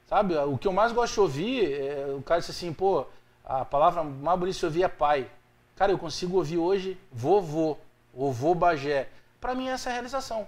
Sabe, 0.05 0.35
o 0.35 0.59
que 0.59 0.67
eu 0.67 0.73
mais 0.73 0.91
gosto 0.91 1.15
de 1.15 1.19
ouvir, 1.21 1.73
é, 1.73 2.13
o 2.15 2.21
cara 2.21 2.39
disse 2.39 2.51
assim, 2.51 2.71
pô, 2.71 3.07
a 3.43 3.65
palavra 3.65 4.03
mais 4.03 4.37
bonita 4.37 4.59
de 4.59 4.65
ouvir 4.65 4.83
é 4.83 4.87
pai. 4.87 5.27
Cara, 5.75 5.91
eu 5.91 5.97
consigo 5.97 6.37
ouvir 6.37 6.59
hoje 6.59 6.99
vovô 7.11 7.75
o 8.13 8.31
vô 8.31 8.53
Bagé. 8.55 9.09
Para 9.39 9.55
mim, 9.55 9.67
essa 9.67 9.89
é 9.89 9.91
a 9.91 9.93
realização. 9.93 10.47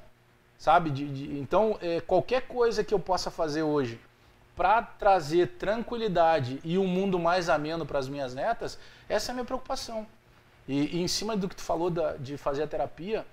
Sabe? 0.57 0.89
De, 0.89 1.07
de, 1.07 1.39
então, 1.39 1.77
é, 1.81 2.01
qualquer 2.01 2.47
coisa 2.47 2.83
que 2.83 2.93
eu 2.93 2.99
possa 2.99 3.31
fazer 3.31 3.63
hoje 3.63 3.99
para 4.55 4.81
trazer 4.81 5.57
tranquilidade 5.57 6.59
e 6.63 6.77
um 6.77 6.87
mundo 6.87 7.17
mais 7.17 7.49
ameno 7.49 7.85
para 7.85 7.99
as 7.99 8.07
minhas 8.07 8.35
netas, 8.35 8.77
essa 9.09 9.29
é 9.29 9.33
a 9.33 9.35
minha 9.35 9.45
preocupação. 9.45 10.05
E, 10.67 10.97
e, 10.97 11.01
em 11.01 11.07
cima 11.07 11.35
do 11.35 11.49
que 11.49 11.55
tu 11.55 11.63
falou 11.63 11.89
da, 11.89 12.15
de 12.17 12.37
fazer 12.37 12.63
a 12.63 12.67
terapia, 12.67 13.25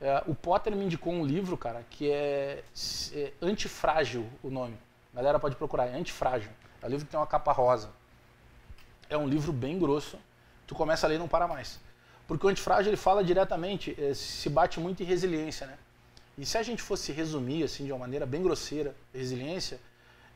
É, 0.00 0.22
o 0.26 0.34
Potter 0.34 0.74
me 0.76 0.84
indicou 0.84 1.12
um 1.12 1.24
livro, 1.24 1.56
cara, 1.56 1.82
que 1.88 2.10
é, 2.10 2.62
é 3.14 3.32
Antifrágil 3.40 4.26
o 4.42 4.50
nome. 4.50 4.76
A 5.14 5.16
galera 5.16 5.38
pode 5.38 5.56
procurar, 5.56 5.86
é 5.86 5.94
Antifrágil. 5.96 6.50
É 6.82 6.86
um 6.86 6.90
livro 6.90 7.06
que 7.06 7.10
tem 7.10 7.18
uma 7.18 7.26
capa 7.26 7.52
rosa. 7.52 7.88
É 9.08 9.16
um 9.16 9.26
livro 9.26 9.52
bem 9.52 9.78
grosso. 9.78 10.18
Tu 10.66 10.74
começa 10.74 11.06
a 11.06 11.08
ler 11.08 11.14
e 11.14 11.18
não 11.18 11.28
para 11.28 11.46
mais. 11.46 11.80
Porque 12.26 12.46
o 12.46 12.48
Antifrágil 12.48 12.90
ele 12.90 12.96
fala 12.96 13.22
diretamente, 13.22 13.94
é, 13.98 14.14
se 14.14 14.48
bate 14.48 14.80
muito 14.80 15.02
em 15.02 15.06
resiliência, 15.06 15.66
né? 15.66 15.76
E 16.36 16.44
se 16.44 16.58
a 16.58 16.62
gente 16.62 16.82
fosse 16.82 17.12
resumir 17.12 17.62
assim 17.62 17.84
de 17.84 17.92
uma 17.92 18.00
maneira 18.00 18.26
bem 18.26 18.42
grosseira, 18.42 18.94
resiliência 19.12 19.78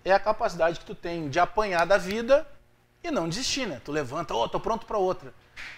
é 0.05 0.13
a 0.13 0.21
capacidade 0.21 0.79
que 0.79 0.87
tu 0.87 0.95
tem 0.95 1.29
de 1.29 1.41
apanhar 1.41 1.85
da 1.85 1.97
vida 1.97 2.47
e 3.03 3.11
não 3.11 3.29
desistir, 3.29 3.67
né? 3.67 3.81
Tu 3.85 3.91
levanta, 3.91 4.35
ô, 4.35 4.43
oh, 4.43 4.49
tô 4.49 4.61
pronto 4.61 4.87
para 4.87 4.99
outra. 4.99 5.35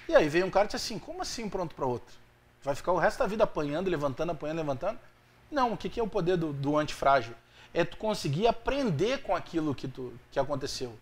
E 0.08 0.14
aí 0.14 0.28
vem 0.28 0.42
um 0.42 0.50
cara 0.50 0.66
e 0.66 0.68
diz 0.68 0.74
assim, 0.76 0.98
como 0.98 1.22
assim 1.22 1.48
pronto 1.48 1.74
para 1.74 1.86
outra? 1.86 2.14
Vai 2.62 2.74
ficar 2.74 2.92
o 2.92 2.98
resto 2.98 3.18
da 3.18 3.26
vida 3.26 3.44
apanhando, 3.44 3.88
levantando, 3.88 4.32
apanhando, 4.32 4.58
levantando? 4.58 4.98
Não, 5.50 5.72
o 5.72 5.76
que, 5.76 5.88
que 5.88 5.98
é 5.98 6.02
o 6.02 6.08
poder 6.08 6.36
do, 6.36 6.52
do 6.52 6.76
antifrágil? 6.76 7.34
É 7.72 7.84
tu 7.84 7.96
conseguir 7.96 8.46
aprender 8.46 9.22
com 9.22 9.34
aquilo 9.34 9.74
que, 9.74 9.88
tu, 9.88 10.12
que 10.30 10.38
aconteceu. 10.38 10.92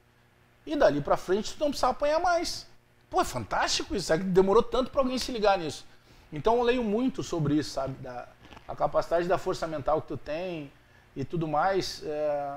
E 0.65 0.77
dali 0.77 1.01
para 1.01 1.17
frente 1.17 1.55
tu 1.55 1.61
não 1.61 1.71
precisa 1.71 1.89
apanhar 1.89 2.21
mais. 2.21 2.68
Pô, 3.11 3.21
é 3.21 3.25
fantástico 3.25 3.95
isso. 3.95 4.13
É 4.13 4.19
que 4.19 4.25
demorou 4.25 4.63
tanto 4.63 4.91
para 4.91 5.01
alguém 5.01 5.19
se 5.19 5.33
ligar 5.33 5.59
nisso. 5.59 5.87
Então 6.33 6.57
eu 6.57 6.63
leio 6.63 6.85
muito 6.85 7.23
sobre 7.23 7.55
isso, 7.55 7.71
sabe? 7.71 7.95
Da, 8.01 8.29
a 8.67 8.77
capacidade 8.77 9.27
da 9.27 9.39
força 9.39 9.67
mental 9.67 10.03
que 10.03 10.09
tu 10.09 10.17
tem 10.17 10.71
e 11.17 11.25
tudo 11.25 11.49
mais. 11.49 12.03
É, 12.05 12.55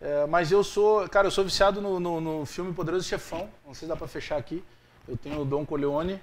é, 0.00 0.26
mas 0.26 0.50
eu 0.50 0.64
sou, 0.64 1.08
cara, 1.08 1.28
eu 1.28 1.30
sou 1.30 1.44
viciado 1.44 1.80
no, 1.80 2.00
no, 2.00 2.20
no, 2.20 2.46
filme 2.46 2.72
Poderoso 2.72 3.06
Chefão. 3.06 3.48
Não 3.64 3.72
sei 3.72 3.86
se 3.86 3.86
dá 3.86 3.96
para 3.96 4.08
fechar 4.08 4.36
aqui. 4.36 4.64
Eu 5.06 5.16
tenho 5.16 5.40
o 5.40 5.44
Don 5.44 5.64
Corleone 5.64 6.20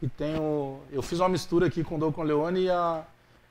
e 0.00 0.08
tenho. 0.08 0.80
Eu 0.90 1.02
fiz 1.02 1.18
uma 1.18 1.28
mistura 1.28 1.66
aqui 1.66 1.82
com 1.82 1.96
o 1.96 1.98
Don 1.98 2.12
Corleone 2.12 2.62
e, 2.62 2.70
a, 2.70 3.04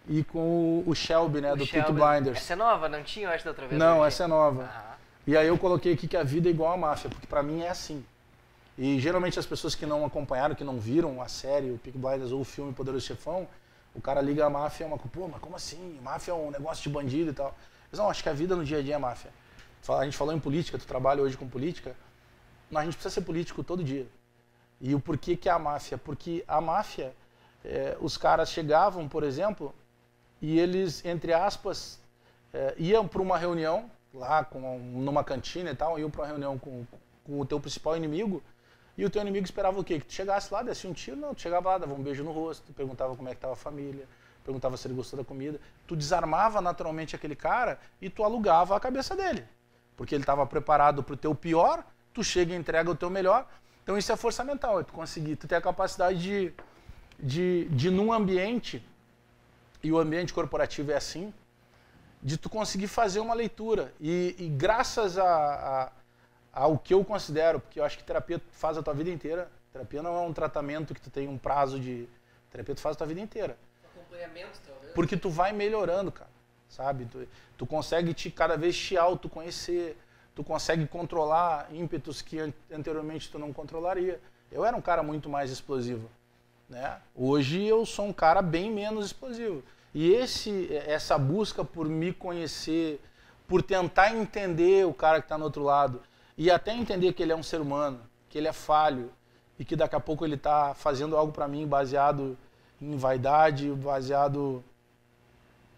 e 0.07 0.23
com 0.23 0.83
o 0.85 0.95
Shelby, 0.95 1.41
né, 1.41 1.53
o 1.53 1.57
do 1.57 1.67
Peaky 1.67 1.91
Blinders. 1.91 2.37
Essa 2.37 2.53
é 2.53 2.55
nova? 2.55 2.87
Não 2.87 3.03
tinha, 3.03 3.27
eu 3.27 3.31
acho, 3.31 3.43
da 3.43 3.51
outra 3.51 3.67
vez? 3.67 3.79
Não, 3.79 4.03
essa 4.05 4.23
é 4.23 4.27
nova. 4.27 4.69
E 5.27 5.37
aí 5.37 5.47
eu 5.47 5.57
coloquei 5.57 5.93
aqui 5.93 6.07
que 6.07 6.17
a 6.17 6.23
vida 6.23 6.49
é 6.49 6.51
igual 6.51 6.73
à 6.73 6.77
máfia, 6.77 7.09
porque 7.09 7.27
para 7.27 7.43
mim 7.43 7.61
é 7.61 7.69
assim. 7.69 8.03
E 8.77 8.99
geralmente 8.99 9.37
as 9.37 9.45
pessoas 9.45 9.75
que 9.75 9.85
não 9.85 10.03
acompanharam, 10.03 10.55
que 10.55 10.63
não 10.63 10.79
viram 10.79 11.21
a 11.21 11.27
série, 11.27 11.71
o 11.71 11.77
Peaky 11.77 11.97
Blinders 11.97 12.31
ou 12.31 12.41
o 12.41 12.43
filme 12.43 12.73
Poderoso 12.73 13.05
Chefão, 13.05 13.47
o 13.93 14.01
cara 14.01 14.19
liga 14.21 14.45
a 14.45 14.49
máfia, 14.49 14.85
é 14.85 14.87
uma 14.87 14.97
pô, 14.97 15.27
mas 15.27 15.39
como 15.39 15.55
assim? 15.55 15.99
Máfia 16.01 16.31
é 16.31 16.35
um 16.35 16.49
negócio 16.49 16.81
de 16.81 16.89
bandido 16.89 17.29
e 17.29 17.33
tal. 17.33 17.55
Mas 17.91 17.99
não, 17.99 18.09
acho 18.09 18.23
que 18.23 18.29
a 18.29 18.33
vida 18.33 18.55
no 18.55 18.65
dia 18.65 18.79
a 18.79 18.81
dia 18.81 18.95
é 18.95 18.97
máfia. 18.97 19.31
A 19.87 20.03
gente 20.03 20.17
falou 20.17 20.33
em 20.33 20.39
política, 20.39 20.77
tu 20.77 20.87
trabalha 20.87 21.21
hoje 21.21 21.37
com 21.37 21.47
política. 21.47 21.95
Não, 22.71 22.81
a 22.81 22.85
gente 22.85 22.95
precisa 22.95 23.13
ser 23.13 23.21
político 23.21 23.63
todo 23.63 23.83
dia. 23.83 24.07
E 24.81 24.95
o 24.95 24.99
porquê 24.99 25.35
que 25.35 25.47
é 25.47 25.51
a 25.51 25.59
máfia? 25.59 25.97
Porque 25.97 26.43
a 26.47 26.59
máfia, 26.59 27.13
é, 27.63 27.95
os 28.01 28.17
caras 28.17 28.49
chegavam, 28.49 29.07
por 29.07 29.23
exemplo, 29.23 29.73
e 30.41 30.57
eles, 30.57 31.05
entre 31.05 31.33
aspas, 31.33 31.99
é, 32.51 32.73
iam 32.77 33.07
para 33.07 33.21
uma 33.21 33.37
reunião 33.37 33.91
lá 34.13 34.43
com, 34.43 34.79
numa 34.79 35.23
cantina 35.23 35.71
e 35.71 35.75
tal, 35.75 35.99
iam 35.99 36.09
para 36.09 36.21
uma 36.21 36.27
reunião 36.27 36.57
com, 36.57 36.85
com 37.23 37.39
o 37.39 37.45
teu 37.45 37.59
principal 37.59 37.95
inimigo, 37.95 38.41
e 38.97 39.03
o 39.05 39.09
teu 39.09 39.21
inimigo 39.21 39.45
esperava 39.45 39.79
o 39.79 39.83
quê? 39.83 39.99
Que 39.99 40.05
tu 40.05 40.13
chegasse 40.13 40.53
lá, 40.53 40.61
desse 40.61 40.85
um 40.85 40.93
tiro, 40.93 41.17
não, 41.17 41.33
tu 41.33 41.41
chegava 41.41 41.69
lá, 41.69 41.77
dava 41.79 41.93
um 41.93 42.01
beijo 42.01 42.23
no 42.23 42.31
rosto, 42.31 42.71
perguntava 42.73 43.15
como 43.15 43.27
é 43.27 43.31
que 43.31 43.37
estava 43.37 43.53
a 43.53 43.57
família, 43.57 44.07
perguntava 44.43 44.77
se 44.77 44.87
ele 44.87 44.93
gostou 44.93 45.17
da 45.17 45.25
comida. 45.25 45.59
Tu 45.87 45.95
desarmava 45.95 46.61
naturalmente 46.61 47.15
aquele 47.15 47.35
cara 47.35 47.79
e 48.01 48.09
tu 48.09 48.23
alugava 48.23 48.75
a 48.75 48.79
cabeça 48.79 49.15
dele. 49.15 49.43
Porque 49.97 50.13
ele 50.13 50.23
estava 50.23 50.45
preparado 50.45 51.01
para 51.01 51.13
o 51.13 51.17
teu 51.17 51.33
pior, 51.33 51.83
tu 52.13 52.23
chega 52.23 52.53
e 52.53 52.55
entrega 52.55 52.89
o 52.89 52.95
teu 52.95 53.09
melhor. 53.09 53.47
Então 53.83 53.97
isso 53.97 54.11
é 54.11 54.15
força 54.15 54.43
mental, 54.43 54.79
é 54.79 54.83
tu 54.83 54.93
conseguir, 54.93 55.35
tu 55.35 55.47
ter 55.47 55.55
a 55.55 55.61
capacidade 55.61 56.21
de, 56.21 56.53
de, 57.19 57.67
de 57.69 57.89
num 57.89 58.13
ambiente, 58.13 58.85
e 59.83 59.91
o 59.91 59.99
ambiente 59.99 60.33
corporativo 60.33 60.91
é 60.91 60.95
assim, 60.95 61.33
de 62.21 62.37
tu 62.37 62.49
conseguir 62.49 62.87
fazer 62.87 63.19
uma 63.19 63.33
leitura. 63.33 63.93
E, 63.99 64.35
e 64.39 64.47
graças 64.47 65.17
a, 65.17 65.25
a 65.25 65.91
ao 66.53 66.77
que 66.77 66.93
eu 66.93 67.03
considero, 67.03 67.59
porque 67.59 67.79
eu 67.79 67.83
acho 67.83 67.97
que 67.97 68.03
terapia 68.03 68.39
faz 68.51 68.77
a 68.77 68.83
tua 68.83 68.93
vida 68.93 69.09
inteira. 69.09 69.49
Terapia 69.71 70.03
não 70.03 70.15
é 70.15 70.21
um 70.21 70.31
tratamento 70.31 70.93
que 70.93 71.01
tu 71.01 71.09
tem 71.09 71.27
um 71.27 71.37
prazo 71.37 71.79
de. 71.79 72.07
Terapia 72.51 72.75
tu 72.75 72.81
faz 72.81 72.95
a 72.95 72.97
tua 72.99 73.07
vida 73.07 73.19
inteira. 73.19 73.57
Acompanhamento, 73.83 74.59
talvez. 74.65 74.93
Porque 74.93 75.17
tu 75.17 75.31
vai 75.31 75.51
melhorando, 75.51 76.11
cara. 76.11 76.29
Sabe? 76.69 77.05
Tu, 77.05 77.27
tu 77.57 77.65
consegue 77.65 78.13
te 78.13 78.29
cada 78.29 78.55
vez 78.55 78.77
te 78.77 78.95
autoconhecer. 78.95 79.97
Tu 80.35 80.43
consegue 80.43 80.87
controlar 80.87 81.67
ímpetos 81.71 82.21
que 82.21 82.39
anteriormente 82.71 83.31
tu 83.31 83.39
não 83.39 83.51
controlaria. 83.51 84.19
Eu 84.51 84.63
era 84.63 84.77
um 84.77 84.81
cara 84.81 85.01
muito 85.01 85.27
mais 85.29 85.49
explosivo. 85.49 86.09
Né? 86.69 86.99
Hoje 87.15 87.63
eu 87.63 87.85
sou 87.85 88.05
um 88.05 88.13
cara 88.13 88.41
bem 88.41 88.71
menos 88.71 89.07
explosivo. 89.07 89.63
E 89.93 90.11
esse, 90.11 90.75
essa 90.75 91.17
busca 91.17 91.63
por 91.63 91.87
me 91.87 92.11
conhecer, 92.11 92.99
por 93.47 93.61
tentar 93.61 94.15
entender 94.15 94.85
o 94.87 94.93
cara 94.93 95.19
que 95.19 95.25
está 95.25 95.37
no 95.37 95.45
outro 95.45 95.63
lado, 95.63 96.01
e 96.37 96.49
até 96.49 96.73
entender 96.73 97.13
que 97.13 97.21
ele 97.21 97.31
é 97.31 97.35
um 97.35 97.43
ser 97.43 97.61
humano, 97.61 98.01
que 98.29 98.37
ele 98.37 98.47
é 98.47 98.53
falho 98.53 99.11
e 99.57 99.63
que 99.63 99.75
daqui 99.75 99.95
a 99.95 99.99
pouco 99.99 100.25
ele 100.25 100.35
está 100.35 100.73
fazendo 100.73 101.15
algo 101.15 101.31
para 101.31 101.47
mim 101.47 101.67
baseado 101.67 102.37
em 102.81 102.97
vaidade, 102.97 103.69
baseado, 103.69 104.63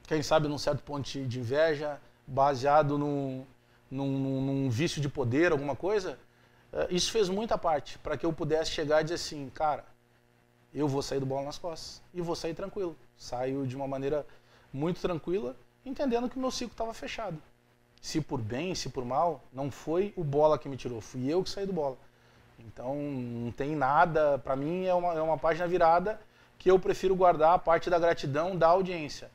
quem 0.07 0.23
sabe, 0.23 0.47
num 0.47 0.57
certo 0.57 0.81
ponto 0.81 1.03
de 1.03 1.39
inveja, 1.39 1.99
baseado 2.25 2.97
num, 2.97 3.45
num, 3.91 4.41
num 4.41 4.69
vício 4.69 5.01
de 5.01 5.09
poder, 5.09 5.51
alguma 5.51 5.75
coisa. 5.75 6.17
Eh, 6.71 6.87
isso 6.91 7.11
fez 7.11 7.29
muita 7.29 7.57
parte 7.57 7.99
para 7.99 8.17
que 8.17 8.25
eu 8.25 8.31
pudesse 8.31 8.71
chegar 8.71 9.01
e 9.01 9.03
dizer 9.03 9.15
assim, 9.15 9.49
cara, 9.49 9.85
eu 10.73 10.87
vou 10.87 11.01
sair 11.01 11.19
do 11.19 11.25
bola 11.25 11.43
nas 11.43 11.57
costas 11.57 12.01
e 12.13 12.21
vou 12.21 12.35
sair 12.35 12.53
tranquilo. 12.53 12.95
Saio 13.17 13.67
de 13.67 13.75
uma 13.75 13.87
maneira 13.87 14.25
muito 14.73 15.01
tranquila, 15.01 15.55
entendendo 15.85 16.29
que 16.29 16.37
o 16.37 16.39
meu 16.39 16.51
ciclo 16.51 16.73
estava 16.73 16.93
fechado 16.93 17.41
se 18.05 18.21
por 18.21 18.39
bem, 18.39 18.75
se 18.75 18.87
por 18.89 19.03
mal, 19.03 19.41
não 19.51 19.71
foi 19.71 20.13
o 20.15 20.23
bola 20.23 20.59
que 20.59 20.69
me 20.69 20.77
tirou, 20.77 21.01
fui 21.01 21.27
eu 21.27 21.43
que 21.43 21.49
saí 21.49 21.65
do 21.65 21.73
bola. 21.73 21.97
Então 22.59 22.93
não 22.95 23.51
tem 23.51 23.75
nada, 23.75 24.37
para 24.37 24.55
mim 24.55 24.85
é 24.85 24.93
uma, 24.93 25.13
é 25.15 25.21
uma 25.23 25.39
página 25.39 25.67
virada 25.67 26.21
que 26.59 26.69
eu 26.69 26.77
prefiro 26.77 27.15
guardar 27.15 27.55
a 27.55 27.57
parte 27.57 27.89
da 27.89 27.97
gratidão 27.97 28.55
da 28.55 28.67
audiência, 28.67 29.31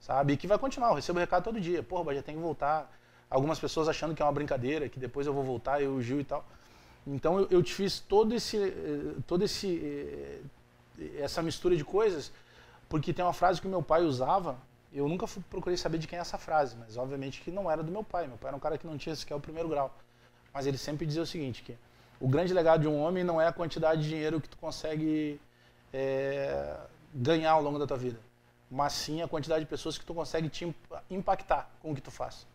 sabe? 0.00 0.32
E 0.32 0.36
que 0.38 0.46
vai 0.46 0.58
continuar, 0.58 0.88
eu 0.88 0.94
recebo 0.94 1.18
recado 1.18 1.44
todo 1.44 1.60
dia, 1.60 1.82
porra, 1.82 2.14
já 2.14 2.22
tem 2.22 2.34
que 2.34 2.40
voltar. 2.40 2.90
Algumas 3.28 3.60
pessoas 3.60 3.86
achando 3.86 4.14
que 4.14 4.22
é 4.22 4.24
uma 4.24 4.32
brincadeira, 4.32 4.88
que 4.88 4.98
depois 4.98 5.26
eu 5.26 5.34
vou 5.34 5.44
voltar, 5.44 5.82
eu, 5.82 5.92
o 5.92 6.00
Gil 6.00 6.18
e 6.18 6.24
tal. 6.24 6.42
Então 7.06 7.38
eu, 7.38 7.48
eu 7.50 7.62
te 7.62 7.74
fiz 7.74 8.00
todo 8.00 8.34
esse, 8.34 8.56
eh, 8.56 9.20
todo 9.26 9.44
esse, 9.44 10.40
eh, 10.98 11.18
essa 11.18 11.42
mistura 11.42 11.76
de 11.76 11.84
coisas, 11.84 12.32
porque 12.88 13.12
tem 13.12 13.22
uma 13.22 13.34
frase 13.34 13.60
que 13.60 13.68
meu 13.68 13.82
pai 13.82 14.04
usava, 14.04 14.56
eu 14.96 15.08
nunca 15.08 15.26
fui, 15.26 15.42
procurei 15.50 15.76
saber 15.76 15.98
de 15.98 16.08
quem 16.08 16.18
é 16.18 16.22
essa 16.22 16.38
frase, 16.38 16.76
mas 16.76 16.96
obviamente 16.96 17.40
que 17.42 17.50
não 17.50 17.70
era 17.70 17.82
do 17.82 17.92
meu 17.92 18.02
pai. 18.02 18.26
Meu 18.26 18.38
pai 18.38 18.48
era 18.48 18.56
um 18.56 18.60
cara 18.60 18.78
que 18.78 18.86
não 18.86 18.96
tinha 18.96 19.14
sequer 19.14 19.34
o 19.34 19.40
primeiro 19.40 19.68
grau. 19.68 19.94
Mas 20.52 20.66
ele 20.66 20.78
sempre 20.78 21.04
dizia 21.04 21.22
o 21.22 21.26
seguinte, 21.26 21.62
que 21.62 21.76
o 22.18 22.26
grande 22.26 22.54
legado 22.54 22.80
de 22.80 22.88
um 22.88 22.98
homem 22.98 23.22
não 23.22 23.40
é 23.40 23.46
a 23.46 23.52
quantidade 23.52 24.02
de 24.02 24.08
dinheiro 24.08 24.40
que 24.40 24.48
tu 24.48 24.56
consegue 24.56 25.38
é, 25.92 26.78
ganhar 27.14 27.52
ao 27.52 27.62
longo 27.62 27.78
da 27.78 27.86
tua 27.86 27.98
vida, 27.98 28.18
mas 28.70 28.94
sim 28.94 29.20
a 29.20 29.28
quantidade 29.28 29.64
de 29.64 29.70
pessoas 29.70 29.98
que 29.98 30.04
tu 30.04 30.14
consegue 30.14 30.48
te 30.48 30.74
impactar 31.10 31.70
com 31.80 31.92
o 31.92 31.94
que 31.94 32.00
tu 32.00 32.10
faz. 32.10 32.46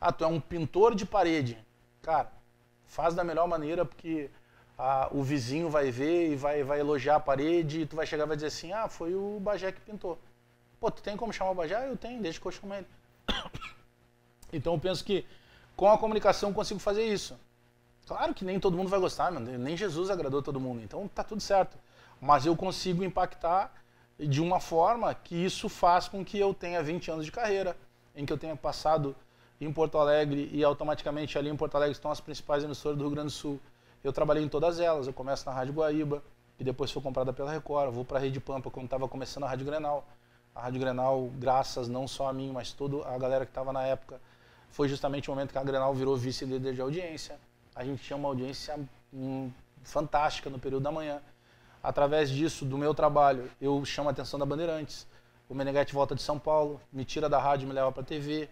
Ah, 0.00 0.12
tu 0.12 0.22
é 0.24 0.28
um 0.28 0.40
pintor 0.40 0.94
de 0.94 1.04
parede. 1.04 1.58
Cara, 2.02 2.30
faz 2.86 3.14
da 3.14 3.24
melhor 3.24 3.48
maneira 3.48 3.84
porque 3.84 4.30
ah, 4.78 5.08
o 5.10 5.24
vizinho 5.24 5.68
vai 5.68 5.90
ver 5.90 6.30
e 6.30 6.36
vai, 6.36 6.62
vai 6.62 6.78
elogiar 6.78 7.16
a 7.16 7.20
parede 7.20 7.80
e 7.80 7.86
tu 7.86 7.96
vai 7.96 8.06
chegar 8.06 8.24
e 8.24 8.28
vai 8.28 8.36
dizer 8.36 8.46
assim, 8.46 8.72
ah, 8.72 8.88
foi 8.88 9.14
o 9.14 9.40
Bagé 9.40 9.72
que 9.72 9.80
pintou. 9.80 10.18
Pô, 10.80 10.90
tu 10.90 11.02
tem 11.02 11.16
como 11.16 11.32
chamar 11.32 11.50
o 11.50 11.54
Bajá? 11.54 11.86
Eu 11.86 11.96
tenho, 11.96 12.22
desde 12.22 12.40
que 12.40 12.46
eu 12.46 12.52
chamo 12.52 12.74
ele. 12.74 12.86
Então 14.50 14.72
eu 14.72 14.80
penso 14.80 15.04
que 15.04 15.26
com 15.76 15.90
a 15.90 15.98
comunicação 15.98 16.48
eu 16.48 16.54
consigo 16.54 16.80
fazer 16.80 17.04
isso. 17.04 17.38
Claro 18.06 18.32
que 18.32 18.46
nem 18.46 18.58
todo 18.58 18.78
mundo 18.78 18.88
vai 18.88 18.98
gostar, 18.98 19.30
mano. 19.30 19.58
nem 19.58 19.76
Jesus 19.76 20.08
agradou 20.08 20.42
todo 20.42 20.58
mundo, 20.58 20.82
então 20.82 21.06
tá 21.06 21.22
tudo 21.22 21.42
certo. 21.42 21.76
Mas 22.18 22.46
eu 22.46 22.56
consigo 22.56 23.04
impactar 23.04 23.70
de 24.18 24.40
uma 24.40 24.58
forma 24.58 25.14
que 25.14 25.34
isso 25.36 25.68
faz 25.68 26.08
com 26.08 26.24
que 26.24 26.38
eu 26.38 26.54
tenha 26.54 26.82
20 26.82 27.10
anos 27.10 27.26
de 27.26 27.30
carreira, 27.30 27.76
em 28.16 28.24
que 28.24 28.32
eu 28.32 28.38
tenha 28.38 28.56
passado 28.56 29.14
em 29.60 29.70
Porto 29.70 29.98
Alegre 29.98 30.48
e 30.52 30.64
automaticamente 30.64 31.36
ali 31.36 31.50
em 31.50 31.56
Porto 31.56 31.74
Alegre 31.74 31.92
estão 31.92 32.10
as 32.10 32.20
principais 32.20 32.64
emissoras 32.64 32.96
do 32.96 33.04
Rio 33.04 33.10
Grande 33.10 33.28
do 33.28 33.32
Sul. 33.32 33.60
Eu 34.02 34.12
trabalhei 34.12 34.42
em 34.42 34.48
todas 34.48 34.80
elas. 34.80 35.06
Eu 35.06 35.12
começo 35.12 35.44
na 35.46 35.52
Rádio 35.52 35.74
Guaíba, 35.74 36.22
que 36.56 36.64
depois 36.64 36.90
foi 36.90 37.02
comprada 37.02 37.32
pela 37.32 37.52
Record. 37.52 37.86
Eu 37.86 37.92
vou 37.92 38.04
para 38.04 38.18
a 38.18 38.20
Rede 38.20 38.40
Pampa 38.40 38.70
quando 38.70 38.86
estava 38.86 39.06
começando 39.06 39.44
a 39.44 39.48
Rádio 39.48 39.66
Grenal 39.66 40.08
a 40.58 40.62
Rádio 40.62 40.80
Grenal, 40.80 41.30
graças 41.36 41.88
não 41.88 42.08
só 42.08 42.28
a 42.28 42.32
mim, 42.32 42.50
mas 42.52 42.72
toda 42.72 43.06
a 43.08 43.16
galera 43.16 43.46
que 43.46 43.50
estava 43.52 43.72
na 43.72 43.84
época, 43.84 44.20
foi 44.70 44.88
justamente 44.88 45.30
o 45.30 45.32
momento 45.32 45.52
que 45.52 45.58
a 45.58 45.62
Grenal 45.62 45.94
virou 45.94 46.16
vice-líder 46.16 46.74
de 46.74 46.80
audiência. 46.80 47.38
A 47.76 47.84
gente 47.84 48.02
tinha 48.02 48.16
uma 48.16 48.28
audiência 48.28 48.76
hum, 49.14 49.52
fantástica 49.84 50.50
no 50.50 50.58
período 50.58 50.82
da 50.82 50.90
manhã. 50.90 51.22
Através 51.80 52.28
disso, 52.28 52.64
do 52.64 52.76
meu 52.76 52.92
trabalho, 52.92 53.48
eu 53.60 53.84
chamo 53.84 54.08
a 54.08 54.12
atenção 54.12 54.36
da 54.36 54.44
Bandeirantes. 54.44 55.06
O 55.48 55.54
Meneghetti 55.54 55.94
volta 55.94 56.16
de 56.16 56.22
São 56.22 56.40
Paulo, 56.40 56.80
me 56.92 57.04
tira 57.04 57.28
da 57.28 57.38
rádio 57.38 57.64
e 57.64 57.68
me 57.68 57.72
leva 57.72 57.92
para 57.92 58.02
a 58.02 58.06
TV. 58.06 58.48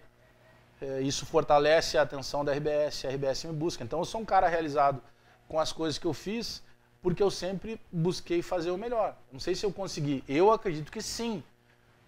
É, 0.80 1.00
isso 1.00 1.26
fortalece 1.26 1.98
a 1.98 2.02
atenção 2.02 2.44
da 2.44 2.52
RBS, 2.52 3.04
a 3.04 3.09
RBS 3.09 3.44
me 3.46 3.52
busca. 3.52 3.82
Então 3.82 3.98
eu 3.98 4.04
sou 4.04 4.20
um 4.20 4.24
cara 4.24 4.46
realizado 4.46 5.02
com 5.48 5.59
as 5.59 5.72
coisas 5.72 5.98
que 5.98 6.07
eu 6.07 6.14
fiz, 6.14 6.62
porque 7.02 7.20
eu 7.20 7.32
sempre 7.32 7.80
busquei 7.90 8.42
fazer 8.42 8.70
o 8.70 8.78
melhor. 8.78 9.16
Não 9.32 9.40
sei 9.40 9.57
se 9.57 9.66
eu 9.66 9.72
consegui. 9.72 10.22
Eu 10.28 10.52
acredito 10.52 10.92
que 10.92 11.02
sim. 11.02 11.42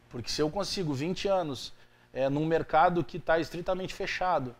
Porque 0.08 0.30
se 0.30 0.40
eu 0.40 0.50
consigo 0.50 0.92
20 0.92 1.28
anos 1.28 1.72
é, 2.12 2.28
num 2.28 2.46
mercado 2.46 3.04
que 3.04 3.18
está 3.18 3.38
estritamente 3.38 3.94
fechado, 3.94 4.54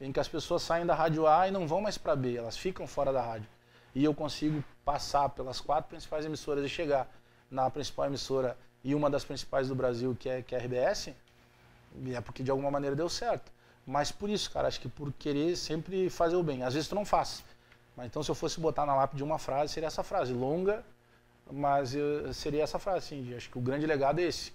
em 0.00 0.12
que 0.12 0.20
as 0.20 0.28
pessoas 0.28 0.62
saem 0.62 0.84
da 0.84 0.94
rádio 0.94 1.26
A 1.26 1.48
e 1.48 1.50
não 1.50 1.66
vão 1.66 1.80
mais 1.80 1.96
para 1.96 2.16
B, 2.16 2.36
elas 2.36 2.56
ficam 2.56 2.86
fora 2.86 3.12
da 3.12 3.22
rádio. 3.22 3.48
E 3.94 4.02
eu 4.02 4.14
consigo 4.14 4.62
passar 4.84 5.28
pelas 5.30 5.60
quatro 5.60 5.88
principais 5.88 6.24
emissoras 6.24 6.64
e 6.64 6.68
chegar 6.68 7.08
na 7.50 7.70
principal 7.70 8.06
emissora 8.06 8.56
e 8.82 8.94
uma 8.94 9.08
das 9.08 9.24
principais 9.24 9.68
do 9.68 9.74
Brasil, 9.74 10.16
que 10.18 10.28
é, 10.28 10.42
que 10.42 10.54
é 10.54 10.58
a 10.58 10.60
RBS, 10.60 11.14
é 12.06 12.20
porque 12.20 12.42
de 12.42 12.50
alguma 12.50 12.70
maneira 12.70 12.96
deu 12.96 13.08
certo. 13.08 13.52
Mas 13.86 14.10
por 14.10 14.28
isso, 14.28 14.50
cara, 14.50 14.66
acho 14.66 14.80
que 14.80 14.88
por 14.88 15.12
querer 15.12 15.56
sempre 15.56 16.10
fazer 16.10 16.36
o 16.36 16.42
bem. 16.42 16.62
Às 16.62 16.74
vezes 16.74 16.88
tu 16.88 16.94
não 16.94 17.04
faz. 17.04 17.44
Mas 17.96 18.06
então 18.06 18.22
se 18.22 18.30
eu 18.30 18.34
fosse 18.34 18.58
botar 18.58 18.84
na 18.84 18.94
lápide 18.94 19.22
uma 19.22 19.38
frase, 19.38 19.72
seria 19.72 19.86
essa 19.86 20.02
frase, 20.02 20.32
longa, 20.32 20.84
mas 21.50 21.94
eu, 21.94 22.32
seria 22.32 22.62
essa 22.62 22.78
frase, 22.78 22.98
assim, 22.98 23.34
acho 23.34 23.50
que 23.50 23.58
o 23.58 23.60
grande 23.60 23.86
legado 23.86 24.18
é 24.18 24.24
esse. 24.24 24.52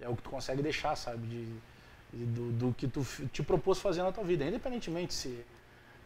É 0.00 0.08
o 0.08 0.16
que 0.16 0.22
tu 0.22 0.30
consegue 0.30 0.62
deixar, 0.62 0.96
sabe, 0.96 1.26
de, 1.26 2.24
do, 2.26 2.52
do, 2.52 2.74
que 2.74 2.88
tu 2.88 3.04
te 3.32 3.42
propôs 3.42 3.78
fazer 3.78 4.02
na 4.02 4.12
tua 4.12 4.24
vida, 4.24 4.44
independentemente 4.44 5.14
se 5.14 5.44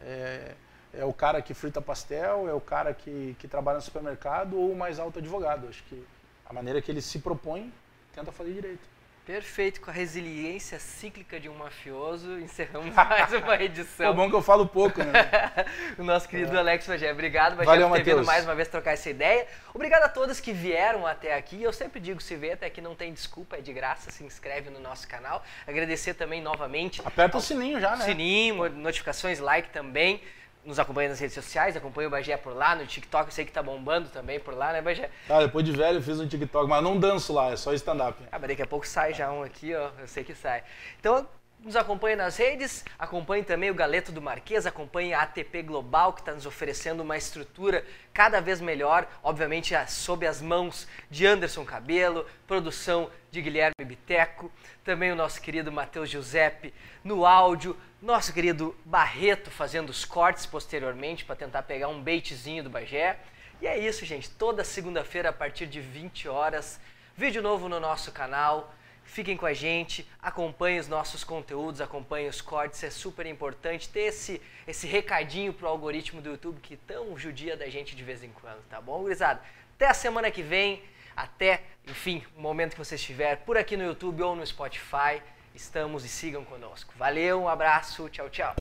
é, 0.01 0.53
é, 0.93 1.05
o 1.05 1.13
cara 1.13 1.41
que 1.41 1.53
frita 1.53 1.81
pastel, 1.81 2.47
é 2.47 2.53
o 2.53 2.61
cara 2.61 2.93
que, 2.93 3.35
que 3.39 3.47
trabalha 3.47 3.77
no 3.77 3.81
supermercado 3.81 4.57
ou 4.57 4.71
o 4.71 4.75
mais 4.75 4.99
alto 4.99 5.19
advogado. 5.19 5.67
Acho 5.67 5.83
que 5.85 6.03
a 6.45 6.53
maneira 6.53 6.81
que 6.81 6.91
ele 6.91 7.01
se 7.01 7.19
propõe, 7.19 7.73
tenta 8.13 8.31
fazer 8.31 8.53
direito. 8.53 8.94
Perfeito, 9.25 9.81
com 9.81 9.89
a 9.89 9.93
resiliência 9.93 10.77
cíclica 10.77 11.39
de 11.39 11.49
um 11.49 11.55
mafioso, 11.55 12.37
encerramos 12.39 12.93
mais 12.93 13.33
uma 13.33 13.55
edição. 13.55 14.11
É 14.11 14.13
bom 14.13 14.29
que 14.29 14.35
eu 14.35 14.41
falo 14.41 14.67
pouco, 14.67 15.03
né? 15.03 15.65
o 15.97 16.03
nosso 16.03 16.29
querido 16.29 16.55
é. 16.55 16.59
Alex 16.59 16.85
Bagé. 16.85 17.11
Obrigado, 17.11 17.55
Bagé, 17.55 17.65
Valeu, 17.65 17.87
por 17.87 17.95
ter 17.95 18.01
Mateus. 18.01 18.19
vindo 18.19 18.27
mais 18.27 18.45
uma 18.45 18.53
vez 18.53 18.67
trocar 18.67 18.91
essa 18.91 19.09
ideia. 19.09 19.47
Obrigado 19.73 20.03
a 20.03 20.09
todos 20.09 20.39
que 20.39 20.53
vieram 20.53 21.07
até 21.07 21.33
aqui. 21.33 21.63
Eu 21.63 21.73
sempre 21.73 21.99
digo, 21.99 22.21
se 22.21 22.35
vê 22.35 22.51
até 22.51 22.67
aqui 22.67 22.81
não 22.81 22.93
tem 22.93 23.11
desculpa, 23.11 23.57
é 23.57 23.61
de 23.61 23.73
graça, 23.73 24.11
se 24.11 24.23
inscreve 24.23 24.69
no 24.69 24.79
nosso 24.79 25.07
canal. 25.07 25.43
Agradecer 25.65 26.13
também 26.13 26.39
novamente. 26.39 27.01
Aperta 27.03 27.35
ao... 27.35 27.41
o 27.41 27.43
sininho 27.43 27.79
já, 27.79 27.95
né? 27.95 28.05
Sininho, 28.05 28.69
notificações, 28.69 29.39
like 29.39 29.71
também 29.71 30.21
nos 30.65 30.79
acompanha 30.79 31.09
nas 31.09 31.19
redes 31.19 31.35
sociais, 31.35 31.77
acompanha 31.77 32.07
o 32.07 32.11
Bagé 32.11 32.35
por 32.35 32.53
lá, 32.53 32.75
no 32.75 32.85
TikTok, 32.85 33.27
eu 33.27 33.31
sei 33.31 33.45
que 33.45 33.51
tá 33.51 33.61
bombando 33.61 34.09
também 34.09 34.39
por 34.39 34.53
lá, 34.53 34.73
né, 34.73 34.81
Bagé? 34.81 35.09
Ah, 35.29 35.39
depois 35.39 35.63
de 35.63 35.71
velho 35.71 35.99
eu 35.99 36.01
fiz 36.01 36.19
um 36.19 36.27
TikTok, 36.27 36.67
mas 36.67 36.83
não 36.83 36.99
danço 36.99 37.31
lá, 37.31 37.51
é 37.51 37.55
só 37.55 37.71
stand-up. 37.73 38.21
Ah, 38.31 38.39
mas 38.39 38.49
daqui 38.49 38.61
a 38.61 38.67
pouco 38.67 38.87
sai 38.87 39.13
já 39.13 39.31
um 39.31 39.43
aqui, 39.43 39.73
ó, 39.75 39.91
eu 39.99 40.07
sei 40.07 40.23
que 40.23 40.33
sai. 40.33 40.63
Então, 40.99 41.27
nos 41.65 41.75
acompanhe 41.75 42.15
nas 42.15 42.37
redes, 42.37 42.85
acompanhe 42.97 43.43
também 43.43 43.71
o 43.71 43.73
Galeto 43.73 44.11
do 44.11 44.21
Marquês, 44.21 44.67
acompanhe 44.67 45.13
a 45.13 45.21
ATP 45.21 45.63
Global, 45.63 46.13
que 46.13 46.21
está 46.21 46.31
nos 46.31 46.45
oferecendo 46.45 47.01
uma 47.01 47.17
estrutura 47.17 47.83
cada 48.13 48.39
vez 48.39 48.61
melhor, 48.61 49.07
obviamente 49.23 49.73
sob 49.87 50.27
as 50.27 50.41
mãos 50.41 50.87
de 51.09 51.25
Anderson 51.25 51.65
Cabelo, 51.65 52.25
produção 52.45 53.09
de 53.31 53.41
Guilherme 53.41 53.83
Biteco, 53.83 54.51
também 54.83 55.11
o 55.11 55.15
nosso 55.15 55.41
querido 55.41 55.71
Matheus 55.71 56.09
Giuseppe 56.09 56.71
no 57.03 57.25
áudio, 57.25 57.75
nosso 58.05 58.31
querido 58.31 58.75
Barreto 58.85 59.49
fazendo 59.49 59.89
os 59.89 60.05
cortes 60.05 60.45
posteriormente 60.45 61.25
para 61.25 61.35
tentar 61.35 61.63
pegar 61.63 61.87
um 61.87 61.99
baitzinho 61.99 62.63
do 62.63 62.69
Bagé. 62.69 63.17
E 63.59 63.65
é 63.65 63.79
isso, 63.79 64.05
gente. 64.05 64.29
Toda 64.29 64.63
segunda-feira 64.63 65.29
a 65.29 65.33
partir 65.33 65.65
de 65.65 65.81
20 65.81 66.27
horas, 66.27 66.79
vídeo 67.17 67.41
novo 67.41 67.67
no 67.67 67.79
nosso 67.79 68.11
canal. 68.11 68.71
Fiquem 69.03 69.35
com 69.35 69.47
a 69.47 69.53
gente, 69.53 70.07
acompanhem 70.21 70.79
os 70.79 70.87
nossos 70.87 71.23
conteúdos, 71.23 71.81
acompanhem 71.81 72.27
os 72.27 72.41
cortes, 72.41 72.83
é 72.83 72.91
super 72.91 73.25
importante 73.25 73.89
ter 73.89 74.01
esse, 74.01 74.39
esse 74.67 74.85
recadinho 74.85 75.51
pro 75.51 75.67
algoritmo 75.67 76.21
do 76.21 76.29
YouTube 76.29 76.59
que 76.61 76.77
tão 76.77 77.17
judia 77.17 77.57
da 77.57 77.67
gente 77.69 77.95
de 77.95 78.03
vez 78.03 78.23
em 78.23 78.29
quando, 78.29 78.63
tá 78.69 78.79
bom, 78.79 79.01
gurizada? 79.01 79.41
Até 79.75 79.87
a 79.87 79.93
semana 79.93 80.29
que 80.29 80.43
vem, 80.43 80.83
até, 81.15 81.63
enfim, 81.87 82.23
o 82.35 82.41
momento 82.41 82.73
que 82.73 82.79
você 82.79 82.95
estiver 82.95 83.37
por 83.37 83.57
aqui 83.57 83.75
no 83.75 83.83
YouTube 83.83 84.21
ou 84.21 84.35
no 84.35 84.45
Spotify 84.45 85.21
estamos 85.55 86.03
e 86.05 86.09
sigam 86.09 86.43
conosco. 86.43 86.93
Valeu, 86.97 87.41
um 87.41 87.47
abraço, 87.47 88.09
tchau, 88.09 88.29
tchau. 88.29 88.53